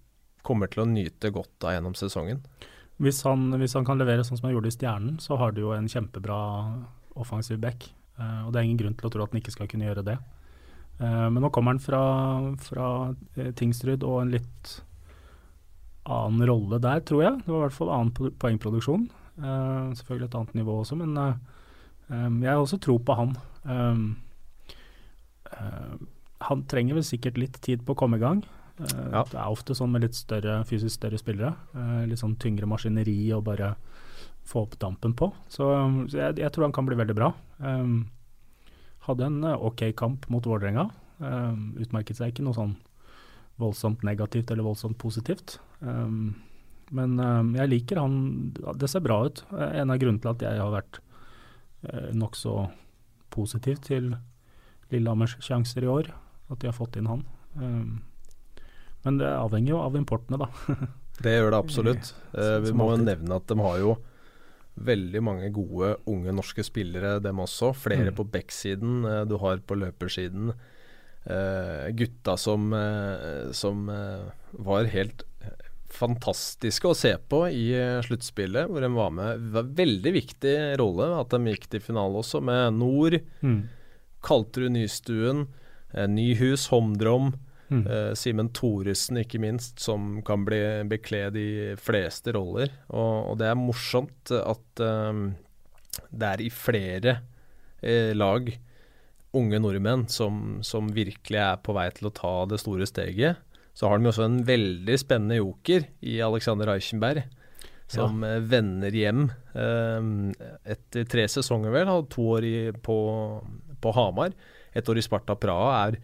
kommer 0.46 0.70
til 0.70 0.84
å 0.84 0.88
nyte 0.88 1.32
godt 1.34 1.64
av 1.66 1.74
gjennom 1.74 1.96
sesongen. 1.98 2.42
Hvis 3.02 3.22
han, 3.26 3.50
hvis 3.58 3.74
han 3.74 3.86
kan 3.86 3.98
levere 3.98 4.24
sånn 4.24 4.38
som 4.38 4.48
han 4.48 4.54
gjorde 4.54 4.70
i 4.70 4.76
Stjernen, 4.76 5.18
så 5.18 5.36
har 5.38 5.52
du 5.52 5.62
jo 5.62 5.74
en 5.74 5.90
kjempebra 5.90 6.38
offensiv 7.18 7.58
back. 7.58 7.90
Eh, 8.18 8.46
og 8.46 8.52
det 8.52 8.60
er 8.60 8.68
ingen 8.68 8.78
grunn 8.78 8.94
til 8.98 9.10
å 9.10 9.10
tro 9.10 9.26
at 9.26 9.34
han 9.34 9.42
ikke 9.42 9.54
skal 9.54 9.70
kunne 9.70 9.90
gjøre 9.90 10.06
det. 10.06 10.18
Eh, 11.00 11.28
men 11.30 11.42
nå 11.44 11.50
kommer 11.54 11.74
han 11.76 11.82
fra, 11.82 12.02
fra 12.62 12.88
Tingsrud 13.36 13.54
Tingsryd 13.60 14.02
og 14.06 14.20
en 14.24 14.32
litt 14.34 14.74
annen 16.08 16.46
rolle 16.48 16.78
der, 16.80 17.00
tror 17.04 17.22
jeg. 17.22 17.40
Det 17.44 17.52
var 17.52 17.60
i 17.60 17.66
hvert 17.66 17.76
fall 17.76 17.92
annen 17.92 18.34
poengproduksjon. 18.40 19.08
Eh, 19.38 19.88
selvfølgelig 20.00 20.28
et 20.30 20.36
annet 20.40 20.54
nivå 20.58 20.78
også, 20.82 20.96
men 20.98 21.16
eh, 21.20 21.34
eh, 22.08 22.28
jeg 22.42 22.48
har 22.52 22.62
også 22.62 22.80
tro 22.82 22.96
på 22.98 23.18
han. 23.18 23.34
Eh, 23.68 24.04
eh, 25.52 25.98
han 26.48 26.62
trenger 26.70 26.98
vel 26.98 27.06
sikkert 27.06 27.38
litt 27.40 27.60
tid 27.64 27.84
på 27.86 27.94
å 27.94 28.00
komme 28.04 28.18
i 28.18 28.24
gang. 28.24 28.42
Eh, 28.80 29.04
Ja. 29.12 29.24
Det 29.26 29.34
er 29.38 29.50
ofte 29.52 29.74
sånn 29.74 29.90
med 29.92 30.02
litt 30.06 30.14
større, 30.14 30.60
fysisk 30.64 30.96
større 31.00 31.18
spillere. 31.18 31.54
eh, 31.74 32.06
litt 32.06 32.18
sånn 32.20 32.36
tyngre 32.38 32.66
maskineri 32.66 33.32
og 33.34 33.44
bare 33.44 33.74
få 34.48 34.62
opp 34.64 34.78
dampen 34.78 35.12
på. 35.14 35.32
Så, 35.48 35.66
så 36.08 36.16
jeg, 36.16 36.38
jeg 36.38 36.52
tror 36.52 36.64
han 36.64 36.72
kan 36.72 36.86
bli 36.86 36.96
veldig 36.96 37.14
bra. 37.14 37.34
Um, 37.60 38.06
hadde 39.08 39.28
en 39.28 39.44
eh, 39.44 39.64
ok 39.68 39.88
kamp 39.96 40.28
mot 40.32 40.46
Vålerenga. 40.46 40.88
Um, 41.18 41.72
utmerket 41.82 42.18
seg 42.18 42.30
ikke 42.30 42.44
noe 42.46 42.54
sånn 42.54 42.76
voldsomt 43.58 44.04
negativt 44.06 44.52
eller 44.54 44.66
voldsomt 44.68 44.98
positivt. 45.00 45.56
Um, 45.80 46.36
men 46.94 47.18
um, 47.20 47.50
jeg 47.58 47.68
liker 47.68 47.98
han 48.00 48.14
Det 48.80 48.88
ser 48.88 49.02
bra 49.04 49.20
ut. 49.26 49.42
Eh, 49.52 49.80
En 49.82 49.92
av 49.92 49.98
grunnene 50.00 50.22
til 50.22 50.32
at 50.32 50.44
jeg 50.46 50.62
har 50.62 50.72
vært 50.72 51.00
uh, 51.88 52.10
nokså 52.16 52.68
positiv 53.34 53.82
til 53.84 54.14
Lillehammers 54.92 55.36
sjanser 55.44 55.84
i 55.84 55.90
år, 55.92 56.12
at 56.48 56.62
de 56.62 56.70
har 56.70 56.76
fått 56.76 56.96
inn 56.96 57.10
han. 57.10 57.26
Men 59.04 59.18
det 59.20 59.28
avhenger 59.28 59.74
jo 59.74 59.82
av 59.82 59.98
importene, 60.00 60.38
da. 60.40 60.48
Det 61.18 61.34
gjør 61.34 61.50
det 61.52 61.58
absolutt. 61.58 62.08
Uh, 62.32 62.56
vi 62.64 62.72
må 62.72 62.86
jo 62.94 63.02
nevne 63.02 63.36
at 63.36 63.50
de 63.50 63.56
har 63.60 63.76
jo 63.82 63.98
veldig 64.84 65.22
mange 65.24 65.50
gode 65.54 65.96
unge 66.06 66.32
norske 66.34 66.64
spillere, 66.66 67.18
dem 67.22 67.40
også. 67.44 67.74
Flere 67.74 68.10
Mm. 68.10 68.16
på 68.16 68.24
backsiden. 68.30 69.04
Eh, 69.04 69.24
du 69.24 69.38
har 69.38 69.58
på 69.58 69.78
løpersiden 69.78 70.54
Uh, 71.28 71.90
gutta 71.92 72.38
som, 72.40 72.72
uh, 72.72 73.50
som 73.52 73.82
uh, 73.90 74.30
var 74.52 74.86
helt 74.88 75.26
fantastiske 75.92 76.88
å 76.88 76.96
se 76.96 77.10
på 77.28 77.42
i 77.52 77.66
sluttspillet, 78.06 78.68
hvor 78.70 78.80
de 78.80 78.88
var 78.94 79.10
med. 79.12 79.42
Det 79.42 79.52
var 79.52 79.68
veldig 79.76 80.12
viktig 80.14 80.54
rolle 80.80 81.08
at 81.18 81.28
de 81.34 81.52
gikk 81.52 81.66
til 81.68 81.82
finale 81.84 82.22
også, 82.22 82.40
med 82.40 82.78
Nord, 82.78 83.18
Kalterud 84.24 84.72
Nystuen, 84.74 85.46
eh, 85.92 86.06
Nyhus, 86.06 86.68
Homdrom. 86.72 87.34
Mm. 87.68 87.82
Eh, 87.84 88.12
Simen 88.16 88.48
Thoresen, 88.56 89.20
ikke 89.20 89.40
minst, 89.42 89.76
som 89.84 90.22
kan 90.26 90.46
bli 90.48 90.60
bekle 90.88 91.26
de 91.34 91.48
fleste 91.80 92.32
roller. 92.36 92.72
Og, 92.88 93.32
og 93.32 93.38
det 93.40 93.50
er 93.50 93.60
morsomt 93.60 94.32
at 94.38 94.84
eh, 94.84 95.26
det 96.08 96.30
er 96.32 96.44
i 96.44 96.50
flere 96.54 97.18
uh, 97.82 98.12
lag 98.14 98.48
unge 99.36 99.60
nordmenn 99.60 100.06
som, 100.10 100.60
som 100.64 100.88
virkelig 100.94 101.40
er 101.42 101.58
på 101.60 101.74
vei 101.76 101.88
til 101.94 102.08
å 102.08 102.14
ta 102.14 102.32
det 102.48 102.60
store 102.62 102.86
steget. 102.88 103.42
Så 103.76 103.86
har 103.90 104.00
de 104.00 104.10
også 104.10 104.24
en 104.26 104.40
veldig 104.46 104.96
spennende 104.98 105.38
joker 105.38 105.84
i 106.00 106.16
Alexander 106.24 106.72
Eichenberg, 106.72 107.26
som 107.88 108.24
ja. 108.26 108.38
vender 108.44 108.94
hjem 108.94 109.28
eh, 109.54 110.08
etter 110.74 111.06
tre 111.08 111.26
sesonger, 111.30 111.72
vel. 111.74 111.90
Hadde 111.90 112.10
to 112.12 112.24
år 112.34 112.46
i, 112.48 112.56
på, 112.72 112.98
på 113.78 113.92
Hamar. 113.96 114.34
Et 114.76 114.90
år 114.90 114.98
i 114.98 115.04
Sparta 115.04 115.36
Praha. 115.38 115.84
Er 115.86 116.00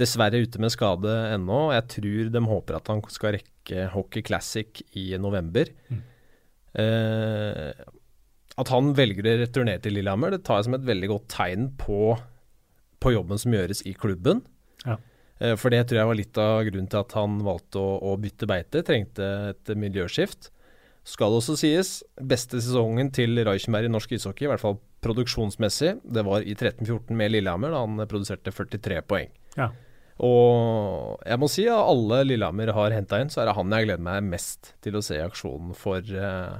dessverre 0.00 0.42
ute 0.44 0.60
med 0.62 0.72
skade 0.74 1.12
ennå. 1.34 1.70
Jeg 1.74 1.88
tror 1.96 2.32
de 2.34 2.42
håper 2.50 2.78
at 2.78 2.90
han 2.92 3.02
skal 3.12 3.36
rekke 3.38 3.88
Hockey 3.94 4.24
Classic 4.26 4.82
i 4.98 5.08
november. 5.20 5.70
Mm. 5.90 6.02
Eh, 6.82 7.84
at 8.56 8.72
han 8.72 8.92
velger 8.96 9.28
å 9.28 9.36
returnere 9.42 9.82
til 9.84 9.96
Lillehammer, 9.98 10.32
det 10.32 10.44
tar 10.46 10.60
jeg 10.60 10.68
som 10.68 10.76
et 10.78 10.88
veldig 10.88 11.12
godt 11.12 11.28
tegn 11.32 11.70
på, 11.80 12.16
på 13.02 13.12
jobben 13.12 13.40
som 13.40 13.56
gjøres 13.56 13.82
i 13.88 13.94
klubben. 13.96 14.42
Ja. 14.84 14.98
Eh, 15.40 15.54
for 15.60 15.72
det 15.72 15.86
tror 15.86 16.00
jeg 16.00 16.10
var 16.10 16.20
litt 16.20 16.40
av 16.40 16.58
grunnen 16.68 16.90
til 16.92 17.02
at 17.02 17.16
han 17.18 17.40
valgte 17.44 17.80
å, 17.80 17.96
å 18.12 18.16
bytte 18.20 18.48
beite. 18.48 18.84
Trengte 18.86 19.30
et 19.52 19.72
miljøskift. 19.76 20.50
Skal 21.06 21.36
også 21.36 21.54
sies, 21.60 22.00
beste 22.18 22.58
sesongen 22.58 23.12
til 23.14 23.38
Reichenberg 23.46 23.86
i 23.86 23.92
norsk 23.92 24.16
ishockey, 24.16 24.48
i 24.48 24.50
hvert 24.50 24.62
fall 24.62 24.80
produksjonsmessig, 25.06 25.92
det 26.02 26.24
var 26.26 26.42
i 26.42 26.56
13-14 26.56 27.12
med 27.14 27.30
Lillehammer, 27.30 27.70
da 27.70 27.82
han 27.84 28.08
produserte 28.10 28.50
43 28.50 29.04
poeng. 29.06 29.30
Ja. 29.54 29.68
Og 30.24 31.20
jeg 31.26 31.40
må 31.40 31.48
si 31.52 31.66
at 31.68 31.90
alle 31.90 32.22
Lillehammer 32.24 32.72
har 32.76 32.94
henta 32.96 33.20
inn, 33.20 33.32
så 33.32 33.42
er 33.42 33.50
det 33.50 33.58
han 33.58 33.74
jeg 33.74 33.88
gleder 33.88 34.06
meg 34.06 34.24
mest 34.30 34.72
til 34.84 34.96
å 34.96 35.04
se 35.04 35.18
i 35.18 35.24
aksjonen 35.24 35.74
for, 35.76 36.00
eh, 36.00 36.54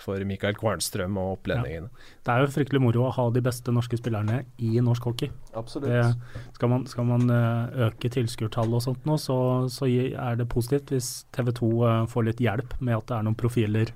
for 0.00 0.24
Mikael 0.24 0.56
Kvarnstrøm 0.56 1.18
og 1.20 1.34
opplendingene. 1.38 1.90
Det 2.24 2.32
er 2.32 2.40
jo 2.40 2.52
fryktelig 2.54 2.80
moro 2.80 3.04
å 3.04 3.12
ha 3.12 3.26
de 3.34 3.44
beste 3.44 3.74
norske 3.76 4.00
spillerne 4.00 4.44
i 4.56 4.80
norsk 4.80 5.10
hockey. 5.10 5.32
Absolutt. 5.52 5.90
Det, 5.92 6.38
skal 6.56 6.72
man, 6.72 6.86
skal 6.88 7.08
man 7.10 7.28
eh, 7.28 7.90
øke 7.90 8.08
tilskuertallet 8.16 8.80
og 8.80 8.86
sånt 8.88 9.04
nå, 9.04 9.18
så, 9.20 9.38
så 9.68 9.90
er 9.90 10.40
det 10.40 10.48
positivt 10.48 10.94
hvis 10.96 11.12
TV 11.36 11.52
2 11.60 11.74
eh, 11.90 12.06
får 12.14 12.30
litt 12.30 12.40
hjelp 12.40 12.78
med 12.80 13.02
at 13.02 13.10
det 13.10 13.18
er 13.18 13.28
noen 13.28 13.36
profiler 13.36 13.92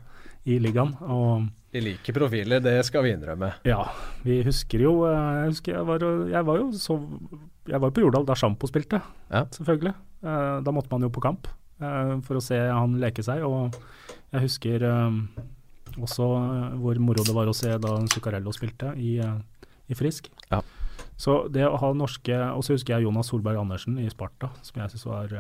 i 0.49 0.61
ligaen. 0.61 0.93
Og 1.09 1.49
De 1.73 1.81
liker 1.85 2.15
profiler, 2.17 2.63
det 2.65 2.77
skal 2.89 3.03
vi 3.05 3.11
innrømme. 3.13 3.51
ja, 3.69 3.83
vi 4.25 4.39
husker 4.47 4.81
jo 4.87 4.93
eh, 5.05 5.43
Jeg 5.43 5.51
husker 5.53 5.75
jeg 5.77 5.87
var, 5.87 6.05
jeg 6.33 6.45
var 6.49 6.57
jo 6.63 6.69
så 6.81 6.97
Jeg 7.69 7.81
var 7.83 7.91
på 7.93 8.01
Jordal 8.07 8.25
da 8.25 8.35
Sjampo 8.39 8.67
spilte, 8.71 9.03
Ja. 9.31 9.45
selvfølgelig. 9.53 9.93
Eh, 10.25 10.61
da 10.65 10.73
måtte 10.73 10.89
man 10.91 11.05
jo 11.05 11.11
på 11.13 11.21
kamp 11.23 11.47
eh, 11.81 12.15
for 12.25 12.41
å 12.41 12.43
se 12.43 12.57
han 12.57 12.97
leke 13.03 13.23
seg, 13.23 13.45
og 13.45 13.77
jeg 14.33 14.47
husker 14.47 14.85
også 15.99 16.25
hvor 16.81 16.99
moro 17.03 17.25
det 17.27 17.35
var 17.37 17.49
å 17.51 17.55
se 17.57 17.71
da 17.81 17.95
Zuccarello 18.13 18.53
spilte 18.55 18.93
i, 19.01 19.17
i 19.19 19.97
Frisk. 19.99 20.29
Ja. 20.53 20.61
Så 21.19 21.49
det 21.51 21.65
å 21.67 21.79
ha 21.81 21.89
norske 21.97 22.35
Og 22.55 22.63
så 22.67 22.75
husker 22.77 22.95
jeg 22.97 23.07
Jonas 23.09 23.31
Solberg 23.33 23.59
Andersen 23.59 23.97
i 23.99 24.09
Sparta, 24.13 24.51
som 24.63 24.81
jeg 24.83 24.93
syns 24.95 25.07
var 25.09 25.33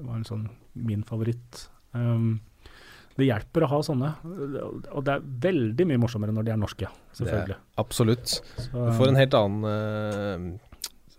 var 0.00 0.14
en 0.16 0.24
sånn 0.24 0.44
min 0.78 1.02
favoritt. 1.04 1.66
Um, 1.92 2.38
det 3.20 3.28
hjelper 3.28 3.66
å 3.66 3.70
ha 3.74 3.78
sånne, 3.84 4.08
og 4.24 5.04
det 5.06 5.14
er 5.14 5.28
veldig 5.46 5.86
mye 5.90 6.00
morsommere 6.02 6.34
når 6.34 6.48
de 6.48 6.52
er 6.54 6.58
norske, 6.60 6.90
selvfølgelig. 7.18 7.58
absolutt. 7.82 8.34
Så, 8.34 8.68
du 8.72 8.90
får 8.98 9.12
en 9.12 9.20
helt 9.20 9.36
annen 9.38 10.50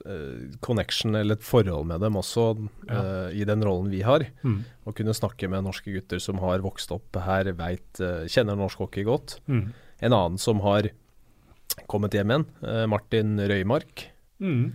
uh, 0.06 0.60
connection 0.66 1.18
eller 1.18 1.40
et 1.40 1.46
forhold 1.46 1.90
med 1.92 2.04
dem 2.04 2.20
også 2.20 2.46
ja. 2.90 3.00
uh, 3.00 3.30
i 3.34 3.46
den 3.48 3.66
rollen 3.68 3.92
vi 3.94 4.04
har. 4.06 4.26
Mm. 4.44 4.62
Å 4.86 4.96
kunne 4.98 5.16
snakke 5.18 5.50
med 5.52 5.66
norske 5.68 5.94
gutter 5.94 6.22
som 6.24 6.42
har 6.44 6.66
vokst 6.66 6.94
opp 6.96 7.22
her, 7.26 7.52
vet, 7.58 7.90
uh, 8.04 8.28
kjenner 8.32 8.60
norsk 8.60 8.86
hockey 8.86 9.08
godt. 9.08 9.40
Mm. 9.52 9.70
En 10.02 10.18
annen 10.18 10.42
som 10.42 10.64
har 10.66 10.90
kommet 11.88 12.16
hjem 12.18 12.34
igjen, 12.34 12.46
Martin 12.92 13.38
Røymark. 13.48 14.10
Mm 14.44 14.72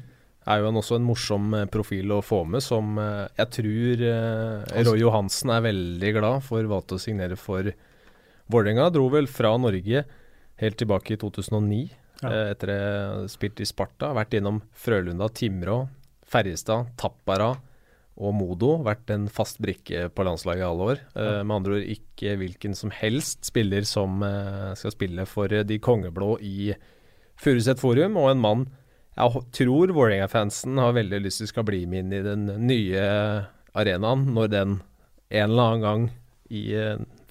er 0.47 0.61
jo 0.61 0.69
han 0.69 0.79
også 0.79 1.01
en 1.01 1.07
morsom 1.07 1.55
eh, 1.59 1.67
profil 1.73 2.15
å 2.15 2.23
få 2.25 2.45
med, 2.49 2.63
som 2.65 2.97
eh, 3.03 3.27
jeg 3.41 3.53
tror 3.59 4.07
eh, 4.11 4.85
Roy 4.87 5.03
Johansen 5.03 5.53
er 5.53 5.65
veldig 5.67 6.13
glad 6.19 6.47
for 6.47 6.71
valgte 6.71 6.99
å 6.99 7.03
signere 7.03 7.39
for 7.41 7.73
Vålerenga. 8.53 8.89
Dro 8.95 9.09
vel 9.11 9.27
fra 9.27 9.57
Norge 9.59 10.05
helt 10.63 10.79
tilbake 10.79 11.17
i 11.17 11.19
2009, 11.19 11.81
ja. 12.23 12.31
etter 12.53 12.71
å 12.71 12.77
ha 12.79 13.25
spilt 13.31 13.59
i 13.61 13.67
Sparta. 13.67 14.13
Vært 14.15 14.37
innom 14.39 14.63
Frølunda, 14.71 15.27
Timrå, 15.35 15.81
Ferjestad, 16.31 16.93
Tappara 17.01 17.51
og 18.17 18.37
Modo. 18.39 18.77
Vært 18.87 19.11
en 19.13 19.27
fast 19.27 19.59
brikke 19.61 20.07
på 20.15 20.29
landslaget 20.29 20.63
i 20.63 20.69
alle 20.69 20.89
år. 20.95 21.03
Ja. 21.19 21.43
med 21.43 21.57
andre 21.59 21.81
ord 21.81 21.91
ikke 21.97 22.39
hvilken 22.39 22.79
som 22.79 22.95
helst 22.95 23.51
spiller 23.51 23.85
som 23.85 24.23
skal 24.79 24.95
spille 24.95 25.27
for 25.29 25.51
de 25.51 25.83
kongeblå 25.83 26.37
i 26.39 26.71
Furuset 27.43 27.83
Forum, 27.83 28.15
og 28.17 28.31
en 28.31 28.45
mann 28.47 28.69
jeg 29.17 29.43
tror 29.57 29.93
Vålerenga-fansen 29.97 30.79
har 30.81 30.97
veldig 30.97 31.23
lyst 31.25 31.41
til 31.43 31.51
skal 31.51 31.67
bli 31.69 31.85
med 31.89 32.05
inn 32.05 32.15
i 32.19 32.25
den 32.25 32.47
nye 32.69 33.05
arenaen 33.77 34.27
når 34.37 34.53
den 34.53 34.79
en 35.29 35.51
eller 35.51 35.71
annen 35.71 35.85
gang 35.85 36.09
i 36.53 36.65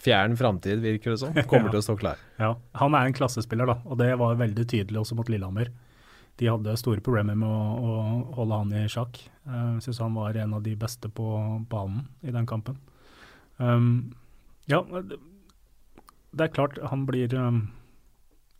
fjern 0.06 0.38
framtid, 0.38 0.82
virker 0.84 1.14
det 1.14 1.22
som, 1.22 1.34
kommer 1.50 1.70
ja. 1.70 1.76
til 1.76 1.82
å 1.82 1.86
stå 1.88 1.98
klar. 2.00 2.22
Ja, 2.42 2.54
Han 2.82 2.98
er 2.98 3.08
en 3.08 3.18
klassespiller, 3.18 3.70
da, 3.70 3.80
og 3.86 4.00
det 4.02 4.12
var 4.22 4.38
veldig 4.40 4.68
tydelig 4.68 5.02
også 5.02 5.18
mot 5.18 5.30
Lillehammer. 5.32 5.72
De 6.36 6.50
hadde 6.52 6.76
store 6.80 7.04
problemer 7.04 7.38
med 7.40 7.48
å, 7.48 7.62
å 7.80 7.94
holde 8.36 8.60
han 8.60 8.74
i 8.76 8.84
sjakk. 8.92 9.22
Jeg 9.46 9.78
uh, 9.78 9.80
syns 9.84 10.02
han 10.04 10.18
var 10.18 10.36
en 10.42 10.58
av 10.58 10.66
de 10.66 10.76
beste 10.80 11.08
på 11.08 11.30
banen 11.72 12.10
i 12.28 12.34
den 12.36 12.48
kampen. 12.50 12.78
Um, 13.58 14.12
ja, 14.68 14.82
det, 14.92 16.44
er 16.44 16.52
klart 16.52 16.76
han 16.92 17.06
blir 17.08 17.32
um, 17.40 17.62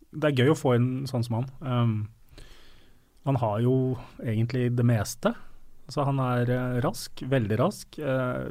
Det 0.08 0.30
er 0.30 0.38
gøy 0.40 0.54
å 0.54 0.56
få 0.56 0.72
en 0.78 0.88
sånn 1.10 1.26
som 1.26 1.42
han. 1.42 1.50
Um, 1.60 1.96
han 3.26 3.36
har 3.42 3.60
jo 3.64 3.76
egentlig 4.22 4.70
det 4.78 4.86
meste. 4.86 5.32
Så 5.90 6.04
han 6.06 6.20
er 6.22 6.50
uh, 6.50 6.76
rask, 6.84 7.22
veldig 7.26 7.58
rask. 7.58 7.98
Uh, 7.98 8.46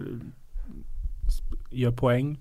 gjør 1.75 1.93
poeng. 1.95 2.33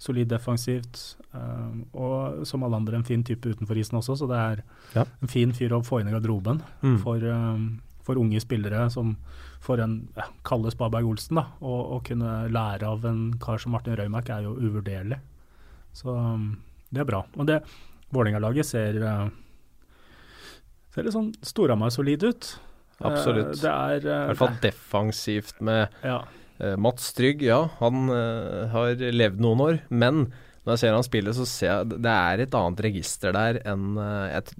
Solid 0.00 0.30
defensivt. 0.32 0.98
Uh, 1.34 1.82
og 1.94 2.42
som 2.48 2.64
alle 2.66 2.80
andre 2.80 2.98
en 2.98 3.06
fin 3.06 3.22
type 3.26 3.52
utenfor 3.52 3.78
isen 3.78 4.00
også, 4.00 4.18
så 4.18 4.28
det 4.30 4.40
er 4.40 4.64
ja. 4.96 5.04
en 5.06 5.30
fin 5.30 5.54
fyr 5.54 5.76
å 5.76 5.84
få 5.86 6.00
inn 6.00 6.10
i 6.10 6.14
garderoben 6.14 6.62
mm. 6.82 6.96
for, 7.04 7.26
for, 8.06 8.18
unge 8.18 8.40
spillere 8.42 8.88
som 8.90 9.12
får 9.62 9.84
en 9.84 9.94
ja, 10.16 10.26
kalle 10.46 10.72
Spaberg 10.74 11.06
Olsen. 11.06 11.38
da, 11.38 11.46
Å 11.60 12.00
kunne 12.06 12.48
lære 12.50 12.88
av 12.88 13.06
en 13.06 13.28
kar 13.42 13.62
som 13.62 13.76
Martin 13.76 13.98
Røymark 14.00 14.32
er 14.34 14.48
jo 14.48 14.56
uvurderlig. 14.58 15.20
Så 15.94 16.16
det 16.90 17.04
er 17.04 17.06
bra. 17.06 17.22
Og 17.36 17.46
det 17.46 17.60
Vålerenga-laget 18.10 18.66
ser 18.66 18.98
ser 20.94 21.06
litt 21.06 21.16
sånn 21.16 21.32
Storhamar-solid 21.46 22.26
ut. 22.26 22.50
Absolutt. 23.00 23.54
Uh, 23.56 23.62
det 23.62 23.72
er 23.72 24.04
uh, 24.04 24.12
I 24.12 24.28
hvert 24.30 24.42
fall 24.42 24.60
defensivt 24.62 25.64
med 25.64 26.04
ja. 26.04 26.20
uh, 26.60 26.76
Mats 26.80 27.10
Trygg, 27.16 27.42
ja. 27.46 27.62
Han 27.80 28.12
har 28.74 29.00
levd 29.00 29.42
noen 29.42 29.64
år, 29.64 29.82
men 29.88 30.28
når 30.60 30.74
jeg 30.74 30.82
ser 30.82 30.94
han 30.94 31.06
spille, 31.06 31.32
så 31.34 31.46
ser 31.48 31.70
jeg 31.70 32.00
det 32.04 32.12
er 32.12 32.42
et 32.44 32.54
annet 32.54 32.82
register 32.84 33.32
der 33.32 33.58
enn 33.66 33.96
et, 33.96 34.50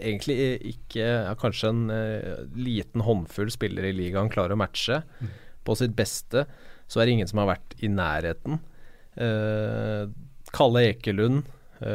Egentlig 0.00 0.36
ikke 0.70 1.04
ja, 1.04 1.34
Kanskje 1.38 1.68
en 1.68 1.82
liten 2.56 3.04
håndfull 3.04 3.52
spillere 3.52 3.90
i 3.92 3.96
ligaen 3.98 4.32
klarer 4.32 4.56
å 4.56 4.62
matche. 4.62 5.02
Mm. 5.20 5.34
På 5.62 5.76
sitt 5.78 5.92
beste 5.94 6.46
så 6.88 7.02
er 7.02 7.06
det 7.06 7.18
ingen 7.18 7.28
som 7.28 7.42
har 7.42 7.52
vært 7.52 7.76
i 7.84 7.90
nærheten. 7.92 8.56
Kalle 10.56 10.86
Ekelund 10.88 11.44
Eh, 11.44 11.52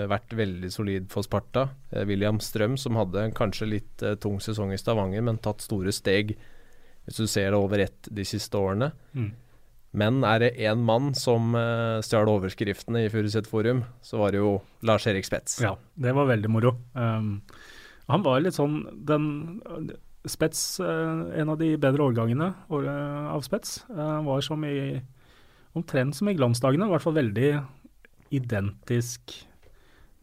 vært 0.10 0.36
veldig 0.36 0.70
solid 0.74 1.10
for 1.12 1.26
Sparta. 1.26 1.68
Eh, 1.92 2.06
William 2.10 2.40
Strøm, 2.44 2.78
som 2.80 2.98
hadde 3.00 3.24
en 3.24 3.36
kanskje 3.36 3.70
litt 3.70 4.04
eh, 4.06 4.18
tung 4.22 4.40
sesong 4.44 4.74
i 4.76 4.80
Stavanger, 4.80 5.24
men 5.26 5.40
tatt 5.44 5.64
store 5.66 5.94
steg, 5.96 6.36
hvis 7.08 7.20
du 7.22 7.28
ser 7.30 7.54
det 7.54 7.60
over 7.60 7.84
ett 7.86 8.10
de 8.12 8.26
siste 8.28 8.60
årene. 8.60 8.92
Mm. 9.16 9.32
Men 9.98 10.20
er 10.28 10.42
det 10.44 10.56
én 10.68 10.82
mann 10.86 11.14
som 11.18 11.56
uh, 11.56 12.04
stjal 12.06 12.28
overskriftene 12.30 13.06
i 13.06 13.10
Furuset 13.10 13.48
Forum, 13.50 13.86
så 14.04 14.20
var 14.20 14.36
det 14.36 14.42
jo 14.42 14.58
Lars-Erik 14.86 15.26
Spets. 15.26 15.62
Ja, 15.64 15.78
det 15.96 16.14
var 16.14 16.28
veldig 16.30 16.52
moro. 16.52 16.76
Um, 16.94 17.40
han 18.12 18.26
var 18.26 18.44
litt 18.44 18.58
sånn 18.60 18.82
den 19.08 19.30
Spets, 20.28 20.82
uh, 20.84 21.32
en 21.40 21.54
av 21.54 21.58
de 21.64 21.72
bedre 21.80 22.10
årgangene 22.12 22.52
av 22.68 23.48
Spets, 23.48 23.80
uh, 23.90 24.20
var 24.28 24.44
som 24.46 24.68
i 24.68 25.00
omtrent 25.78 26.20
som 26.20 26.30
i 26.30 26.36
glansdagene, 26.36 26.90
i 26.90 26.94
hvert 26.94 27.06
fall 27.06 27.18
veldig 27.18 27.52
identisk 28.36 29.34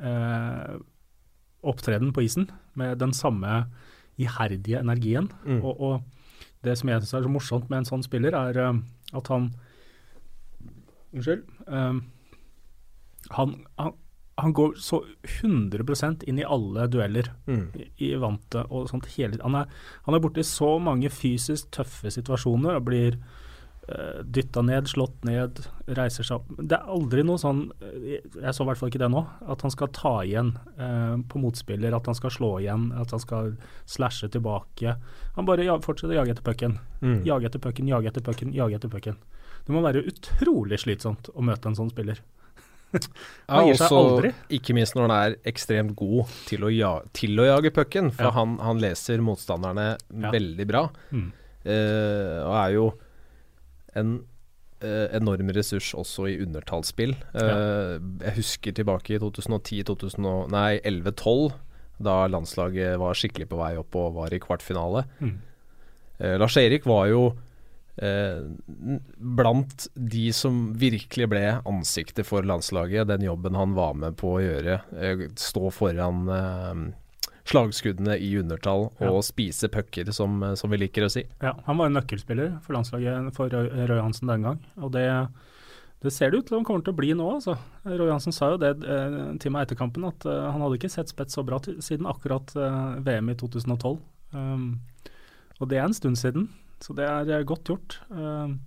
eh, 0.05 0.76
opptreden 1.64 2.12
på 2.12 2.24
isen 2.24 2.50
med 2.78 2.98
den 3.00 3.12
samme 3.16 3.64
iherdige 4.20 4.78
energien. 4.78 5.30
Mm. 5.44 5.62
Og, 5.64 5.80
og, 5.80 6.02
det 6.64 6.78
som 6.80 6.88
jeg 6.88 7.02
syns 7.02 7.12
er 7.18 7.26
så 7.26 7.28
morsomt 7.28 7.68
med 7.68 7.82
en 7.82 7.86
sånn 7.88 8.05
spiller, 8.07 8.32
er 8.32 8.57
uh, 8.57 8.78
at 9.12 9.28
han 9.28 9.50
Unnskyld. 11.14 11.42
Uh, 11.68 12.00
han, 13.36 13.52
han, 13.78 13.92
han, 14.40 14.55
går 14.57 14.72
så 14.80 15.02
100 15.28 16.24
inn 16.26 16.40
i 16.40 16.46
alle 16.48 16.88
dueller 16.90 17.28
mm. 17.46 17.66
i, 17.76 17.84
i 18.09 18.09
vante 18.18 18.64
og 18.66 18.88
sånt 18.90 19.07
hele 19.14 19.38
Han 19.44 19.61
er, 19.61 19.68
han 20.09 20.16
er 20.16 20.24
borte 20.24 20.42
i 20.42 20.48
så 20.48 20.72
mange 20.82 21.12
fysisk 21.12 21.68
tøffe 21.76 22.11
situasjoner 22.16 22.80
og 22.80 22.88
blir 22.88 23.20
dytta 24.24 24.62
ned, 24.64 24.89
slått 24.89 25.24
ned, 25.28 25.61
reiser 25.99 26.24
seg 26.24 26.41
opp. 26.41 26.53
Det 26.57 26.76
er 26.76 26.93
aldri 26.95 27.24
noe 27.26 27.41
sånn 27.41 27.66
eh, 27.85 28.22
Jeg 28.22 28.55
så 28.57 28.64
i 28.64 28.68
hvert 28.70 28.80
fall 28.80 28.93
ikke 28.93 29.03
det 29.03 29.11
nå. 29.12 29.20
At 29.53 29.64
han 29.66 29.74
skal 29.74 29.91
ta 29.95 30.14
igjen 30.24 30.55
eh, 30.78 31.16
på 31.28 31.43
motspiller, 31.43 31.97
at 31.97 32.09
han 32.09 32.16
skal 32.16 32.32
slå 32.32 32.53
igjen, 32.62 32.89
at 33.01 33.12
han 33.12 33.22
skal 33.22 33.53
slashe 33.91 34.30
tilbake. 34.32 34.97
Han 35.37 35.49
bare 35.49 35.66
ja, 35.66 35.76
fortsetter 35.85 36.16
å 36.16 36.22
jage 36.22 36.37
etter 36.37 36.47
pucken. 36.47 36.78
Mm. 37.03 37.20
Jage 37.28 37.51
etter 37.51 37.62
pucken, 37.62 37.91
jage 37.93 38.12
etter 38.12 38.24
pucken, 38.24 38.55
jage 38.57 38.80
etter 38.80 38.93
pucken. 38.93 39.20
Det 39.64 39.76
må 39.76 39.85
være 39.85 40.05
utrolig 40.09 40.80
slitsomt 40.80 41.30
å 41.32 41.45
møte 41.45 41.70
en 41.70 41.78
sånn 41.78 41.93
spiller. 41.93 42.24
han 43.51 43.68
gir 43.68 43.78
seg 43.80 43.97
aldri. 43.97 44.35
Ikke 44.57 44.76
minst 44.76 44.97
når 44.97 45.09
han 45.09 45.16
er 45.18 45.39
ekstremt 45.51 45.97
god 45.99 46.32
til 46.49 46.64
å, 46.64 46.72
ja, 46.72 46.97
til 47.16 47.41
å 47.41 47.49
jage 47.49 47.72
pucken, 47.74 48.12
for 48.14 48.30
ja. 48.30 48.37
han, 48.39 48.59
han, 48.64 48.80
leser 48.80 49.24
motstanderne 49.24 49.95
ja. 49.97 50.30
veldig 50.32 50.68
bra. 50.72 50.87
Mm. 51.12 51.32
Uh, 51.64 52.39
og 52.45 52.55
er 52.61 52.72
jo 52.74 52.93
en 53.99 54.14
eh, 54.84 55.07
enorm 55.16 55.49
ressurs 55.57 55.95
også 55.97 56.26
i 56.32 56.36
undertallsspill. 56.45 57.14
Ja. 57.34 57.45
Eh, 57.45 57.95
jeg 58.26 58.34
husker 58.40 58.70
tilbake 58.76 59.11
i 59.16 59.22
2010-2011-12, 59.22 61.53
da 62.05 62.14
landslaget 62.26 62.99
var 63.01 63.14
skikkelig 63.18 63.49
på 63.51 63.61
vei 63.61 63.72
opp 63.80 63.92
og 63.99 64.14
var 64.18 64.30
i 64.34 64.42
kvartfinale. 64.42 65.01
Mm. 65.20 65.36
Eh, 66.18 66.36
Lars 66.40 66.57
Erik 66.61 66.84
var 66.90 67.05
jo 67.11 67.22
eh, 68.03 68.40
blant 69.16 69.88
de 69.95 70.32
som 70.34 70.78
virkelig 70.78 71.26
ble 71.30 71.45
ansiktet 71.62 72.26
for 72.28 72.42
landslaget. 72.47 73.09
Den 73.11 73.22
jobben 73.26 73.55
han 73.59 73.74
var 73.78 73.92
med 73.99 74.12
på 74.20 74.28
å 74.36 74.42
gjøre. 74.42 74.74
Stå 75.38 75.64
foran 75.74 76.18
eh, 76.34 76.74
slagskuddene 77.49 78.16
i 78.24 78.30
undertall 78.40 78.86
og 78.88 79.18
ja. 79.18 79.24
spise 79.24 79.68
pucker, 79.72 80.09
som, 80.16 80.40
som, 80.57 80.72
vi 80.72 80.80
liker 80.80 81.05
å 81.07 81.11
si. 81.12 81.26
Ja, 81.45 81.53
Han 81.66 81.80
var 81.80 81.90
en 81.90 81.99
nøkkelspiller 81.99 82.59
for 82.64 82.76
landslaget 82.76 83.34
for 83.36 83.53
Roy 83.53 84.01
Hansen 84.01 84.32
den 84.32 84.47
gang. 84.47 84.62
og 84.80 84.95
det, 84.97 85.05
det 86.05 86.12
ser 86.12 86.32
det 86.32 86.40
ut 86.40 86.49
til 86.49 86.59
han 86.59 86.66
kommer 86.68 86.84
til 86.84 86.92
å 86.92 86.99
bli 86.99 87.12
nå. 87.16 87.28
altså. 87.36 87.57
Roy 87.84 88.11
Hansen 88.12 88.34
sa 88.34 88.55
jo 88.55 88.61
det 88.61 88.74
eh, 88.80 89.20
til 89.40 89.55
meg 89.55 89.64
etter 89.64 89.78
kampen, 89.80 90.05
at 90.09 90.24
eh, 90.28 90.51
han 90.53 90.64
hadde 90.64 90.80
ikke 90.80 90.92
sett 90.92 91.12
Spets 91.12 91.36
så 91.36 91.45
bra 91.47 91.61
siden 91.64 92.09
akkurat 92.11 92.53
eh, 92.57 92.99
VM 93.05 93.32
i 93.32 93.38
2012. 93.40 93.97
Um, 94.34 94.68
og 95.61 95.70
det 95.70 95.78
er 95.78 95.86
en 95.86 95.97
stund 95.97 96.18
siden, 96.20 96.49
så 96.82 96.97
det 96.99 97.07
er 97.07 97.28
uh, 97.30 97.47
godt 97.47 97.70
gjort. 97.70 98.01
Um, 98.11 98.59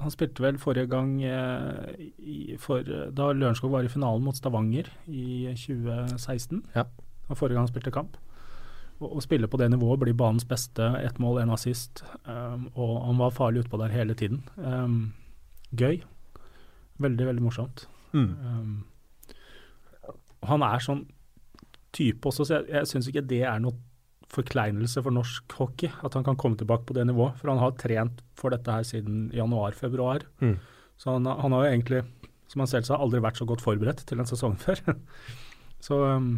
han 0.00 0.12
spilte 0.14 0.40
vel 0.40 0.56
forrige 0.56 0.88
gang 0.88 1.18
i, 1.20 2.54
for, 2.56 2.86
da 3.12 3.26
Lørenskog 3.36 3.74
var 3.74 3.84
i 3.84 3.90
finalen 3.92 4.24
mot 4.24 4.38
Stavanger 4.38 4.88
i 5.12 5.50
2016. 5.52 6.62
Ja 6.72 6.86
av 7.30 7.38
forrige 7.38 7.58
gang 7.58 7.66
han 7.66 7.72
spilte 7.72 7.94
kamp. 7.94 8.18
Å 9.00 9.22
spille 9.24 9.48
på 9.48 9.56
det 9.56 9.70
nivået, 9.72 10.02
bli 10.02 10.12
banens 10.12 10.44
beste, 10.44 10.84
ett 11.00 11.16
mål, 11.22 11.40
én 11.40 11.52
assist. 11.54 12.02
Um, 12.26 12.68
og 12.74 12.98
han 13.06 13.20
var 13.22 13.32
farlig 13.32 13.64
utpå 13.64 13.80
der 13.80 13.94
hele 13.94 14.16
tiden. 14.18 14.42
Um, 14.60 15.14
gøy. 15.72 16.02
Veldig, 17.00 17.30
veldig 17.30 17.44
morsomt. 17.46 17.86
Mm. 18.12 18.34
Um, 18.44 20.18
han 20.50 20.64
er 20.66 20.84
sånn 20.84 21.06
type 21.96 22.28
også, 22.28 22.44
så 22.46 22.58
jeg, 22.58 22.68
jeg 22.70 22.90
syns 22.90 23.08
ikke 23.10 23.24
det 23.30 23.40
er 23.48 23.62
noe 23.62 23.78
forkleinelse 24.30 25.02
for 25.02 25.14
norsk 25.14 25.56
hockey 25.58 25.90
at 26.06 26.14
han 26.14 26.24
kan 26.26 26.36
komme 26.38 26.58
tilbake 26.58 26.86
på 26.86 26.94
det 26.94 27.06
nivået. 27.08 27.38
For 27.40 27.50
han 27.50 27.62
har 27.62 27.74
trent 27.80 28.22
for 28.38 28.54
dette 28.54 28.72
her 28.72 28.86
siden 28.86 29.28
januar-februar. 29.34 30.26
Mm. 30.44 30.56
Så 31.00 31.16
han, 31.16 31.26
han, 31.26 31.56
har 31.56 31.64
jo 31.64 31.72
egentlig, 31.72 32.04
som 32.52 32.62
han 32.62 32.70
selv 32.70 32.86
sa, 32.86 33.00
aldri 33.00 33.22
vært 33.24 33.40
så 33.40 33.48
godt 33.48 33.64
forberedt 33.64 34.04
til 34.06 34.20
en 34.20 34.28
sesong 34.28 34.56
før. 34.60 34.84
så 35.86 36.02
um, 36.20 36.34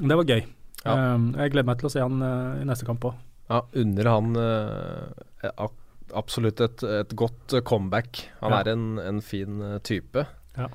det 0.00 0.16
var 0.20 0.24
gøy. 0.28 0.42
Ja. 0.84 0.94
Um, 1.14 1.32
jeg 1.34 1.50
gleder 1.52 1.66
meg 1.66 1.78
til 1.80 1.88
å 1.88 1.92
se 1.92 2.02
han 2.04 2.22
uh, 2.22 2.60
i 2.62 2.66
neste 2.68 2.86
kamp 2.86 3.04
òg. 3.08 3.16
Ja, 3.48 3.62
under 3.80 4.10
han 4.12 4.36
uh, 4.36 5.68
absolutt 6.16 6.60
et, 6.64 6.82
et, 6.84 7.14
godt 7.18 7.56
comeback. 7.68 8.28
Han 8.42 8.52
Ja. 8.54 8.60
er 8.60 8.72
en, 8.74 8.84
en 9.02 9.20
fin 9.24 9.58
type. 9.82 10.26
Ja. 10.56 10.68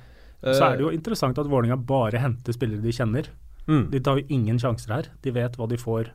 Eh, 0.44 0.52
Så 0.54 0.64
er 0.66 0.76
det 0.76 0.84
jo 0.84 0.90
interessant 0.92 1.38
at 1.40 1.48
Vålinga 1.48 1.76
bare 1.80 2.20
henter 2.20 2.52
spillere 2.52 2.82
de 2.84 2.92
kjenner. 2.92 3.30
mm, 3.66 3.90
De 3.90 4.00
tar 4.00 4.18
jo 4.20 4.26
ingen 4.28 4.58
sjanser 4.58 4.92
her. 4.94 5.08
De 5.22 5.30
vet 5.32 5.56
hva 5.56 5.68
de 5.68 5.76
får, 5.80 6.10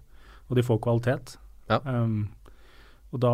og 0.49 0.55
de 0.55 0.63
får 0.63 0.79
kvalitet. 0.85 1.37
Ja. 1.69 1.79
Um, 1.85 2.29
og 3.11 3.19
da 3.23 3.33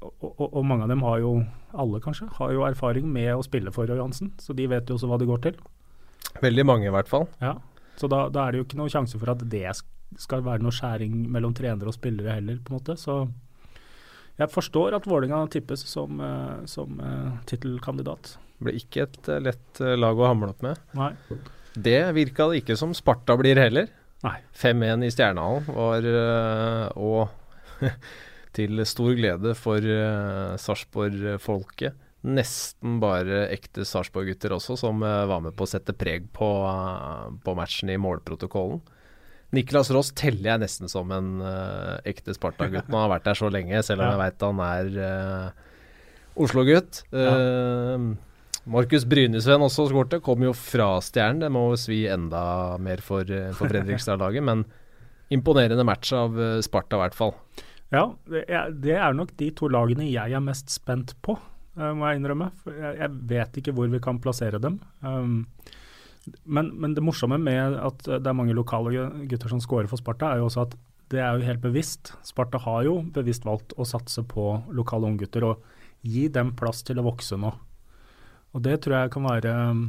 og, 0.00 0.12
og, 0.22 0.48
og 0.56 0.64
mange 0.64 0.86
av 0.86 0.88
dem 0.88 1.02
har 1.04 1.18
jo, 1.20 1.44
alle 1.76 2.00
kanskje, 2.00 2.28
har 2.38 2.52
jo 2.52 2.64
erfaring 2.64 3.06
med 3.12 3.34
å 3.34 3.44
spille 3.44 3.72
for 3.72 3.86
Johansen, 3.86 4.32
så 4.40 4.56
de 4.56 4.66
vet 4.66 4.88
jo 4.88 4.96
også 4.96 5.10
hva 5.10 5.18
det 5.20 5.28
går 5.28 5.42
til. 5.44 5.58
Veldig 6.40 6.64
mange, 6.68 6.88
i 6.88 6.94
hvert 6.94 7.08
fall. 7.08 7.28
Ja. 7.42 7.58
Så 7.96 8.10
da, 8.12 8.26
da 8.32 8.44
er 8.44 8.52
det 8.52 8.60
jo 8.60 8.66
ikke 8.68 8.78
noen 8.80 8.92
sjanse 8.92 9.18
for 9.20 9.32
at 9.32 9.42
det 9.50 9.66
skal 10.20 10.44
være 10.46 10.64
noe 10.64 10.74
skjæring 10.74 11.14
mellom 11.32 11.54
trenere 11.56 11.90
og 11.90 11.96
spillere 11.96 12.38
heller, 12.38 12.60
på 12.62 12.72
en 12.72 12.78
måte. 12.78 12.96
Så 13.00 13.24
jeg 14.36 14.52
forstår 14.52 14.98
at 14.98 15.06
Vålerenga 15.08 15.46
tippes 15.52 15.82
som, 15.88 16.20
eh, 16.20 16.64
som 16.68 16.98
uh, 17.00 17.38
tittelkandidat. 17.48 18.36
Ble 18.60 18.74
ikke 18.76 19.06
et 19.06 19.30
eh, 19.32 19.42
lett 19.44 19.80
lag 19.96 20.18
å 20.18 20.28
hamle 20.28 20.52
opp 20.52 20.64
med. 20.64 20.80
Nei. 20.96 21.12
Det 21.76 22.00
virka 22.16 22.50
det 22.50 22.62
ikke 22.62 22.76
som 22.76 22.92
Sparta 22.96 23.36
blir 23.40 23.58
heller. 23.60 23.88
Nei. 24.24 24.38
5-1 24.56 25.04
i 25.06 25.10
Stjernehallen 25.12 25.66
var 25.76 26.06
uh, 26.08 26.86
Og 26.96 27.84
til 28.56 28.80
stor 28.88 29.12
glede 29.16 29.52
for 29.58 29.84
uh, 29.84 30.56
Sarpsborg-folket. 30.60 31.96
Nesten 32.26 32.98
bare 32.98 33.44
ekte 33.54 33.84
Sarpsborg-gutter 33.86 34.56
også, 34.56 34.74
som 34.80 35.02
eh, 35.06 35.24
var 35.30 35.44
med 35.44 35.54
på 35.54 35.66
å 35.66 35.70
sette 35.70 35.94
preg 35.94 36.26
på, 36.34 36.48
eh, 36.66 37.26
på 37.44 37.54
matchen 37.54 37.92
i 37.92 37.98
målprotokollen. 38.02 38.80
Niklas 39.54 39.92
Ross 39.94 40.10
teller 40.18 40.50
jeg 40.50 40.62
nesten 40.64 40.90
som 40.90 41.12
en 41.14 41.36
eh, 41.46 41.92
ekte 42.10 42.34
Sparta-gutt. 42.34 42.90
Han 42.90 43.04
har 43.04 43.12
vært 43.14 43.28
der 43.28 43.38
så 43.38 43.50
lenge, 43.52 43.82
selv 43.86 44.02
om 44.02 44.10
jeg 44.10 44.22
veit 44.24 44.46
han 44.48 44.64
er 44.66 44.90
Oslo-gutt. 46.36 47.04
Ja. 47.14 47.36
Markus 48.66 49.06
Brynesven 49.06 49.62
også 49.62 49.86
skårte. 49.92 50.18
Kom 50.20 50.42
jo 50.42 50.50
fra 50.58 50.96
Stjernen. 50.98 51.44
Det 51.46 51.52
må 51.54 51.68
svi 51.78 52.02
enda 52.10 52.42
mer 52.82 53.00
for, 53.06 53.30
for 53.54 53.70
Fredrikstad-laget. 53.70 54.44
Men 54.44 54.66
imponerende 55.32 55.86
match 55.86 56.10
av 56.18 56.34
Sparta, 56.66 56.98
i 56.98 57.04
hvert 57.04 57.16
fall. 57.16 57.36
Ja, 57.94 58.08
det 58.26 58.96
er, 58.98 59.14
nok 59.14 59.30
de 59.38 59.52
to 59.54 59.70
lagene 59.70 60.10
jeg 60.10 60.34
er 60.34 60.42
mest 60.42 60.74
spent 60.74 61.14
på, 61.24 61.38
må 61.76 62.08
jeg 62.08 62.20
innrømme. 62.20 62.50
For 62.62 62.76
jeg, 62.76 62.98
jeg 63.02 63.16
vet 63.32 63.58
ikke 63.60 63.74
hvor 63.76 63.90
vi 63.92 64.00
kan 64.02 64.20
plassere 64.22 64.60
dem. 64.62 64.78
Um, 65.04 65.44
men, 66.44 66.72
men 66.80 66.94
det 66.96 67.04
morsomme 67.04 67.38
med 67.38 67.76
at 67.78 68.02
det 68.06 68.26
er 68.26 68.36
mange 68.36 68.56
lokale 68.56 69.08
gutter 69.30 69.52
som 69.52 69.62
scorer 69.62 69.90
for 69.90 70.00
Sparta, 70.00 70.32
er 70.32 70.42
jo 70.42 70.48
også 70.48 70.66
at 70.66 70.76
det 71.12 71.20
er 71.22 71.36
jo 71.36 71.46
helt 71.46 71.62
bevisst. 71.62 72.14
Sparta 72.26 72.58
har 72.64 72.82
jo 72.86 72.98
bevisst 73.14 73.46
valgt 73.46 73.76
å 73.78 73.86
satse 73.86 74.24
på 74.26 74.48
lokale 74.74 75.06
unggutter 75.12 75.46
og 75.46 75.62
gi 76.06 76.26
dem 76.32 76.50
plass 76.58 76.82
til 76.86 76.98
å 76.98 77.06
vokse 77.06 77.38
nå. 77.38 77.52
Og 78.56 78.64
det 78.64 78.80
tror 78.82 79.02
jeg 79.02 79.14
kan 79.14 79.28
være 79.28 79.54
um, 79.70 79.86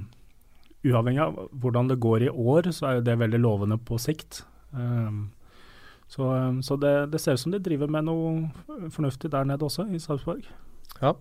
Uavhengig 0.87 1.19
av 1.23 1.39
hvordan 1.57 1.89
det 1.89 1.97
går 1.99 2.27
i 2.27 2.29
år, 2.29 2.69
så 2.71 2.85
er 2.87 2.99
jo 2.99 3.07
det 3.07 3.17
veldig 3.19 3.39
lovende 3.41 3.79
på 3.81 3.97
sikt. 3.99 4.43
Um, 4.71 5.31
så, 6.07 6.29
um, 6.29 6.61
så 6.63 6.77
det, 6.79 6.93
det 7.11 7.19
ser 7.19 7.35
ut 7.35 7.41
som 7.41 7.51
de 7.51 7.59
driver 7.63 7.89
med 7.91 8.05
noe 8.07 8.91
fornuftig 8.93 9.31
der 9.33 9.47
nede 9.49 9.65
også, 9.67 9.87
i 9.89 9.99
Sarpsborg. 9.99 10.45
Ja. 11.01 11.15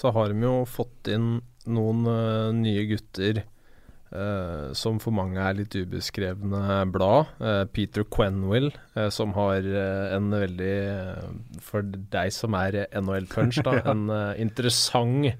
Så 0.00 0.12
har 0.16 0.32
de 0.32 0.44
jo 0.46 0.60
fått 0.68 1.10
inn 1.12 1.40
noen 1.68 2.06
uh, 2.08 2.50
nye 2.56 2.86
gutter 2.88 3.42
uh, 4.14 4.72
som 4.76 4.96
for 5.02 5.12
mange 5.12 5.42
er 5.44 5.58
litt 5.58 5.76
ubeskrevne 5.76 6.78
blad. 6.94 7.34
Uh, 7.36 7.64
Peter 7.68 8.06
Quenwill, 8.08 8.70
som 9.12 9.34
har 9.36 9.66
en 10.16 10.32
veldig, 10.32 10.76
for 11.64 11.84
deg 11.84 12.32
som 12.32 12.56
er 12.58 12.86
NHL-punch, 12.96 13.60
da, 13.66 13.76
Ja. 13.80 13.86
en 13.92 14.08
interessant 14.40 15.34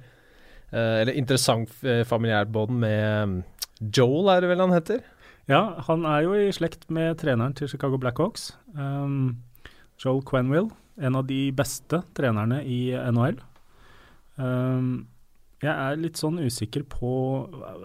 Eller 0.71 1.17
interessant 1.19 1.73
familiært 2.07 2.53
med 2.55 3.27
mm, 3.27 3.33
Joel, 3.91 4.29
er 4.31 4.45
det 4.45 4.51
vel 4.53 4.61
han 4.63 4.75
heter? 4.77 5.01
Ja, 5.51 5.81
han 5.89 6.05
er 6.07 6.23
jo 6.23 6.37
i 6.39 6.53
slekt 6.55 6.85
med 6.95 7.17
treneren 7.19 7.57
til 7.59 7.67
Chicago 7.67 7.99
Blackhawks, 7.99 8.53
um, 8.79 9.41
Joel 9.99 10.23
Quenwill, 10.23 10.71
En 11.01 11.17
av 11.17 11.25
de 11.25 11.49
beste 11.57 12.03
trenerne 12.13 12.61
i 12.69 12.93
NHL. 12.93 13.39
Um, 14.41 14.91
jeg 15.61 15.73
er 15.75 15.99
litt 16.01 16.17
sånn 16.17 16.39
usikker 16.41 16.87
på 16.89 17.11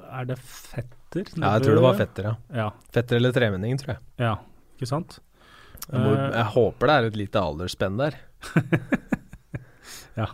Er 0.08 0.28
det 0.30 0.38
fetter? 0.39 1.28
Ja, 1.36 1.56
jeg 1.58 1.66
tror 1.66 1.76
det 1.76 1.84
var 1.84 1.97
fetter, 1.99 2.28
ja. 2.30 2.34
Ja, 2.56 2.68
Fetter 2.95 3.20
eller 3.20 3.36
tremenning, 3.36 3.76
tror 3.82 3.95
jeg. 3.95 4.03
ja 4.24 4.36
ikke 4.76 4.88
sant? 4.89 5.18
Jeg, 5.88 5.99
må, 5.99 6.14
Eh, 6.16 6.32
jeg 6.36 6.47
håper 6.56 6.89
det 6.89 6.95
er 6.95 7.08
et 7.10 7.18
lite 7.20 7.41
aldersspenn 7.41 7.99
der. 7.99 8.16
ja. 10.20 10.28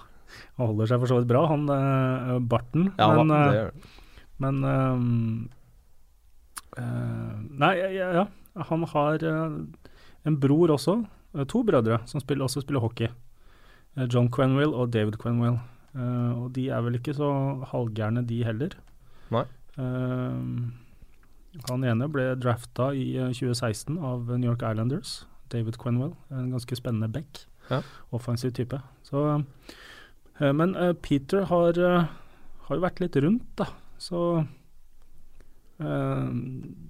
Han 0.58 0.70
holder 0.72 0.90
seg 0.90 1.02
for 1.02 1.12
så 1.12 1.18
vidt 1.20 1.30
bra, 1.30 1.44
han 1.50 1.66
uh, 1.70 2.38
Barton. 2.42 2.88
Ja, 2.98 3.10
men 3.18 3.34
eh, 3.36 3.44
det 3.46 3.58
gjør 3.60 3.74
det. 3.74 3.92
Men 4.42 4.62
ehm, 4.66 5.10
uh, 6.78 7.36
Nei, 7.62 7.74
ja, 7.94 8.10
ja. 8.22 8.26
Han 8.72 8.84
har 8.84 9.24
eh, 9.24 9.58
en 10.28 10.40
bror 10.40 10.74
også, 10.76 10.98
eh, 11.38 11.46
to 11.48 11.62
brødre, 11.68 12.02
som 12.10 12.20
spiller, 12.24 12.46
også 12.46 12.64
spiller 12.66 12.84
hockey. 12.84 13.08
Eh, 13.98 14.08
John 14.10 14.30
Quenwill 14.34 14.74
og 14.74 14.92
David 14.92 15.18
Quenville. 15.22 15.60
Eh, 15.96 16.32
og 16.38 16.52
de 16.56 16.70
er 16.72 16.86
vel 16.86 17.00
ikke 17.00 17.16
så 17.18 17.32
halvgærne, 17.74 18.24
de 18.28 18.44
heller. 18.48 18.78
Nei. 19.32 19.46
Uh, 19.80 20.72
han 21.68 21.84
ene 21.88 22.08
ble 22.12 22.34
drafta 22.40 22.92
i 22.96 23.14
eh, 23.20 23.32
2016 23.36 23.98
av 23.98 24.28
New 24.38 24.50
York 24.50 24.64
Islanders. 24.68 25.22
David 25.52 25.78
Quenwell. 25.82 26.14
en 26.32 26.52
ganske 26.52 26.76
spennende 26.80 27.12
back. 27.12 27.46
Ja. 27.70 27.82
Offensiv 28.16 28.54
type. 28.56 28.80
Så, 29.04 29.24
uh, 30.40 30.54
men 30.54 30.76
eh, 30.76 30.94
Peter 30.94 31.46
har, 31.52 31.78
eh, 31.78 32.08
har 32.68 32.78
jo 32.78 32.84
vært 32.84 33.02
litt 33.04 33.18
rundt, 33.22 33.46
da. 33.60 33.68
Så 34.02 34.22
eh, 35.82 36.32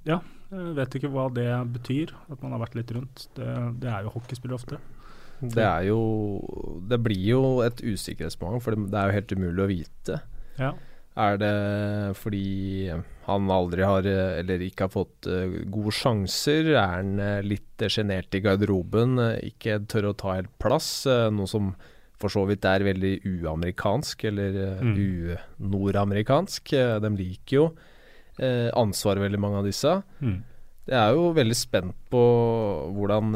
ja, 0.08 0.22
jeg 0.52 0.76
vet 0.78 0.98
ikke 1.00 1.12
hva 1.12 1.28
det 1.36 1.50
betyr, 1.74 2.14
at 2.32 2.40
man 2.44 2.56
har 2.56 2.64
vært 2.64 2.78
litt 2.80 2.94
rundt. 2.96 3.28
Det, 3.36 3.50
det 3.84 3.92
er 3.92 4.06
jo 4.06 4.14
hockeyspillere 4.16 4.60
ofte. 4.60 4.80
Det 5.42 5.64
er 5.66 5.88
jo 5.90 6.00
Det 6.88 7.00
blir 7.02 7.26
jo 7.32 7.62
et 7.66 7.82
usikkerhetsmoment, 7.82 8.62
for 8.62 8.76
det 8.76 8.94
er 8.94 9.08
jo 9.10 9.16
helt 9.20 9.32
umulig 9.38 9.64
å 9.64 9.70
vite. 9.72 10.22
Ja. 10.60 10.74
Er 11.18 11.36
det 11.42 12.16
fordi 12.16 12.88
han 13.26 13.50
aldri 13.52 13.84
har, 13.84 14.06
eller 14.06 14.62
ikke 14.64 14.86
har 14.88 14.94
fått 14.94 15.28
eh, 15.28 15.58
gode 15.68 15.92
sjanser? 15.92 16.70
Er 16.72 16.94
han 16.96 17.20
eh, 17.20 17.42
litt 17.44 17.84
sjenert 17.92 18.32
i 18.38 18.40
garderoben, 18.46 19.18
eh, 19.20 19.50
ikke 19.52 19.82
tør 19.92 20.12
å 20.12 20.16
ta 20.16 20.38
helt 20.38 20.54
plass? 20.62 21.06
Noe 21.08 21.48
som 21.52 21.74
for 22.22 22.30
så 22.30 22.46
vidt 22.48 22.64
er 22.70 22.86
veldig 22.86 23.16
uamerikansk, 23.26 24.24
eller 24.30 24.80
Mm. 24.82 24.96
u-nordamerikansk. 25.60 26.70
De 27.02 27.10
liker 27.18 27.56
jo 27.58 27.66
ansvar, 28.78 29.20
veldig 29.22 29.40
mange 29.42 29.58
av 29.60 29.66
disse. 29.68 29.92
Mm. 30.22 30.44
Jeg 30.88 30.98
er 30.98 31.12
jo 31.14 31.34
veldig 31.34 31.56
spent 31.58 31.96
på 32.10 32.22
hvordan 32.96 33.34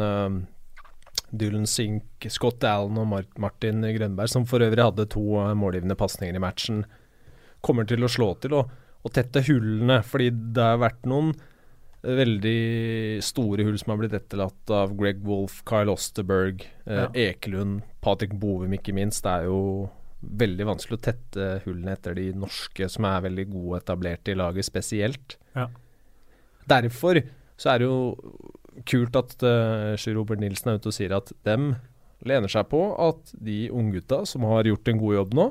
Dylan 1.39 1.67
Sink, 1.69 2.27
Scott 2.31 2.63
Allen 2.67 2.99
og 3.01 3.09
Mar 3.11 3.27
Martin 3.41 3.83
Grønberg, 3.95 4.31
som 4.31 4.45
for 4.49 4.63
øvrig 4.65 4.83
hadde 4.83 5.07
to 5.11 5.23
uh, 5.37 5.51
målgivende 5.57 5.97
pasninger 5.99 6.37
i 6.37 6.43
matchen, 6.43 6.85
kommer 7.65 7.87
til 7.89 8.05
å 8.05 8.11
slå 8.11 8.31
til 8.41 8.57
og, 8.59 8.71
og 9.05 9.13
tette 9.15 9.43
hullene. 9.47 10.01
Fordi 10.05 10.31
det 10.55 10.65
har 10.65 10.81
vært 10.83 11.07
noen 11.09 11.33
eh, 11.33 12.15
veldig 12.21 12.59
store 13.25 13.65
hull 13.67 13.77
som 13.81 13.93
har 13.93 14.01
blitt 14.03 14.17
etterlatt 14.17 14.73
av 14.73 14.95
Greg 14.97 15.23
Wolff, 15.25 15.61
Kyle 15.67 15.93
Osterberg, 15.93 16.65
eh, 16.85 17.05
Ekelund, 17.27 17.85
Patrick 18.05 18.35
Bovum 18.37 18.75
ikke 18.77 18.95
minst. 18.97 19.25
Det 19.25 19.33
er 19.33 19.49
jo 19.49 19.61
veldig 20.25 20.69
vanskelig 20.71 20.99
å 20.99 21.05
tette 21.05 21.49
hullene 21.65 21.93
etter 21.93 22.15
de 22.17 22.29
norske 22.37 22.87
som 22.89 23.07
er 23.09 23.25
veldig 23.27 23.47
gode 23.51 23.81
etablerte 23.83 24.33
i 24.33 24.37
laget, 24.37 24.67
spesielt. 24.67 25.37
Ja. 25.57 25.69
Derfor 26.69 27.21
så 27.61 27.71
er 27.71 27.81
det 27.81 27.89
jo 27.89 27.97
kult 28.87 29.15
at 29.19 29.35
uh, 29.45 29.95
Sjur 29.99 30.19
Robert 30.19 30.41
Nilsen 30.41 30.71
er 30.71 30.79
ute 30.79 30.91
og 30.91 30.97
sier 30.97 31.15
at 31.15 31.31
dem 31.47 31.75
lener 32.25 32.51
seg 32.51 32.67
på 32.71 32.81
at 33.01 33.33
de 33.43 33.65
unggutta 33.73 34.23
som 34.27 34.47
har 34.49 34.67
gjort 34.67 34.89
en 34.89 35.01
god 35.01 35.17
jobb 35.19 35.35
nå, 35.37 35.49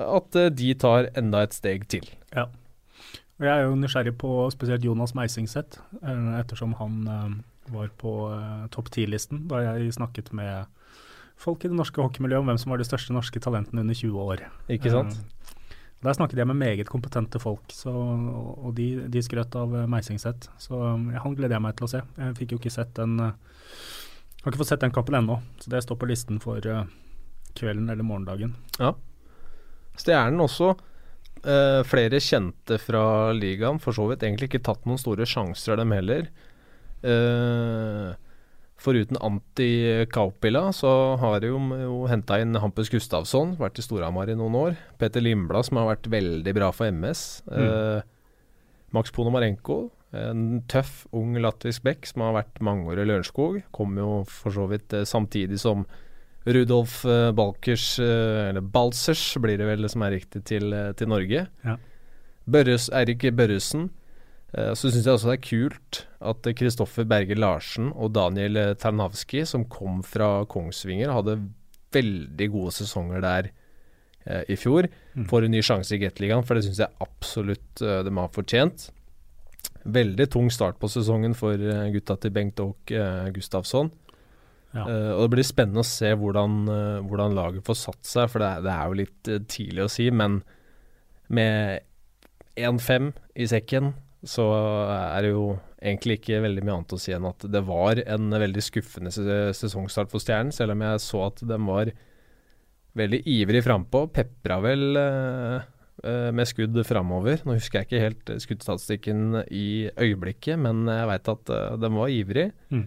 at 0.00 0.40
uh, 0.40 0.48
de 0.52 0.72
tar 0.78 1.10
enda 1.18 1.44
et 1.46 1.56
steg 1.56 1.86
til. 1.92 2.08
Ja. 2.34 2.48
Og 3.40 3.46
Jeg 3.46 3.54
er 3.54 3.64
jo 3.64 3.78
nysgjerrig 3.78 4.16
på 4.20 4.34
spesielt 4.52 4.84
Jonas 4.84 5.14
Meisingseth, 5.16 5.80
eh, 6.02 6.26
ettersom 6.36 6.74
han 6.76 7.06
var 7.72 7.88
på 7.96 8.12
topp 8.74 8.90
ti-listen 8.92 9.46
da 9.48 9.62
jeg 9.64 9.94
snakket 9.96 10.28
med 10.36 10.68
folk 11.40 11.64
i 11.64 11.70
det 11.70 11.78
norske 11.78 12.02
hockeymiljøet 12.02 12.42
om 12.42 12.50
hvem 12.50 12.60
som 12.60 12.74
var 12.74 12.82
de 12.82 12.86
største 12.88 13.14
norske 13.16 13.40
talentene 13.40 13.80
under 13.80 13.96
20 13.96 14.20
år. 14.20 14.44
Ikke 14.72 14.92
sant? 14.92 15.16
Eh, 16.00 16.06
Der 16.06 16.16
snakket 16.16 16.38
jeg 16.38 16.48
med 16.48 16.56
meget 16.56 16.88
kompetente 16.88 17.38
folk, 17.38 17.72
så, 17.72 17.92
og 17.92 18.74
de, 18.76 19.06
de 19.08 19.22
skrøt 19.22 19.54
av 19.56 19.74
Meisingset. 19.88 20.48
Så 20.58 20.80
han 20.80 21.36
gleder 21.36 21.58
jeg 21.58 21.62
meg 21.62 21.76
til 21.76 21.84
å 21.84 21.92
se. 21.92 22.00
Jeg 22.16 22.36
fikk 22.38 22.52
jo 22.54 22.58
ikke 22.58 22.72
sett 22.72 22.94
den 22.96 23.18
Har 23.20 24.48
ikke 24.48 24.62
fått 24.62 24.72
sett 24.72 24.80
den 24.80 24.92
kampen 24.96 25.18
ennå, 25.18 25.36
så 25.60 25.68
det 25.68 25.82
står 25.84 25.98
på 26.00 26.08
listen 26.08 26.40
for 26.40 26.64
kvelden 27.54 27.90
eller 27.92 28.06
morgendagen. 28.06 28.54
Ja. 28.78 28.94
Stjernen 30.00 30.40
også. 30.40 30.72
Uh, 31.40 31.80
flere 31.88 32.20
kjente 32.20 32.76
fra 32.80 33.32
ligaen. 33.32 33.80
For 33.80 33.96
så 33.96 34.06
vidt 34.10 34.24
egentlig 34.24 34.50
ikke 34.50 34.64
tatt 34.64 34.86
noen 34.88 35.00
store 35.00 35.26
sjanser, 35.28 35.76
dem 35.80 35.92
heller. 35.96 36.28
Uh, 37.04 38.12
Foruten 38.80 39.18
Anti 39.20 40.06
Kaupila, 40.12 40.70
så 40.72 40.90
har 41.20 41.42
de 41.42 41.50
jo, 41.50 41.60
jo 41.82 41.96
henta 42.08 42.38
inn 42.40 42.56
Hampus 42.62 42.88
Gustavsson, 42.92 43.54
vært 43.60 43.80
i 43.80 43.84
Storhamar 43.84 44.32
i 44.32 44.36
noen 44.38 44.56
år. 44.56 44.76
Peter 45.00 45.20
Limblad, 45.20 45.68
som 45.68 45.80
har 45.82 45.90
vært 45.90 46.08
veldig 46.12 46.54
bra 46.56 46.70
for 46.72 46.88
MS. 46.88 47.24
Mm. 47.50 47.58
Eh, 47.60 48.06
Max 48.96 49.12
Ponomarenko, 49.14 49.82
en 50.16 50.62
tøff, 50.70 51.04
ung 51.14 51.36
latvisk 51.38 51.84
bekk 51.86 52.08
som 52.08 52.24
har 52.24 52.38
vært 52.40 52.62
mange 52.64 52.88
år 52.90 53.02
i 53.02 53.06
Lørenskog. 53.10 53.60
Kom 53.76 54.00
jo 54.00 54.22
for 54.26 54.56
så 54.56 54.64
vidt 54.72 54.96
eh, 54.96 55.06
samtidig 55.06 55.60
som 55.62 55.84
Rudolf 56.48 57.04
eh, 57.04 57.30
Balkers, 57.36 57.98
eh, 58.00 58.48
eller 58.48 58.64
Balsers 58.64 59.36
blir 59.38 59.60
det 59.60 59.68
vel 59.68 59.88
som 59.92 60.02
er 60.06 60.16
riktig, 60.16 60.44
til, 60.48 60.72
eh, 60.72 60.92
til 60.96 61.12
Norge. 61.12 61.46
Ja. 61.66 61.76
Børres, 62.50 62.88
Eirik 62.96 63.28
Børresen 63.36 63.90
så 64.50 64.90
syns 64.90 65.04
jeg 65.06 65.14
også 65.14 65.28
det 65.30 65.34
er 65.36 65.44
kult 65.46 65.98
at 66.26 66.46
Kristoffer 66.58 67.04
Berger 67.06 67.38
Larsen 67.38 67.92
og 67.94 68.10
Daniel 68.16 68.58
Tarnavski, 68.74 69.44
som 69.46 69.68
kom 69.70 70.00
fra 70.02 70.40
Kongsvinger, 70.50 71.12
hadde 71.14 71.36
veldig 71.94 72.48
gode 72.52 72.74
sesonger 72.74 73.22
der 73.24 73.50
eh, 74.24 74.44
i 74.52 74.58
fjor, 74.58 74.88
mm. 75.14 75.26
får 75.30 75.46
en 75.46 75.54
ny 75.54 75.62
sjanse 75.64 75.94
i 75.96 76.00
Gateligaen, 76.02 76.46
for 76.46 76.56
det 76.56 76.66
syns 76.66 76.82
jeg 76.82 77.02
absolutt 77.04 77.82
eh, 77.84 78.02
de 78.06 78.14
har 78.16 78.34
fortjent. 78.34 78.88
Veldig 79.90 80.28
tung 80.32 80.50
start 80.52 80.78
på 80.80 80.90
sesongen 80.92 81.32
for 81.36 81.56
uh, 81.56 81.86
gutta 81.92 82.18
til 82.20 82.32
Bengt 82.36 82.60
Aak 82.60 82.92
eh, 82.92 83.30
Gustavsson. 83.32 83.88
Ja. 84.70 84.84
Og 84.86 85.24
Det 85.24 85.30
blir 85.32 85.46
spennende 85.48 85.82
å 85.82 85.88
se 85.88 86.12
hvordan, 86.14 86.60
hvordan 87.08 87.32
laget 87.34 87.64
får 87.66 87.76
satt 87.80 88.04
seg, 88.06 88.28
for 88.30 88.38
det 88.38 88.50
det 88.62 88.70
er 88.70 88.84
jo 88.86 88.98
litt 89.00 89.30
tidlig 89.50 89.82
å 89.82 89.90
si. 89.90 90.04
Men 90.14 90.36
med 91.26 91.82
1-5 92.54 93.08
i 93.34 93.48
sekken 93.50 93.90
så 94.26 94.44
er 94.52 95.24
det 95.24 95.32
jo 95.32 95.44
egentlig 95.80 96.18
ikke 96.18 96.42
veldig 96.44 96.64
mye 96.64 96.76
annet 96.76 96.92
å 96.92 97.00
si 97.00 97.14
enn 97.16 97.28
at 97.30 97.46
det 97.48 97.62
var 97.64 98.02
en 98.04 98.36
veldig 98.42 98.62
skuffende 98.64 99.12
sesongstart 99.56 100.12
for 100.12 100.20
Stjernen, 100.20 100.52
selv 100.52 100.74
om 100.74 100.84
jeg 100.84 101.02
så 101.06 101.22
at 101.30 101.40
de 101.48 101.58
var 101.64 101.92
veldig 103.00 103.20
ivrig 103.32 103.62
frampå. 103.64 104.04
Pepra 104.12 104.58
vel 104.60 105.00
eh, 105.00 106.28
med 106.36 106.48
skudd 106.50 106.76
framover. 106.84 107.40
Nå 107.46 107.56
husker 107.56 107.80
jeg 107.80 107.88
ikke 107.88 108.04
helt 108.04 108.32
skuddstatistikken 108.44 109.44
i 109.48 109.88
øyeblikket, 109.96 110.60
men 110.60 110.84
jeg 110.90 111.10
veit 111.14 111.32
at 111.32 111.52
uh, 111.54 111.76
de 111.80 111.92
var 111.94 112.12
ivrig. 112.12 112.50
Mm. 112.68 112.86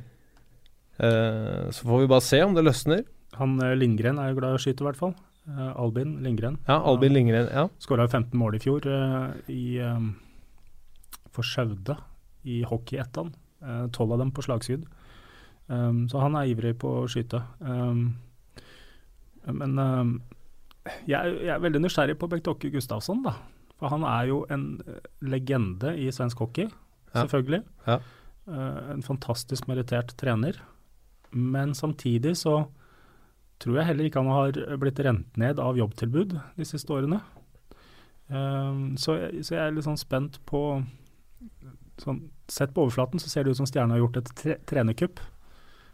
Eh, 1.01 1.61
så 1.73 1.87
får 1.89 2.03
vi 2.03 2.11
bare 2.13 2.27
se 2.29 2.43
om 2.45 2.53
det 2.53 2.67
løsner. 2.67 3.05
Han 3.39 3.57
Lindgren 3.79 4.21
er 4.21 4.29
jo 4.29 4.37
glad 4.37 4.53
i 4.53 4.59
å 4.59 4.61
skyte, 4.61 4.85
i 4.85 4.91
hvert 4.91 4.99
fall. 4.99 5.15
Albin 5.73 6.19
Lindgren. 6.23 6.59
Ja, 6.69 6.77
Albin 6.87 7.11
Lindgren, 7.17 7.49
ja. 7.51 7.65
Skåra 7.81 8.05
15 8.05 8.37
mål 8.39 8.55
i 8.55 8.61
fjor 8.63 8.85
i 9.51 9.63
um 9.83 10.13
for 11.33 11.45
Skjaude 11.47 11.97
i 12.47 12.61
hockey 12.67 12.99
ettan. 13.01 13.33
tolv 13.95 14.11
av 14.11 14.19
dem 14.19 14.31
på 14.35 14.43
slagskudd. 14.43 14.83
Um, 15.67 16.07
så 16.11 16.19
han 16.19 16.35
er 16.35 16.51
ivrig 16.51 16.75
på 16.81 16.91
å 17.01 17.09
skyte. 17.09 17.39
Um, 17.63 18.05
men 19.47 19.79
um, 19.79 20.13
jeg, 21.07 21.37
jeg, 21.39 21.51
er 21.53 21.63
veldig 21.63 21.83
nysgjerrig 21.85 22.17
på 22.19 22.29
Bengt 22.31 22.49
Åkke 22.51 22.71
Gustavsson, 22.73 23.23
da. 23.25 23.37
For 23.79 23.91
han 23.91 24.03
er 24.07 24.27
jo 24.29 24.43
en 24.53 24.77
eh, 24.87 25.07
legende 25.27 25.95
i 25.99 26.05
svensk 26.13 26.39
hockey, 26.43 26.67
ja. 26.67 27.23
selvfølgelig. 27.23 27.63
Ja. 27.87 27.97
Uh, 28.47 28.93
en 28.93 29.03
fantastisk 29.03 29.67
merittert 29.71 30.13
trener. 30.19 30.59
Men 31.31 31.73
samtidig 31.75 32.35
så 32.43 32.65
tror 33.63 33.79
jeg 33.79 33.87
heller 33.89 34.09
ikke 34.09 34.21
han 34.21 34.35
har 34.35 34.79
blitt 34.79 34.99
rent 35.03 35.39
ned 35.39 35.61
av 35.63 35.79
jobbtilbud 35.79 36.35
de 36.59 36.67
siste 36.67 36.91
årene. 36.93 37.21
Så, 38.33 39.13
jeg, 39.19 39.43
så, 39.45 39.53
jeg 39.53 39.61
er 39.61 39.73
litt 39.75 39.85
sånn 39.85 39.99
spent 39.99 40.39
på 40.49 40.61
sånn, 42.01 42.25
Sett 42.51 42.73
på 42.75 42.83
overflaten 42.83 43.21
så 43.21 43.29
ser 43.31 43.45
det 43.45 43.53
ut 43.53 43.59
som 43.61 43.67
Stjerna 43.69 43.95
har 43.95 44.03
gjort 44.03 44.17
et 44.19 44.31
tre 44.37 44.57
trenerkupp. 44.67 45.21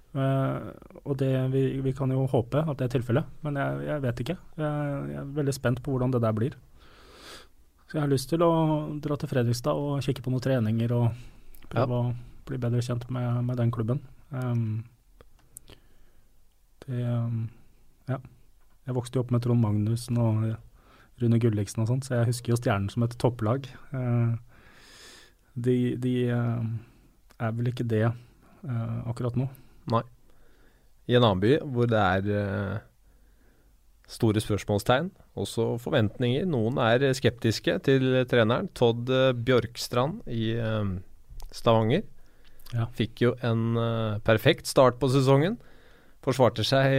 Uh, 0.09 0.73
og 1.05 1.19
det, 1.21 1.29
vi, 1.53 1.61
vi, 1.85 1.91
kan 1.93 2.09
jo 2.09 2.23
håpe 2.31 2.63
at 2.63 2.79
det 2.79 2.87
er 2.87 2.95
tilfellet, 2.95 3.27
men 3.45 3.59
jeg, 3.61 3.83
jeg 3.85 4.03
vet 4.07 4.23
ikke. 4.23 4.35
Jeg, 4.57 4.87
jeg, 5.11 5.19
er 5.21 5.35
veldig 5.37 5.53
spent 5.53 5.81
på 5.85 5.93
hvordan 5.93 6.15
det 6.15 6.23
der 6.23 6.33
blir. 6.35 6.57
Så 7.85 7.97
jeg 7.97 8.03
har 8.03 8.09
lyst 8.09 8.29
til 8.31 8.41
å 8.45 8.51
dra 9.01 9.17
til 9.17 9.29
Fredrikstad 9.29 9.77
og 9.77 10.01
kikke 10.05 10.25
på 10.25 10.33
noen 10.33 10.43
treninger 10.45 10.95
og 10.97 11.05
prøve 11.69 12.01
ja. 12.01 12.09
å 12.09 12.49
bli 12.49 12.59
bedre 12.61 12.81
kjent 12.85 13.05
med, 13.13 13.29
med 13.45 13.61
den 13.61 13.71
klubben. 13.73 14.01
Um, 14.33 14.81
det 16.87 17.05
um, 17.05 17.47
Ja. 18.09 18.19
Jeg 18.89 18.95
vokste 18.97 19.19
jo 19.19 19.21
opp 19.21 19.29
med 19.29 19.43
Trond 19.45 19.61
Magnussen 19.61 20.17
og 20.17 20.45
Rune 21.21 21.37
Gulliksen 21.41 21.83
og 21.83 21.91
sånt, 21.91 22.07
så 22.07 22.15
jeg 22.17 22.31
husker 22.31 22.55
jo 22.55 22.57
Stjernen 22.57 22.89
som 22.89 23.03
et 23.05 23.13
topplag. 23.21 23.67
Uh, 23.93 24.33
de, 25.55 25.95
de 26.01 26.13
uh, 26.33 26.61
er 27.39 27.55
vel 27.57 27.71
ikke 27.71 27.87
det 27.87 28.05
uh, 28.07 28.99
akkurat 29.09 29.37
nå. 29.39 29.47
Nei. 29.93 30.03
I 31.09 31.17
en 31.17 31.25
annen 31.25 31.41
by 31.41 31.55
hvor 31.73 31.89
det 31.89 31.99
er 31.99 32.29
uh, 32.29 32.77
store 34.09 34.41
spørsmålstegn, 34.41 35.11
også 35.39 35.71
forventninger. 35.81 36.45
Noen 36.49 36.79
er 36.81 37.11
skeptiske 37.17 37.77
til 37.85 38.23
treneren. 38.29 38.71
Todd 38.73 39.09
Bjørkstrand 39.45 40.23
i 40.33 40.55
Stavanger 41.53 42.01
ja. 42.73 42.87
fikk 42.97 43.21
jo 43.21 43.35
en 43.45 43.77
perfekt 44.25 44.65
start 44.67 44.97
på 44.97 45.11
sesongen. 45.13 45.59
Forsvarte 46.25 46.65
seg 46.65 46.97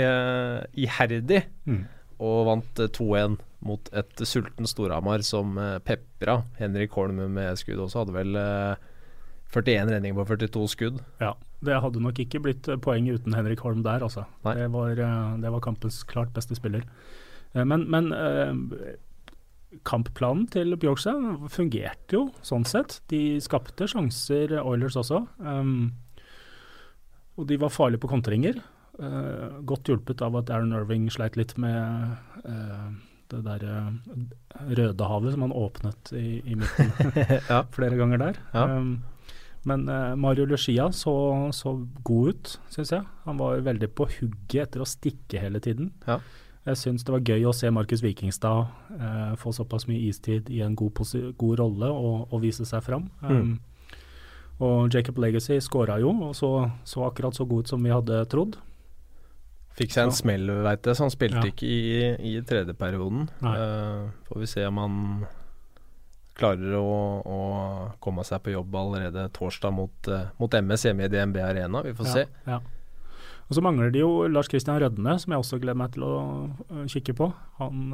iherdig 0.78 1.42
mm. 1.66 1.82
og 2.22 2.38
vant 2.46 2.84
2-1 2.94 3.40
mot 3.66 3.90
et 3.96 4.22
sulten 4.28 4.68
Storhamar 4.68 5.24
som 5.26 5.58
uh, 5.60 5.78
pepra. 5.84 6.40
Henrik 6.60 6.94
Holm 6.96 7.20
med 7.34 7.60
skudd 7.60 7.82
også 7.84 8.04
hadde 8.04 8.16
vel 8.16 8.38
uh, 8.38 8.72
eh, 8.72 8.88
41 9.50 9.90
redninger 9.90 10.16
på 10.16 10.26
42 10.30 10.64
skudd. 10.74 11.02
Ja, 11.20 11.34
det 11.66 11.80
hadde 11.84 12.02
nok 12.02 12.20
ikke 12.22 12.42
blitt 12.44 12.70
eh, 12.70 12.80
poeng 12.80 13.08
uten 13.10 13.36
Henrik 13.36 13.64
Holm 13.66 13.84
der, 13.86 14.04
altså. 14.06 14.24
Det 14.46 14.70
var, 14.72 14.94
det 14.96 15.52
var, 15.52 15.62
kampens 15.64 16.02
klart 16.08 16.32
beste 16.36 16.56
spiller. 16.58 16.86
men, 17.52 17.88
men 17.90 18.12
kampplanen 19.86 20.46
til 20.50 20.74
Bjørkse 20.80 21.12
fungerte 21.52 22.16
jo 22.16 22.22
sånn 22.46 22.66
sett. 22.66 23.00
De 23.10 23.38
skapte 23.42 23.88
sjanser, 23.90 24.56
Oilers 24.62 24.98
også. 24.98 25.24
Um, 25.38 25.92
og 27.38 27.46
de 27.50 27.58
var 27.60 27.72
farlige 27.74 28.02
på 28.02 28.10
kontringer. 28.10 28.58
Uh, 29.00 29.60
godt 29.66 29.88
hjulpet 29.88 30.22
av 30.26 30.36
at 30.40 30.50
Aaron 30.52 30.74
Irving 30.76 31.06
sleit 31.12 31.38
litt 31.38 31.54
med 31.60 32.16
uh, 32.44 32.90
det 33.30 33.40
der 33.46 33.64
uh, 33.66 34.66
Rødehavet 34.68 35.34
som 35.34 35.46
han 35.46 35.54
åpnet 35.56 36.12
i, 36.16 36.40
i 36.44 36.58
midten 36.58 36.92
ja. 37.52 37.62
flere 37.74 37.98
ganger 38.00 38.22
der. 38.24 38.42
Ja. 38.54 38.66
Um, 38.76 39.00
men 39.68 39.88
uh, 39.88 40.16
Mario 40.16 40.46
Lucia 40.48 40.88
så, 40.96 41.14
så 41.52 41.74
god 42.04 42.34
ut, 42.34 42.52
syns 42.72 42.92
jeg. 42.94 43.06
Han 43.26 43.40
var 43.40 43.64
veldig 43.66 43.90
på 43.92 44.08
hugget 44.18 44.68
etter 44.68 44.84
å 44.84 44.88
stikke 44.88 45.42
hele 45.42 45.60
tiden. 45.62 45.92
Ja. 46.08 46.20
Jeg 46.68 46.76
syns 46.76 47.04
det 47.06 47.12
var 47.14 47.24
gøy 47.24 47.46
å 47.48 47.56
se 47.56 47.70
Markus 47.72 48.02
Vikingstad 48.04 48.68
uh, 49.00 49.34
få 49.40 49.52
såpass 49.56 49.86
mye 49.88 50.10
istid 50.10 50.50
i 50.52 50.60
en 50.64 50.76
god, 50.76 51.00
god 51.40 51.60
rolle 51.62 51.88
og, 51.88 52.26
og, 52.28 52.40
vise 52.44 52.66
seg 52.68 52.84
fram. 52.84 53.08
Um, 53.24 53.36
mm. 53.36 53.52
Og 54.60 54.92
Jacob 54.92 55.16
Legacy 55.22 55.56
skåra 55.64 55.96
jo, 56.02 56.12
og 56.26 56.34
så, 56.36 56.50
så 56.84 57.06
akkurat 57.06 57.36
så 57.36 57.46
god 57.48 57.64
ut 57.64 57.72
som 57.72 57.84
vi 57.84 57.92
hadde 57.94 58.24
trodd. 58.32 58.58
Fikk 59.80 59.94
seg 59.94 60.10
en 60.10 60.12
smell, 60.12 60.50
veit 60.66 60.84
jeg, 60.84 60.96
så 60.96 61.06
han 61.06 61.12
spilte 61.12 61.40
ja. 61.40 61.52
ikke 61.54 61.68
i, 61.68 61.84
i 62.28 62.40
tredje 62.44 62.74
perioden. 62.76 63.30
Uh, 63.40 64.10
får 64.28 64.42
vi 64.42 64.48
se 64.50 64.66
om 64.68 64.80
han 64.80 64.98
klarer 66.36 66.76
å, 66.76 66.90
å, 67.24 67.38
komme 68.04 68.24
seg 68.28 68.42
på 68.44 68.52
jobb 68.52 68.76
allerede 68.76 69.24
torsdag 69.36 69.72
mot, 69.72 70.12
uh, 70.12 70.28
mot 70.40 70.52
MS 70.52 70.84
hjemme 70.88 71.08
i 71.08 71.12
DNB 71.12 71.40
Arena. 71.46 71.82
Vi 71.86 71.96
får 71.96 72.10
ja, 72.10 72.18
se. 72.18 72.26
Ja. 72.44 72.60
Og 73.48 73.56
Så 73.56 73.64
mangler 73.64 73.90
de 73.92 74.04
jo 74.04 74.28
Lars 74.28 74.52
Kristian 74.52 74.78
Rødne, 74.82 75.16
som 75.18 75.32
jeg 75.32 75.46
også 75.46 75.62
gleder 75.62 75.80
meg 75.80 75.96
til 75.96 76.04
å 76.04 76.14
uh, 76.52 76.84
kikke 76.92 77.16
på. 77.16 77.32
Han, 77.62 77.90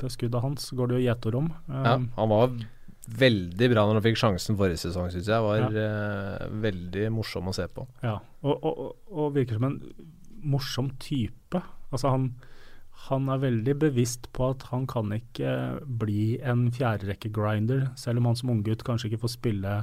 det 0.00 0.12
skuddet 0.12 0.44
hans 0.44 0.68
går 0.76 0.92
det 0.92 1.00
jo 1.00 1.08
gjeterom. 1.08 1.52
ja, 1.72 1.96
han 1.96 2.32
var 2.36 2.56
veldig 3.02 3.66
bra 3.72 3.82
når 3.88 3.98
han 3.98 4.04
fikk 4.04 4.20
sjansen 4.20 4.56
forrige 4.60 4.84
sesong, 4.84 5.08
syns 5.10 5.32
jeg. 5.32 5.48
Var 5.48 6.52
veldig 6.68 7.08
morsom 7.16 7.48
å 7.48 7.56
se 7.56 7.64
på. 7.72 7.88
Ja, 8.04 8.20
og, 8.44 8.68
og, 8.68 8.90
og 9.08 9.32
virker 9.34 9.56
som 9.56 9.72
en 9.72 9.80
morsom 10.42 10.90
type. 11.02 11.60
Altså 11.92 12.12
han, 12.12 12.26
han 13.08 13.28
er 13.32 13.42
veldig 13.42 13.76
bevisst 13.84 14.28
på 14.36 14.50
at 14.52 14.66
han 14.70 14.86
kan 14.90 15.12
ikke 15.16 15.52
bli 16.02 16.38
en 16.38 16.66
fjerderekke-grinder, 16.74 17.90
selv 18.00 18.22
om 18.22 18.30
han 18.30 18.38
som 18.38 18.54
unggutt 18.54 18.84
kanskje 18.86 19.10
ikke 19.10 19.22
får 19.24 19.34
spille 19.36 19.76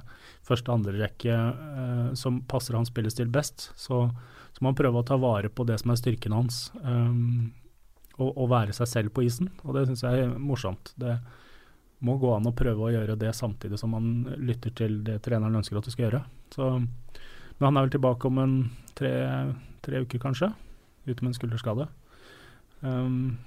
første- 0.47 0.71
og 0.71 0.79
andrerekke 0.81 1.35
eh, 1.35 2.05
som 2.19 2.41
passer 2.49 2.77
hans 2.77 2.91
spillestil 2.93 3.31
best. 3.33 3.71
Så, 3.75 4.05
så 4.53 4.61
må 4.61 4.71
han 4.71 4.79
prøve 4.79 5.01
å 5.01 5.07
ta 5.07 5.19
vare 5.21 5.51
på 5.51 5.67
det 5.69 5.81
som 5.81 5.93
er 5.93 6.01
styrken 6.01 6.35
hans, 6.35 6.69
um, 6.83 7.51
og, 8.19 8.31
og, 8.33 8.47
være 8.51 8.75
seg 8.75 8.89
selv 8.91 9.13
på 9.15 9.23
isen. 9.27 9.51
Og 9.63 9.77
det 9.77 9.87
syns 9.87 10.03
jeg 10.03 10.25
er 10.25 10.33
morsomt. 10.39 10.93
Det, 10.99 11.17
må 12.05 12.15
gå 12.19 12.31
an 12.31 12.47
å 12.47 12.55
prøve 12.55 12.85
å 12.85 12.91
gjøre 12.93 13.17
det 13.19 13.33
samtidig 13.35 13.79
som 13.79 13.91
man 13.95 14.11
lytter 14.39 14.73
til 14.75 15.01
det 15.07 15.19
treneren 15.25 15.59
ønsker 15.59 15.79
at 15.79 15.87
du 15.87 15.91
skal 15.93 16.07
gjøre. 16.07 16.21
Så, 16.53 16.67
men 16.79 17.67
han 17.67 17.79
er 17.79 17.87
vel 17.87 17.95
tilbake 17.97 18.29
om 18.29 18.39
en 18.43 18.55
tre, 18.97 19.11
tre 19.85 20.01
uker, 20.03 20.21
kanskje, 20.21 20.51
ute 21.07 21.19
med 21.21 21.31
en 21.31 21.37
skulderskade. 21.37 21.87
Um, 22.81 23.37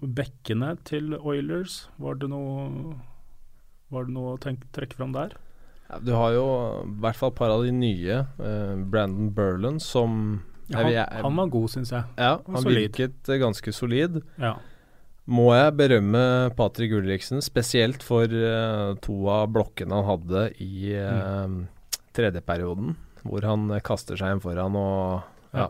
bekkene 0.00 0.74
til 0.88 1.14
Oilers, 1.16 1.84
var 2.00 2.18
det 2.20 2.30
noe, 2.32 2.96
var 3.92 4.08
det 4.08 4.16
noe 4.16 4.34
å 4.34 4.40
tenke, 4.42 4.68
trekke 4.76 4.98
fram 4.98 5.14
der? 5.16 5.36
Ja, 5.90 6.00
du 6.00 6.12
har 6.16 6.34
jo 6.34 6.44
i 6.82 6.98
hvert 7.04 7.20
fall 7.20 7.32
et 7.34 7.38
par 7.38 7.52
av 7.52 7.64
de 7.64 7.72
nye. 7.76 8.20
Uh, 8.40 8.76
Brandon 8.88 9.32
Burland 9.36 9.84
som 9.84 10.42
ja, 10.70 10.80
han, 10.80 10.94
han, 11.28 11.42
var 11.42 11.50
god, 11.52 11.72
syns 11.74 11.92
jeg. 11.92 12.08
Ja, 12.16 12.38
han 12.46 12.64
solid. 12.64 12.86
virket 12.86 13.34
ganske 13.40 13.74
solid. 13.76 14.22
Ja 14.40 14.56
må 15.24 15.48
jeg 15.54 15.76
berømme 15.78 16.52
Patrick 16.56 16.92
Ulriksen, 16.98 17.40
spesielt 17.44 18.04
for 18.04 18.28
uh, 18.28 18.92
to 19.04 19.16
av 19.32 19.48
blokkene 19.54 19.96
han 19.96 20.08
hadde 20.08 20.44
i 20.60 20.92
uh, 20.98 21.46
mm. 21.48 21.60
tredjeperioden, 22.16 22.92
hvor 23.24 23.44
han 23.48 23.72
kaster 23.84 24.18
seg 24.20 24.36
inn 24.36 24.42
foran 24.44 24.76
og 24.78 25.56
ja, 25.56 25.68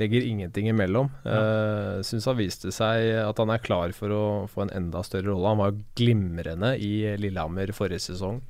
legger 0.00 0.26
ingenting 0.26 0.70
imellom. 0.70 1.10
Ja. 1.24 1.40
Uh, 1.40 1.96
Syns 2.06 2.28
han 2.30 2.38
viste 2.38 2.72
seg 2.74 3.10
at 3.24 3.42
han 3.42 3.52
er 3.52 3.62
klar 3.64 3.94
for 3.96 4.14
å 4.14 4.22
få 4.50 4.66
en 4.66 4.74
enda 4.76 5.02
større 5.06 5.32
rolle. 5.32 5.52
Han 5.52 5.62
var 5.62 5.82
glimrende 5.98 6.76
i 6.78 6.92
Lillehammer 7.20 7.74
forrige 7.76 8.10
sesong. 8.10 8.40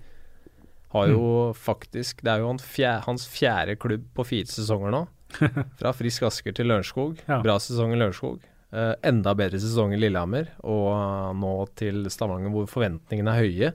Har 0.91 1.07
jo 1.07 1.23
mm. 1.53 1.55
faktisk 1.55 2.25
Det 2.27 2.33
er 2.33 2.41
jo 2.43 2.49
han 2.51 2.59
fjerde, 2.59 3.05
hans 3.05 3.27
fjerde 3.31 3.77
klubb 3.79 4.09
på 4.17 4.27
fire 4.27 4.51
sesonger 4.51 4.95
nå. 4.95 5.05
Fra 5.79 5.93
Frisk 5.95 6.27
Asker 6.27 6.55
til 6.57 6.71
Lørenskog. 6.71 7.21
Ja. 7.29 7.39
Bra 7.45 7.61
sesong 7.63 7.95
i 7.95 8.01
Lørenskog. 8.01 8.43
Uh, 8.71 8.95
enda 9.07 9.35
bedre 9.39 9.59
sesong 9.63 9.95
i 9.95 9.99
Lillehammer, 9.99 10.53
og 10.63 11.35
nå 11.39 11.55
til 11.79 12.05
Stavanger 12.11 12.53
hvor 12.55 12.69
forventningene 12.71 13.33
er 13.35 13.47
høye. 13.47 13.71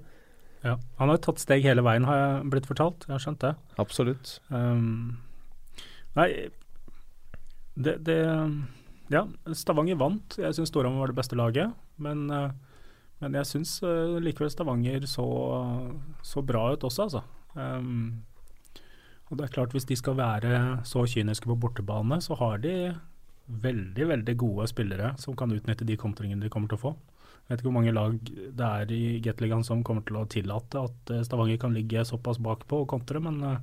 Ja, 0.66 0.80
Han 0.98 1.12
har 1.12 1.20
jo 1.20 1.26
tatt 1.28 1.44
steg 1.44 1.66
hele 1.66 1.84
veien, 1.86 2.08
har 2.10 2.18
jeg 2.18 2.52
blitt 2.56 2.68
fortalt. 2.70 3.06
Jeg 3.06 3.14
har 3.14 3.22
skjønt 3.22 3.44
det. 3.44 3.54
Absolutt. 3.82 4.40
Um, 4.50 5.18
nei, 6.18 6.30
det, 7.78 8.00
det, 8.08 8.20
Ja, 9.14 9.28
Stavanger 9.54 10.00
vant. 10.02 10.40
Jeg 10.42 10.58
syns 10.58 10.74
Storhamar 10.74 11.06
var 11.06 11.14
det 11.14 11.20
beste 11.20 11.38
laget. 11.38 11.76
Men, 12.02 12.26
uh, 12.34 12.50
men 13.22 13.38
jeg 13.38 13.52
syns 13.52 13.78
likevel 14.26 14.50
Stavanger 14.50 15.06
så, 15.10 15.28
så, 16.26 16.42
bra 16.42 16.72
ut 16.74 16.88
også, 16.88 17.06
altså. 17.06 17.22
Um, 17.54 18.26
og 19.30 19.38
det 19.38 19.46
er 19.46 19.54
klart 19.54 19.72
Hvis 19.74 19.88
de 19.88 19.96
skal 19.96 20.18
være 20.18 20.82
så 20.86 21.06
kyniske 21.08 21.48
på 21.48 21.56
bortebane, 21.62 22.18
så 22.22 22.36
har 22.42 22.58
de 22.66 22.96
veldig 23.46 24.08
veldig 24.10 24.36
gode 24.38 24.68
spillere 24.68 25.14
som 25.22 25.36
kan 25.38 25.52
utnytte 25.54 25.86
de 25.86 25.98
kontringene 25.98 26.42
de 26.42 26.50
kommer 26.50 26.72
til 26.72 26.80
å 26.80 26.84
få. 26.88 26.94
Jeg 27.46 27.54
vet 27.54 27.62
ikke 27.62 27.70
hvor 27.70 27.76
mange 27.78 27.94
lag 27.94 28.14
det 28.58 28.68
er 28.68 28.92
i 28.96 29.02
Gateligaen 29.22 29.66
som 29.66 29.84
kommer 29.86 30.02
til 30.08 30.18
å 30.18 30.26
tillate 30.26 30.82
at 30.82 31.12
eh, 31.14 31.22
Stavanger 31.28 31.60
kan 31.62 31.76
ligge 31.78 32.02
såpass 32.10 32.40
bakpå 32.42 32.80
og 32.82 32.88
kontre, 32.90 33.20
men 33.22 33.36
uh, 33.46 33.60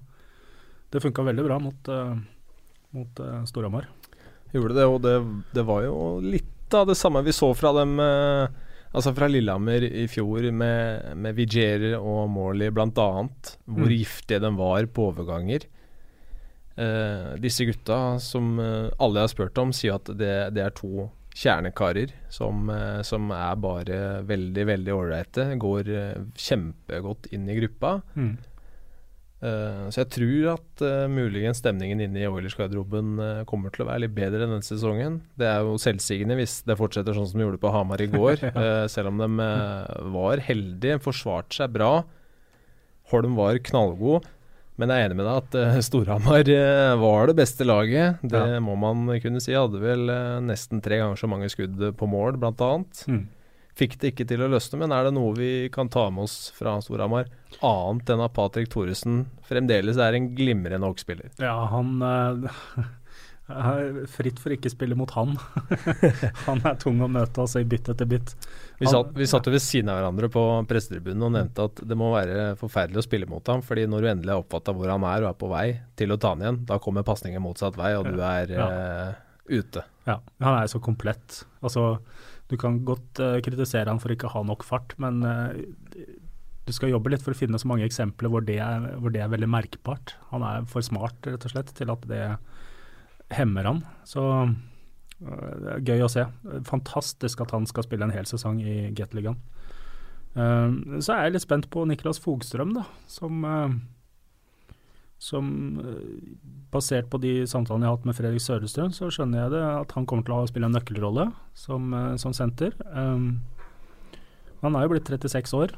det 0.94 1.00
funka 1.02 1.24
veldig 1.26 1.46
bra 1.48 1.56
mot, 1.58 1.90
uh, 1.90 2.12
mot 2.94 3.22
Storhamar. 3.50 3.88
Gjorde 4.54 4.76
det, 4.76 4.84
og 4.86 5.00
det, 5.02 5.16
det, 5.56 5.64
var 5.66 5.82
jo 5.82 5.96
litt 6.22 6.76
av 6.78 6.86
det 6.92 6.94
samme 7.00 7.24
vi 7.26 7.34
så 7.34 7.50
fra 7.56 7.72
dem 7.80 7.98
Altså 8.92 9.14
fra 9.16 9.24
Lillehammer 9.24 9.86
i 9.88 10.02
fjor 10.12 10.44
med, 10.52 11.14
med 11.16 11.32
Vigier 11.38 11.94
og 11.96 12.26
Morley 12.28 12.68
bl.a. 12.68 12.88
Hvor 12.92 13.88
mm. 13.88 13.94
giftige 13.94 14.42
de 14.44 14.50
var 14.58 14.84
på 14.92 15.06
overganger. 15.08 15.64
Eh, 16.76 17.30
disse 17.40 17.64
gutta, 17.64 18.18
som 18.20 18.60
alle 18.60 19.22
jeg 19.22 19.24
har 19.24 19.32
spurt 19.32 19.62
om, 19.64 19.72
sier 19.72 19.96
at 19.96 20.12
det, 20.12 20.34
det 20.52 20.66
er 20.66 20.76
to 20.76 21.08
kjernekarer 21.38 22.12
som, 22.32 22.66
uh, 22.70 23.00
som, 23.06 23.30
er 23.34 23.60
bare 23.60 23.98
veldig, 24.28 24.64
veldig 24.68 24.94
ålreite. 24.94 25.46
Går 25.60 25.92
kjempegodt 26.38 27.30
inn 27.32 27.48
i 27.48 27.60
gruppa. 27.60 28.00
Mm. 28.14 28.32
så 29.42 30.04
jeg 30.04 30.10
tror 30.14 30.44
at 30.52 30.82
muligens 31.10 31.58
stemningen 31.58 31.98
inne 32.04 32.20
i 32.20 32.28
Oilers-garderoben 32.30 33.16
kommer 33.50 33.72
til 33.74 33.82
å 33.82 33.88
være 33.88 34.04
litt 34.04 34.12
bedre 34.14 34.44
denne 34.44 34.60
sesongen. 34.62 35.16
Det 35.34 35.48
er 35.50 35.66
jo 35.66 35.80
selvsigende 35.82 36.36
hvis 36.38 36.60
det 36.68 36.76
fortsetter 36.78 37.16
sånn 37.16 37.26
som 37.26 37.40
de 37.40 37.48
gjorde 37.48 37.58
på 37.64 37.72
Hamar 37.74 38.04
i 38.04 38.06
går. 38.12 38.36
ja. 38.38 38.86
selv 38.94 39.10
om 39.10 39.18
de 39.18 39.48
var 40.14 40.44
heldige, 40.46 41.00
forsvarte 41.02 41.58
seg 41.58 41.74
bra. 41.74 41.90
Holm 43.10 43.34
var 43.40 43.58
knallgod. 43.66 44.30
Men 44.80 44.88
jeg 44.92 45.02
er 45.02 45.10
enig 45.10 45.18
med 45.18 45.28
deg 45.28 45.42
at 45.42 45.56
uh, 45.58 45.82
Storhamar 45.84 46.48
uh, 46.48 46.94
var 47.02 47.28
det 47.28 47.36
beste 47.42 47.66
laget. 47.68 48.22
Det 48.24 48.40
ja. 48.54 48.62
må 48.64 48.76
man 48.80 49.04
kunne 49.22 49.42
si. 49.44 49.52
Hadde 49.56 49.82
vel 49.82 50.08
uh, 50.08 50.40
nesten 50.44 50.80
tre 50.84 51.02
ganger 51.02 51.20
så 51.20 51.28
mange 51.30 51.50
skudd 51.52 51.80
på 51.98 52.08
mål, 52.08 52.40
bl.a. 52.40 52.72
Mm. 53.10 53.22
Fikk 53.76 53.98
det 54.00 54.12
ikke 54.12 54.26
til 54.28 54.42
å 54.44 54.50
løsne, 54.52 54.80
men 54.82 54.92
er 54.92 55.06
det 55.06 55.14
noe 55.16 55.32
vi 55.36 55.52
kan 55.72 55.88
ta 55.92 56.06
med 56.12 56.26
oss 56.26 56.50
fra 56.56 56.74
Storhamar? 56.84 57.30
Annet 57.64 58.10
enn 58.12 58.24
at 58.24 58.34
Patrick 58.36 58.68
Thoresen 58.72 59.22
fremdeles 59.48 60.00
er 60.00 60.16
en 60.16 60.32
glimrende 60.36 60.88
hockeyspiller. 60.88 61.32
Ja, 61.40 61.56
han 61.72 61.94
Fritt 64.10 64.40
for 64.42 64.54
ikke 64.54 64.70
spille 64.72 64.96
mot 64.98 65.10
han. 65.16 65.34
han 66.46 66.62
er 66.68 66.78
tung 66.80 67.02
å 67.04 67.08
møte 67.10 67.44
altså 67.44 67.62
i 67.62 67.68
bytt 67.68 67.92
etter 67.92 68.08
bytt. 68.08 68.34
Vi 68.82 68.90
satt, 68.90 69.12
vi 69.14 69.28
satt 69.30 69.46
jo 69.46 69.54
ved 69.54 69.62
siden 69.62 69.92
av 69.92 70.00
hverandre 70.00 70.30
på 70.32 70.42
pressetribunen 70.70 71.26
og 71.28 71.34
nevnte 71.36 71.66
at 71.68 71.82
det 71.86 71.98
må 71.98 72.10
være 72.14 72.52
forferdelig 72.60 73.02
å 73.02 73.06
spille 73.06 73.28
mot 73.30 73.52
ham. 73.52 73.62
fordi 73.62 73.86
når 73.90 74.02
du 74.02 74.10
endelig 74.12 74.34
har 74.34 74.42
oppfatta 74.42 74.74
hvor 74.76 74.90
han 74.90 75.06
er 75.08 75.26
og 75.26 75.30
er 75.30 75.38
på 75.38 75.50
vei 75.52 75.66
til 75.98 76.14
å 76.14 76.18
ta 76.20 76.32
han 76.34 76.44
igjen, 76.44 76.62
da 76.68 76.80
kommer 76.82 77.06
pasningen 77.06 77.44
motsatt 77.44 77.78
vei, 77.78 77.92
og 77.98 78.10
du 78.10 78.18
er 78.26 78.56
ja. 78.56 78.66
uh, 78.66 79.38
ute. 79.52 79.84
Ja, 80.08 80.18
han 80.42 80.58
er 80.58 80.70
så 80.72 80.82
komplett. 80.82 81.44
Altså, 81.62 82.00
du 82.50 82.58
kan 82.60 82.82
godt 82.88 83.22
uh, 83.22 83.38
kritisere 83.44 83.90
han 83.92 84.02
for 84.02 84.14
ikke 84.14 84.30
å 84.30 84.36
ha 84.38 84.44
nok 84.48 84.66
fart, 84.66 84.96
men 85.02 85.22
uh, 85.22 85.54
du 86.66 86.72
skal 86.74 86.92
jobbe 86.92 87.10
litt 87.12 87.22
for 87.24 87.34
å 87.34 87.38
finne 87.38 87.58
så 87.58 87.68
mange 87.70 87.86
eksempler 87.86 88.30
hvor 88.30 88.44
det, 88.46 88.58
er, 88.62 88.92
hvor 89.02 89.14
det 89.14 89.22
er 89.24 89.30
veldig 89.32 89.50
merkbart. 89.50 90.16
Han 90.30 90.44
er 90.46 90.66
for 90.70 90.84
smart, 90.86 91.18
rett 91.26 91.46
og 91.48 91.54
slett, 91.54 91.72
til 91.78 91.90
at 91.92 92.06
det 92.10 92.22
hemmer 93.36 93.68
han. 93.68 93.80
Så 94.08 94.22
øh, 94.42 95.54
det 95.62 95.72
er 95.74 95.86
gøy 95.86 96.04
å 96.06 96.12
se. 96.12 96.26
Fantastisk 96.68 97.42
at 97.44 97.54
han 97.56 97.66
skal 97.70 97.86
spille 97.86 98.08
en 98.08 98.14
hel 98.14 98.28
sesong 98.28 98.60
i 98.62 98.92
Gateligaen. 98.96 99.40
Uh, 100.32 101.00
så 101.04 101.12
er 101.12 101.26
jeg 101.26 101.34
litt 101.34 101.44
spent 101.44 101.66
på 101.68 101.82
Niklas 101.84 102.16
Fogstrøm, 102.22 102.70
da, 102.72 102.86
som, 103.04 103.42
uh, 103.44 104.78
som 105.20 105.50
uh, 105.76 106.06
Basert 106.72 107.10
på 107.12 107.20
de 107.20 107.42
samtalene 107.44 107.84
jeg 107.84 107.90
har 107.90 107.98
hatt 107.98 108.06
med 108.08 108.16
Fredrik 108.16 108.40
Sørestrøm, 108.40 108.94
så 108.96 109.10
skjønner 109.12 109.42
jeg 109.42 109.52
det 109.52 109.62
at 109.82 109.92
han 109.92 110.06
kommer 110.08 110.24
til 110.24 110.38
å 110.38 110.46
spille 110.48 110.70
en 110.70 110.72
nøkkelrolle 110.72 111.26
som, 111.52 111.92
som 112.16 112.32
senter. 112.32 112.72
Um, 112.96 113.42
han 114.62 114.78
er 114.78 114.86
jo 114.86 114.94
blitt 114.94 115.10
36 115.12 115.52
år 115.58 115.76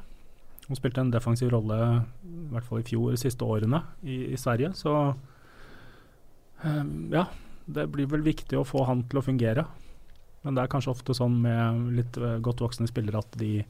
og 0.69 0.79
spilte 0.79 1.03
en 1.03 1.11
defensiv 1.13 1.51
rolle 1.53 1.77
i 1.81 2.53
hvert 2.55 2.67
fall 2.69 2.81
i 2.81 2.87
fjor, 2.87 3.11
de 3.13 3.21
siste 3.21 3.45
årene 3.45 3.83
i, 4.07 4.21
i 4.33 4.39
Sverige. 4.41 4.71
Så 4.79 4.93
ja, 7.13 7.27
det 7.67 7.87
blir 7.93 8.09
vel 8.11 8.25
viktig 8.25 8.59
å 8.59 8.67
få 8.67 8.85
han 8.89 9.05
til 9.09 9.21
å 9.21 9.25
fungere. 9.25 9.65
Men 10.45 10.57
det 10.57 10.65
er 10.65 10.73
kanskje 10.75 10.93
ofte 10.93 11.17
sånn 11.17 11.39
med 11.41 11.89
litt 11.97 12.19
eh, 12.21 12.37
godt 12.45 12.61
voksne 12.61 12.89
spillere 12.91 13.23
at 13.23 13.39
de 13.41 13.63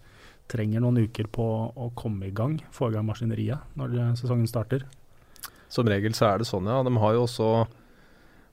trenger 0.51 0.83
noen 0.83 1.05
uker 1.07 1.29
på 1.33 1.47
å 1.71 1.87
komme 1.97 2.29
i 2.29 2.35
gang, 2.35 2.59
få 2.75 2.91
i 2.91 2.97
gang 2.97 3.07
maskineriet 3.07 3.79
når 3.79 3.95
sesongen 4.19 4.51
starter. 4.51 4.83
Som 5.73 5.89
regel 5.89 6.17
så 6.19 6.33
er 6.33 6.43
det 6.43 6.49
sånn, 6.51 6.67
ja. 6.69 6.83
De 6.85 6.93
har 7.01 7.15
jo 7.15 7.23
også 7.25 7.49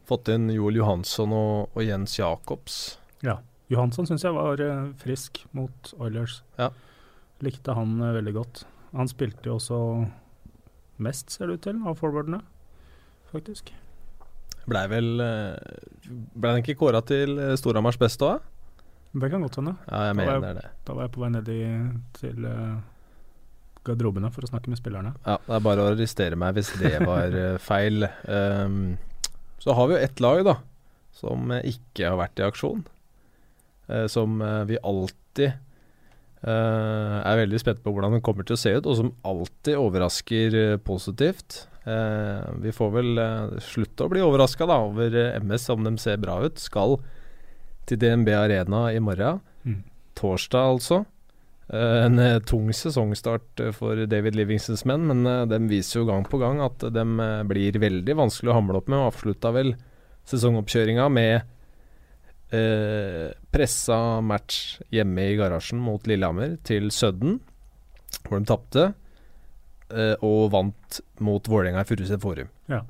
fått 0.07 0.29
inn 0.31 0.47
Joel 0.53 0.79
Johansson 0.79 1.33
og, 1.35 1.73
og 1.73 1.83
Jens 1.83 2.15
Jacobs. 2.19 2.77
Ja. 3.25 3.39
Johansson 3.71 4.07
syns 4.07 4.23
jeg 4.25 4.35
var 4.35 4.61
uh, 4.63 4.93
frisk 5.01 5.43
mot 5.57 5.91
Oilers. 5.97 6.41
Ja. 6.61 6.69
Likte 7.43 7.75
han 7.75 7.99
veldig 7.99 8.33
godt. 8.37 8.65
Han 8.95 9.09
spilte 9.11 9.49
jo 9.49 9.57
også 9.57 9.81
mest, 11.01 11.33
ser 11.33 11.49
det 11.49 11.59
ut 11.59 11.67
til, 11.67 11.79
av 11.87 11.97
forwardene, 11.99 12.41
faktisk. 13.31 13.73
Blei 14.69 14.85
vel 14.91 15.11
eh, 15.23 15.75
Blei 16.11 16.55
den 16.55 16.63
ikke 16.63 16.79
kåra 16.83 17.01
til 17.05 17.37
eh, 17.39 17.57
Storhamars 17.59 17.99
beste 18.01 18.27
òg? 18.27 18.47
Det 19.11 19.27
kan 19.27 19.43
godt 19.43 19.57
hende. 19.59 19.75
Ja, 19.89 20.05
jeg 20.07 20.17
mener 20.21 20.37
jeg, 20.37 20.57
det. 20.61 20.69
Da 20.87 20.95
var 20.95 21.07
jeg 21.07 21.11
på 21.11 21.21
vei 21.23 21.29
ned 21.33 21.49
i, 21.51 21.61
til 22.15 22.45
uh, 22.47 22.77
garderobene 23.83 24.29
for 24.31 24.47
å 24.47 24.51
snakke 24.53 24.71
med 24.71 24.79
spillerne. 24.79 25.11
Ja, 25.25 25.35
det 25.43 25.57
er 25.57 25.65
bare 25.65 25.83
å 25.83 25.89
arrestere 25.91 26.37
meg 26.39 26.55
hvis 26.55 26.69
det 26.79 26.93
var 27.03 27.35
uh, 27.35 27.57
feil. 27.69 28.07
Um, 28.23 28.93
så 29.59 29.75
har 29.75 29.89
vi 29.89 29.97
jo 29.97 30.05
ett 30.05 30.23
lag, 30.23 30.45
da, 30.47 30.55
som 31.17 31.51
ikke 31.59 32.07
har 32.07 32.21
vært 32.21 32.39
i 32.39 32.45
aksjon. 32.47 32.85
Uh, 33.91 34.07
som 34.07 34.39
vi 34.69 34.79
alltid 34.79 35.59
er 36.41 37.37
veldig 37.37 37.59
spent 37.61 37.83
på 37.83 37.91
hvordan 37.93 38.15
den 38.15 38.23
kommer 38.25 38.47
til 38.47 38.55
å 38.55 38.57
se 38.63 38.71
ut, 38.73 38.87
og 38.89 38.95
som 38.97 39.11
alltid 39.29 39.75
overrasker 39.77 40.55
positivt. 40.87 41.59
Eh, 41.83 42.49
vi 42.61 42.73
får 42.75 42.91
vel 42.93 43.21
eh, 43.21 43.55
slutte 43.63 44.05
å 44.05 44.11
bli 44.11 44.21
overraska 44.21 44.67
over 44.69 45.15
eh, 45.17 45.39
MS 45.41 45.69
om 45.73 45.87
de 45.87 45.95
ser 46.01 46.21
bra 46.21 46.39
ut. 46.45 46.59
Skal 46.61 46.99
til 47.89 48.01
DNB 48.01 48.29
Arena 48.37 48.85
i 48.93 49.01
morgen. 49.03 49.41
Mm. 49.65 49.81
Torsdag, 50.17 50.75
altså. 50.75 51.03
En 51.71 52.19
tung 52.43 52.65
sesongstart 52.75 53.61
for 53.77 53.95
David 54.11 54.35
Livingstons 54.35 54.81
menn, 54.89 55.05
men 55.07 55.47
de 55.47 55.59
viser 55.71 56.01
jo 56.01 56.09
gang 56.09 56.25
på 56.27 56.35
gang 56.41 56.59
at 56.59 56.83
de 56.83 57.05
blir 57.47 57.77
veldig 57.79 58.15
vanskelig 58.19 58.51
å 58.51 58.57
hamle 58.57 58.81
opp 58.81 58.89
med, 58.91 58.99
og 58.99 59.13
avslutta 59.13 59.53
vel 59.55 59.71
sesongoppkjøringa 60.27 61.05
med 61.15 61.47
Eh, 62.51 63.31
pressa 63.47 64.19
match 64.19 64.81
hjemme 64.91 65.23
i 65.31 65.35
garasjen 65.39 65.79
mot 65.79 66.03
Lillehammer 66.07 66.57
til 66.67 66.89
Sudden, 66.91 67.37
hvor 68.25 68.41
de 68.41 68.49
tapte. 68.49 68.83
Eh, 69.91 70.15
og 70.23 70.51
vant 70.53 70.99
mot 71.19 71.47
Vålerenga 71.51 71.83
i 71.83 71.89
Furuset 71.89 72.21
Forum. 72.23 72.49
Ja, 72.71 72.81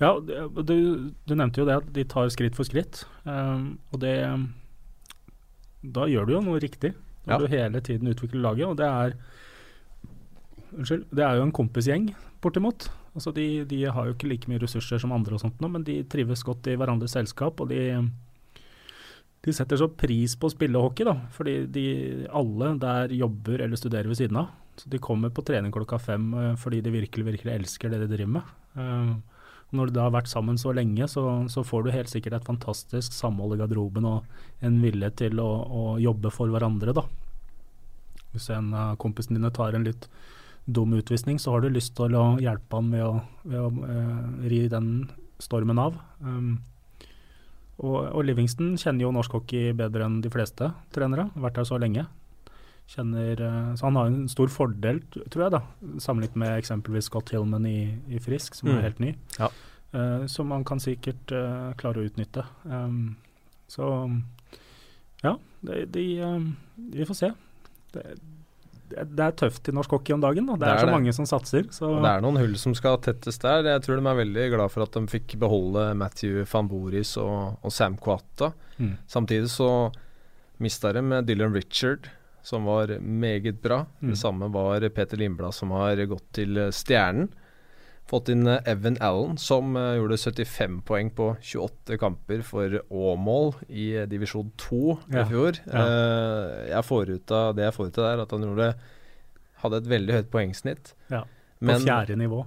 ja 0.00 0.14
du, 0.20 1.12
du 1.26 1.34
nevnte 1.34 1.60
jo 1.62 1.66
det 1.68 1.76
at 1.82 1.92
de 1.96 2.04
tar 2.08 2.28
skritt 2.32 2.56
for 2.56 2.64
skritt. 2.68 3.04
Um, 3.24 3.78
og 3.92 4.00
det 4.00 4.14
Da 5.82 6.06
gjør 6.10 6.26
du 6.28 6.32
jo 6.36 6.40
noe 6.44 6.60
riktig. 6.60 6.94
Når 7.26 7.32
Ja. 7.32 7.38
du 7.38 7.46
hele 7.52 7.80
tiden 7.80 8.08
utvikler 8.08 8.40
laget. 8.40 8.66
Og 8.68 8.76
det 8.76 8.86
er 8.86 9.14
Unnskyld. 10.70 11.06
Det 11.10 11.24
er 11.24 11.34
jo 11.34 11.42
en 11.42 11.52
kompisgjeng, 11.52 12.14
bortimot. 12.40 12.88
Altså 13.14 13.32
de, 13.34 13.64
de 13.66 13.80
har 13.90 14.06
jo 14.06 14.12
ikke 14.14 14.28
like 14.30 14.46
mye 14.48 14.60
ressurser 14.62 15.00
som 15.02 15.10
andre, 15.12 15.34
og 15.34 15.40
sånt 15.42 15.58
nå, 15.60 15.66
men 15.68 15.82
de 15.82 15.96
trives 16.06 16.44
godt 16.46 16.68
i 16.70 16.76
hverandres 16.78 17.10
selskap. 17.16 17.58
Og 17.60 17.68
de, 17.72 17.80
de 19.40 19.52
setter 19.56 19.80
så 19.80 19.88
pris 19.88 20.34
på 20.36 20.48
å 20.48 20.52
spille 20.52 20.80
hockey, 20.80 21.06
da. 21.08 21.16
Fordi 21.32 21.62
de 21.72 21.84
alle 22.36 22.74
der 22.80 23.14
jobber 23.16 23.64
eller 23.64 23.80
studerer 23.80 24.10
ved 24.10 24.20
siden 24.20 24.40
av. 24.42 24.50
Så 24.76 24.90
de 24.92 25.00
kommer 25.02 25.32
på 25.32 25.44
trening 25.44 25.72
klokka 25.72 25.98
fem 26.00 26.30
eh, 26.36 26.56
fordi 26.60 26.80
de 26.84 26.92
virkelig, 26.92 27.26
virkelig 27.26 27.54
elsker 27.56 27.92
det 27.92 28.02
de 28.02 28.08
driver 28.12 28.34
med. 28.38 28.52
Uh, 28.76 29.16
når 29.76 29.92
de 29.94 30.00
har 30.02 30.12
vært 30.14 30.30
sammen 30.30 30.58
så 30.58 30.72
lenge, 30.74 31.06
så, 31.10 31.22
så 31.52 31.64
får 31.66 31.84
du 31.84 31.92
helt 31.94 32.10
sikkert 32.10 32.38
et 32.38 32.46
fantastisk 32.48 33.14
samhold 33.14 33.54
i 33.54 33.60
garderoben 33.60 34.06
og 34.08 34.64
en 34.66 34.80
vilje 34.82 35.10
til 35.22 35.42
å, 35.42 35.48
å 35.64 35.82
jobbe 36.02 36.32
for 36.34 36.50
hverandre, 36.52 36.94
da. 36.96 37.04
Hvis 38.32 38.48
en 38.54 38.72
av 38.76 38.96
kompisene 39.02 39.38
dine 39.38 39.52
tar 39.54 39.76
en 39.76 39.86
litt 39.86 40.08
dum 40.70 40.92
utvisning, 40.94 41.38
så 41.42 41.54
har 41.54 41.64
du 41.64 41.70
lyst 41.72 41.96
til 41.98 42.14
å 42.18 42.24
hjelpe 42.42 42.78
han 42.78 42.90
med 42.92 43.06
å, 43.06 43.14
ved 43.46 43.62
å 43.62 43.70
uh, 43.78 44.48
ri 44.50 44.64
den 44.70 44.90
stormen 45.42 45.80
av. 45.82 45.96
Um, 46.20 46.58
og, 47.80 47.98
og 48.12 48.24
Livingston 48.28 48.74
kjenner 48.80 49.06
jo 49.06 49.12
norsk 49.16 49.32
hockey 49.38 49.72
bedre 49.76 50.04
enn 50.04 50.20
de 50.24 50.30
fleste 50.32 50.68
trenere, 50.94 51.30
vært 51.40 51.56
her 51.60 51.64
så 51.68 51.78
lenge. 51.80 52.06
Kjenner, 52.90 53.38
eh, 53.40 53.70
så 53.78 53.86
han 53.86 53.96
har 53.96 54.08
en 54.10 54.28
stor 54.28 54.50
fordel, 54.52 54.98
tror 55.30 55.44
jeg, 55.46 55.52
da, 55.54 55.60
sammenlignet 56.02 56.36
med 56.42 56.56
eksempelvis 56.58 57.06
Scott 57.08 57.30
Hillman 57.30 57.66
i, 57.70 57.76
i 58.10 58.18
Frisk, 58.22 58.54
som 58.58 58.68
Mm. 58.68 58.76
er 58.78 58.82
helt 58.88 59.00
ny. 59.00 59.14
Ja. 59.38 59.48
Uh, 59.94 60.26
som 60.30 60.52
han 60.54 60.62
kan 60.62 60.78
sikkert 60.78 61.32
uh, 61.34 61.72
klare 61.74 61.98
å 61.98 62.04
utnytte. 62.06 62.44
Um, 62.62 63.16
så 63.66 63.86
ja, 65.24 65.32
de, 65.66 65.80
de, 65.90 66.04
um, 66.22 66.44
vi 66.94 67.06
får 67.08 67.16
se. 67.18 67.30
Det, 67.94 68.04
det, 68.90 69.24
er 69.24 69.32
tøft 69.38 69.68
i 69.70 69.74
norsk 69.76 69.90
hockey 69.96 70.14
om 70.14 70.20
dagen. 70.22 70.46
Da. 70.46 70.56
Det, 70.58 70.60
Det 70.66 70.68
er, 70.74 70.78
så 70.82 70.86
det. 70.90 70.94
mange 70.94 71.12
som 71.16 71.26
satser. 71.28 71.66
Så 71.74 71.90
Det 72.02 72.10
er 72.10 72.20
noen 72.24 72.38
hull 72.42 72.54
som 72.60 72.74
skal 72.76 72.98
tettes 73.04 73.38
der. 73.42 73.62
Jeg 73.70 73.82
tror 73.86 74.00
de 74.00 74.06
er 74.10 74.20
veldig 74.20 74.46
glad 74.56 74.70
for 74.74 74.84
at 74.86 74.92
de 74.98 75.02
fikk 75.10 75.36
beholde 75.42 75.88
Matthew 76.00 76.44
van 76.52 76.68
Boris 76.70 77.16
og, 77.22 77.58
og 77.62 77.72
Sam 77.74 77.96
Quata. 78.00 78.52
mm, 78.78 78.96
Samtidig 79.10 79.50
så 79.52 79.70
mista 80.60 80.92
de 80.92 81.02
med 81.02 81.24
Dylan 81.26 81.54
Richard, 81.56 82.10
som 82.42 82.64
var 82.68 82.92
meget 83.00 83.60
bra. 83.62 83.86
Mm. 84.00 84.10
Det 84.12 84.18
samme 84.18 84.48
var 84.52 84.88
Peter 84.90 85.16
Lindblad, 85.20 85.54
som 85.54 85.70
har 85.76 85.96
gått 86.06 86.26
til 86.32 86.56
Stjernen. 86.72 87.30
Fått 88.10 88.30
inn 88.32 88.46
eh, 88.50 88.58
Evan 88.66 88.96
Allen, 89.06 89.36
som 89.38 89.76
eh, 89.78 89.92
gjorde 90.00 90.18
75 90.18 90.80
poeng 90.88 91.12
på 91.14 91.28
28 91.46 91.98
kamper 92.02 92.42
for 92.46 92.80
Åmål 92.90 93.52
i 93.68 93.90
eh, 94.00 94.08
divisjon 94.10 94.50
2 94.58 94.80
Ja. 95.12 95.22
i 95.22 95.26
fjor. 95.30 95.60
Ja. 95.70 95.84
Jeg 96.72 96.86
får 96.88 97.12
ut 97.14 97.34
av, 97.36 97.52
det 97.58 97.68
jeg 97.68 97.76
får 97.76 97.90
ut 97.92 98.00
av 98.00 98.08
der, 98.08 98.14
er 98.16 98.24
at 98.24 98.34
han 98.34 98.48
gjorde, 98.48 98.70
hadde 99.62 99.82
et 99.84 99.92
veldig 99.94 100.16
høyt 100.18 100.32
poengsnitt. 100.32 100.94
Ja, 101.12 101.22
på 101.60 101.78
fjerde 101.84 102.18
nivå. 102.18 102.42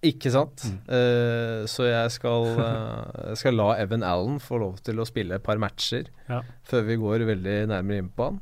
Ikke 0.00 0.30
sant? 0.32 0.62
Mm. 0.64 0.76
Uh, 0.88 1.66
så 1.68 1.84
jeg 1.90 2.12
skal, 2.14 2.46
uh, 2.56 3.32
skal 3.36 3.52
la 3.58 3.74
Evan 3.82 4.04
Allen 4.06 4.38
få 4.40 4.56
lov 4.62 4.78
til 4.84 4.96
å 5.00 5.04
spille 5.08 5.36
et 5.36 5.44
par 5.44 5.60
matcher 5.60 6.06
Ja. 6.30 6.40
før 6.64 6.86
vi 6.86 6.96
går 7.02 7.26
veldig 7.28 7.56
nærmere 7.68 8.00
inn 8.00 8.08
på 8.16 8.30
han. 8.30 8.38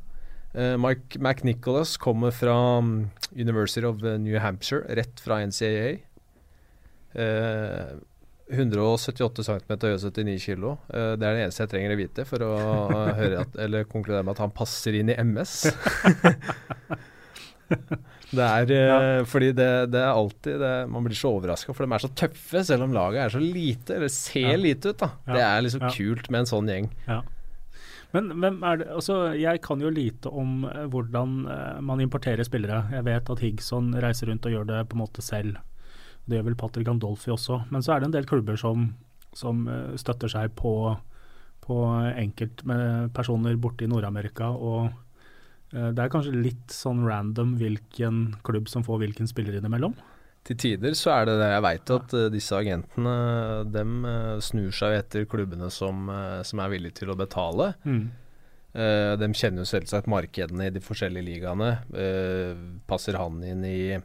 Uh, 0.55 0.77
Mike 0.79 1.19
McNicholas 1.19 1.97
kommer 2.01 2.31
fra 2.31 2.55
mm, 2.79 3.09
University 3.35 3.83
of 3.85 3.99
New 4.01 4.39
Hampshire, 4.39 4.87
rett 4.95 5.19
fra 5.19 5.41
NCAA. 5.43 5.99
Eh, 7.13 7.97
178 8.49 9.43
cm 9.45 9.73
og 9.77 9.99
79 10.01 10.45
kg. 10.47 10.63
Eh, 10.89 11.11
det 11.21 11.27
er 11.27 11.35
det 11.37 11.43
eneste 11.45 11.63
jeg 11.65 11.71
trenger 11.73 11.93
å 11.93 11.99
vite 11.99 12.25
for 12.25 12.45
å 12.45 12.53
høre 13.19 13.43
at, 13.45 13.57
eller 13.61 13.85
konkludere 13.89 14.25
med 14.25 14.33
at 14.35 14.43
han 14.45 14.53
passer 14.55 14.97
inn 14.97 15.11
i 15.13 15.17
MS. 15.21 15.55
det 18.33 18.45
er 18.45 18.71
ja. 18.73 18.99
fordi 19.29 19.51
det, 19.57 19.69
det 19.93 20.01
er 20.01 20.09
alltid 20.09 20.55
det, 20.61 20.71
Man 20.89 21.05
blir 21.05 21.17
så 21.17 21.35
overraska, 21.37 21.73
for 21.77 21.85
de 21.85 21.93
er 21.93 22.05
så 22.05 22.09
tøffe, 22.17 22.63
selv 22.65 22.87
om 22.87 22.95
laget 22.95 23.27
er 23.27 23.35
så 23.35 23.41
lite, 23.43 23.99
eller 23.99 24.13
ser 24.13 24.55
Ja. 24.55 24.61
lite 24.61 24.93
ut. 24.93 24.97
da 25.03 25.11
Ja. 25.27 25.33
Det 25.33 25.43
er 25.49 25.67
liksom 25.67 25.85
kult 25.93 26.31
med 26.33 26.39
en 26.45 26.49
sånn 26.49 26.71
gjeng. 26.73 26.89
Ja. 27.07 27.21
Men 28.09 28.31
hvem 28.41 28.63
er 28.65 28.79
det 28.81 28.87
Altså, 28.89 29.19
jeg 29.37 29.61
kan 29.61 29.81
jo 29.81 29.91
lite 29.93 30.31
om 30.33 30.63
eh, 30.65 30.85
hvordan 30.89 31.45
eh, 31.45 31.81
man 31.85 32.01
importerer 32.01 32.41
spillere. 32.47 32.87
Jeg 32.95 33.05
vet 33.05 33.29
at 33.29 33.43
Higson 33.45 33.93
reiser 34.01 34.31
rundt 34.31 34.47
og 34.49 34.55
gjør 34.55 34.65
det 34.71 34.79
på 34.89 34.97
en 34.97 35.03
måte 35.05 35.21
selv. 35.21 35.59
Det 36.29 36.37
gjør 36.37 36.51
vel 36.51 36.59
Patrick 36.59 36.89
Andolfi 36.91 37.31
også. 37.33 37.63
Men 37.73 37.85
så 37.85 37.95
er 37.95 38.01
det 38.01 38.09
en 38.09 38.15
del 38.19 38.27
klubber 38.29 38.59
som, 38.59 38.91
som 39.37 39.63
eh, 39.69 39.95
støtter 39.99 40.31
seg 40.31 40.53
på, 40.59 40.73
på 41.65 41.79
enkeltpersoner 42.21 43.57
borte 43.61 43.87
i 43.87 43.89
Nord-Amerika. 43.89 44.51
Og 44.53 44.85
eh, 45.73 45.89
det 45.89 46.03
er 46.03 46.13
kanskje 46.13 46.37
litt 46.37 46.75
sånn 46.75 47.01
random 47.07 47.57
hvilken 47.59 48.23
klubb 48.45 48.69
som 48.69 48.85
får 48.85 49.03
hvilken 49.03 49.31
spiller 49.31 49.57
innimellom. 49.57 49.97
Til 50.47 50.55
tider 50.55 50.93
så 50.95 51.11
er 51.17 51.27
det 51.27 51.39
det. 51.41 51.49
Jeg 51.51 51.65
veit 51.65 51.93
at 51.97 52.15
eh, 52.19 52.29
disse 52.35 52.61
agentene 52.61 53.17
dem 53.73 54.05
snur 54.45 54.71
seg 54.75 54.99
etter 55.01 55.27
klubbene 55.29 55.71
som, 55.73 56.11
som 56.45 56.61
er 56.61 56.75
villige 56.75 57.01
til 57.01 57.13
å 57.13 57.17
betale. 57.19 57.73
Mm. 57.83 58.09
de 59.17 59.27
kjenner 59.33 59.63
jo 59.63 59.65
selvsagt 59.65 60.07
markedene 60.07 60.67
i 60.69 60.73
de 60.75 60.81
forskjellige 60.85 61.25
ligaene. 61.25 61.71
Passer 62.87 63.17
han 63.17 63.41
inn 63.41 63.65
i, 63.65 63.97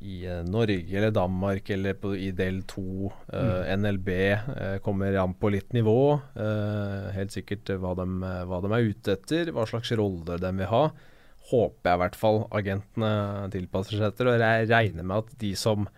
i 0.00 0.24
eh, 0.26 0.42
Norge 0.48 0.96
eller 0.96 1.12
Danmark 1.14 1.70
eller 1.70 1.96
på, 2.00 2.14
i 2.16 2.30
del 2.36 2.62
2? 2.68 3.12
Eh, 3.36 3.70
NLB 3.76 4.08
eh, 4.16 4.76
kommer 4.84 5.16
an 5.20 5.34
på 5.38 5.52
litt 5.52 5.74
nivå. 5.76 6.00
Eh, 6.34 7.10
helt 7.16 7.34
sikkert 7.34 7.70
eh, 7.70 7.80
hva 7.80 7.94
de, 7.98 8.06
eh, 8.26 8.42
hva 8.48 8.60
de 8.64 8.72
er 8.76 8.90
ute 8.90 9.16
etter, 9.16 9.52
hva 9.54 9.66
slags 9.68 9.92
rolle 10.00 10.38
de 10.40 10.52
vil 10.60 10.70
ha. 10.72 10.84
Håper 11.50 11.90
jeg 11.90 11.98
i 11.98 12.02
hvert 12.04 12.20
fall 12.20 12.42
agentene 12.56 13.12
tilpasser 13.52 13.98
seg 13.98 14.10
etter. 14.10 14.30
Og 14.30 14.40
jeg 14.40 14.70
regner 14.70 15.06
med 15.06 15.24
at 15.24 15.36
de 15.40 15.54
som 15.58 15.90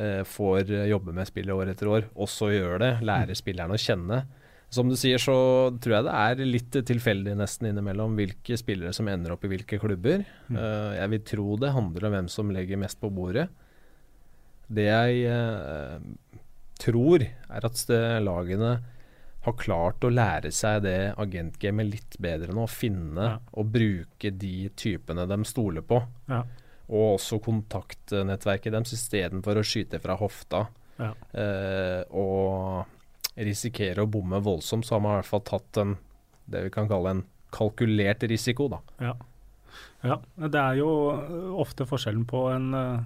får 0.00 0.70
jobbe 0.88 1.12
med 1.12 1.28
spillet 1.28 1.52
år 1.52 1.72
etter 1.74 1.88
år, 1.90 2.06
også 2.16 2.46
gjør 2.54 2.78
det. 2.80 2.90
Lærer 3.04 3.36
spillerne 3.36 3.74
å 3.76 3.80
kjenne. 3.82 4.20
Som 4.70 4.88
du 4.88 4.94
sier, 4.94 5.18
så 5.18 5.34
tror 5.82 5.96
jeg 5.96 6.06
det 6.06 6.12
er 6.14 6.44
litt 6.46 6.76
tilfeldig 6.86 7.32
nesten 7.40 7.66
innimellom 7.72 8.12
hvilke 8.18 8.54
spillere 8.60 8.92
som 8.94 9.08
ender 9.10 9.34
opp 9.34 9.42
i 9.44 9.50
hvilke 9.50 9.80
klubber. 9.82 10.22
Mm. 10.48 10.56
Eh, 10.56 10.92
jeg 11.00 11.10
vil 11.16 11.24
tro 11.32 11.56
det 11.58 11.72
handler 11.74 12.06
om 12.06 12.14
hvem 12.14 12.28
som 12.30 12.52
legger 12.54 12.78
mest 12.78 13.00
på 13.02 13.10
bordet. 13.10 13.48
Det 14.70 14.86
jeg 14.86 15.24
eh, 15.26 15.98
tror, 16.78 17.24
er 17.26 17.66
at 17.66 17.82
lagene 18.22 18.70
har 19.42 19.54
klart 19.56 20.04
å 20.04 20.10
lære 20.12 20.50
seg 20.52 20.82
det 20.84 20.96
agentgamet 21.18 21.88
litt 21.90 22.16
bedre 22.22 22.54
nå. 22.54 22.66
Finne 22.70 23.26
Ja. 23.26 23.36
og 23.56 23.70
bruke 23.74 24.30
de 24.36 24.68
typene 24.76 25.26
de 25.26 25.38
stoler 25.48 25.82
på. 25.82 25.98
Ja. 26.28 26.42
Og 26.90 27.16
også 27.16 27.40
kontaktnettverket 27.42 28.70
deres 28.74 28.92
istedenfor 28.94 29.58
å 29.58 29.66
skyte 29.66 29.98
fra 30.02 30.14
hofta 30.20 30.66
Ja. 31.00 31.14
eh, 31.34 32.04
og 32.12 32.86
risikere 33.36 34.02
å 34.04 34.10
bomme 34.10 34.40
voldsomt, 34.42 34.86
så 34.86 34.96
har 34.96 35.04
man 35.04 35.12
i 35.14 35.20
hvert 35.20 35.30
fall 35.30 35.44
tatt 35.46 35.80
en 35.82 35.96
det 36.50 36.64
vi 36.66 36.70
kan 36.74 36.88
kalle 36.90 37.10
en 37.14 37.22
kalkulert 37.54 38.22
risiko, 38.30 38.66
da. 38.72 38.80
Ja. 39.02 39.14
ja. 40.02 40.16
Det 40.50 40.58
er 40.58 40.78
jo 40.80 40.90
øh, 41.14 41.52
ofte 41.62 41.86
forskjellen 41.86 42.24
på 42.30 42.44
en, 42.50 42.68
øh, 42.74 43.00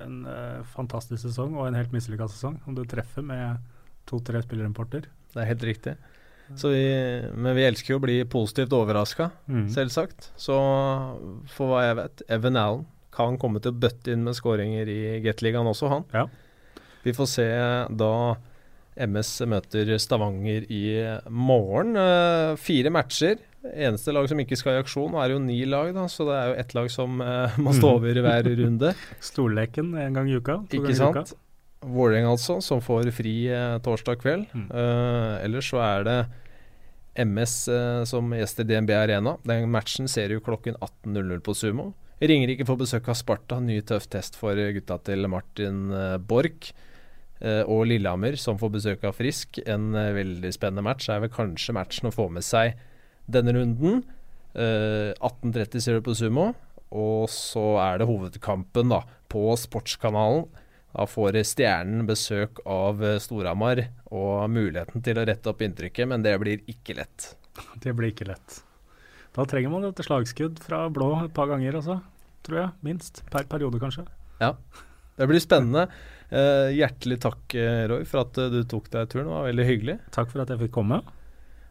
en 0.00 0.18
øh, 0.32 0.62
fantastisk 0.72 1.22
sesong 1.26 1.56
og 1.58 1.68
en 1.68 1.76
helt 1.76 1.92
mislykka 1.92 2.28
sesong, 2.32 2.58
om 2.66 2.76
du 2.76 2.84
treffer 2.88 3.24
med 3.24 3.60
to-tre 4.08 4.40
spillerimporter. 4.44 5.08
Det 5.34 5.42
er 5.42 5.50
helt 5.52 5.66
riktig. 5.68 5.96
Så 6.56 6.70
vi, 6.70 6.84
men 7.34 7.56
vi 7.58 7.64
elsker 7.66 7.92
jo 7.96 7.98
å 7.98 8.04
bli 8.04 8.20
positivt 8.30 8.72
overraska, 8.76 9.30
Mm. 9.50 9.64
selvsagt. 9.74 10.30
Så 10.38 10.54
for 11.50 11.72
hva 11.72 11.80
jeg 11.88 11.96
vet, 11.98 12.22
Evan 12.30 12.56
Allen 12.60 12.84
kan 13.16 13.36
komme 13.40 13.60
til 13.60 13.72
å 13.72 13.80
bøtte 13.80 14.12
inn 14.12 14.22
med 14.24 14.36
skåringer 14.38 14.86
i 14.88 15.20
Gateligaen 15.24 15.66
også, 15.66 15.88
han. 15.90 16.04
Ja. 16.14 16.26
Vi 17.02 17.12
får 17.16 17.26
se 17.32 17.46
da 17.96 18.12
MS 18.96 19.32
møter 19.50 19.92
Stavanger 20.00 20.64
i 20.72 20.84
morgen. 21.28 21.96
Eh, 22.00 22.54
fire 22.60 22.92
matcher. 22.94 23.40
Eneste 23.66 24.14
lag 24.14 24.28
som 24.30 24.40
ikke 24.40 24.56
skal 24.58 24.78
i 24.78 24.82
aksjon. 24.84 25.10
Nå 25.12 25.20
er 25.20 25.28
det 25.28 25.36
jo 25.36 25.42
ni 25.42 25.58
lag, 25.68 25.90
da, 25.96 26.06
så 26.08 26.28
det 26.28 26.38
er 26.38 26.48
jo 26.50 26.56
ett 26.62 26.76
lag 26.78 26.88
som 26.94 27.20
eh, 27.24 27.58
må 27.60 27.74
stå 27.76 27.92
over 27.98 28.22
hver 28.24 28.48
runde. 28.62 28.94
Storleken 29.24 29.92
en 30.00 30.16
gang 30.16 30.30
i 30.30 30.38
uka. 30.40 30.62
Ikke 30.70 30.96
sant? 30.96 31.36
Vålerenga 31.86 32.32
altså, 32.32 32.58
som 32.64 32.80
får 32.82 33.12
fri 33.14 33.36
eh, 33.52 33.76
torsdag 33.84 34.18
kveld. 34.24 34.48
Mm. 34.56 34.66
Ellers 35.44 35.70
så 35.70 35.82
er 35.84 36.08
det 36.08 36.18
MS 37.16 37.68
eh, 37.68 38.04
som 38.04 38.32
gjester 38.34 38.64
DNB 38.64 38.90
Arena. 38.96 39.36
Den 39.42 39.70
matchen 39.72 40.08
ser 40.08 40.28
du 40.28 40.40
klokken 40.40 40.76
18.00 40.76 41.40
på 41.44 41.54
Sumo. 41.56 41.92
Ringerike 42.20 42.64
får 42.68 42.80
besøk 42.80 43.08
av 43.12 43.18
Sparta. 43.18 43.60
Ny 43.60 43.80
tøff 43.88 44.08
test 44.12 44.36
for 44.40 44.56
gutta 44.56 44.98
til 45.04 45.28
Martin 45.32 45.88
eh, 45.92 46.16
Borch. 46.20 46.72
Eh, 47.40 47.62
og 47.62 47.86
Lillehammer, 47.90 48.36
som 48.40 48.58
får 48.60 48.74
besøk 48.76 49.06
av 49.08 49.16
Frisk. 49.18 49.60
En 49.66 49.94
eh, 49.94 50.12
veldig 50.16 50.52
spennende 50.54 50.84
match. 50.86 51.08
Er 51.12 51.24
vel 51.24 51.32
kanskje 51.32 51.76
matchen 51.76 52.10
å 52.10 52.14
få 52.14 52.28
med 52.32 52.46
seg 52.46 52.76
denne 53.30 53.54
runden. 53.56 54.04
Eh, 54.56 55.12
18.30 55.20 55.82
ser 55.84 55.98
du 55.98 56.06
på 56.06 56.16
Sumo. 56.16 56.52
Og 56.96 57.26
så 57.32 57.64
er 57.82 57.98
det 57.98 58.08
hovedkampen 58.08 58.92
da, 58.92 59.02
på 59.32 59.48
Sportskanalen. 59.58 60.46
Da 60.96 61.04
får 61.04 61.36
Stjernen 61.44 62.06
besøk 62.08 62.62
av 62.64 63.02
eh, 63.04 63.18
Storhamar 63.20 63.82
og 64.08 64.46
muligheten 64.48 65.04
til 65.04 65.18
å 65.20 65.26
rette 65.28 65.50
opp 65.50 65.60
inntrykket, 65.66 66.08
men 66.08 66.24
det 66.24 66.36
blir 66.40 66.62
ikke 66.70 66.96
lett. 66.96 67.34
Det 67.82 67.92
blir 67.96 68.14
ikke 68.14 68.28
lett. 68.28 68.62
Da 69.36 69.44
trenger 69.48 69.72
man 69.72 69.84
et 69.84 70.00
slagskudd 70.00 70.62
fra 70.64 70.86
blå 70.88 71.10
et 71.26 71.34
par 71.36 71.50
ganger 71.50 71.76
også, 71.76 71.98
tror 72.46 72.60
jeg. 72.62 72.72
Minst. 72.86 73.20
Per 73.32 73.44
periode, 73.50 73.80
kanskje. 73.82 74.06
Ja. 74.40 74.54
Det 75.16 75.28
blir 75.28 75.40
spennende. 75.40 75.86
Eh, 76.30 76.72
hjertelig 76.74 77.20
takk, 77.22 77.54
eh, 77.54 77.84
Roy, 77.88 78.04
for 78.04 78.24
at 78.24 78.38
eh, 78.38 78.50
du 78.50 78.64
tok 78.66 78.90
deg 78.90 79.10
turen. 79.12 79.28
Det 79.28 79.34
var 79.34 79.46
veldig 79.46 79.66
hyggelig. 79.68 79.98
Takk 80.14 80.32
for 80.32 80.42
at 80.42 80.50
jeg 80.50 80.64
fikk 80.64 80.74
komme. 80.74 81.00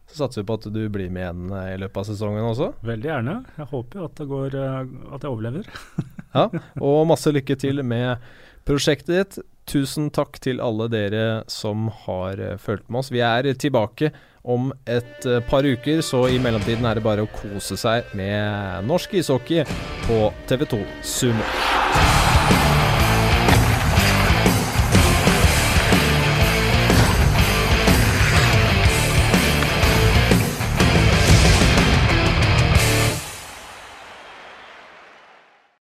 Så 0.07 0.21
satser 0.21 0.43
vi 0.43 0.47
på 0.47 0.57
at 0.59 0.67
du 0.71 0.81
blir 0.93 1.09
med 1.09 1.25
igjen 1.25 1.53
i 1.73 1.77
løpet 1.81 1.97
av 2.03 2.07
sesongen 2.11 2.45
også. 2.45 2.69
Veldig 2.85 3.09
gjerne. 3.09 3.35
Jeg 3.57 3.67
håper 3.71 3.99
jo 3.99 4.05
at 4.05 4.19
det 4.19 4.27
går 4.29 4.57
at 4.59 5.25
jeg 5.25 5.31
overlever. 5.31 5.71
Ja, 6.35 6.49
og 6.83 7.05
masse 7.07 7.31
lykke 7.31 7.55
til 7.55 7.79
med 7.87 8.19
prosjektet 8.67 9.13
ditt. 9.15 9.37
Tusen 9.71 10.09
takk 10.11 10.35
til 10.43 10.59
alle 10.59 10.89
dere 10.91 11.45
som 11.47 11.87
har 12.03 12.41
fulgt 12.59 12.89
med 12.91 12.99
oss. 12.99 13.13
Vi 13.15 13.23
er 13.23 13.47
tilbake 13.55 14.11
om 14.43 14.67
et 14.83 15.29
par 15.47 15.63
uker, 15.63 16.03
så 16.03 16.25
i 16.27 16.41
mellomtiden 16.43 16.83
er 16.91 16.99
det 16.99 17.07
bare 17.07 17.23
å 17.23 17.31
kose 17.39 17.79
seg 17.79 18.11
med 18.19 18.83
norsk 18.91 19.15
ishockey 19.15 19.63
på 20.09 20.21
TV2 20.51 20.83
Sumo. 21.07 21.84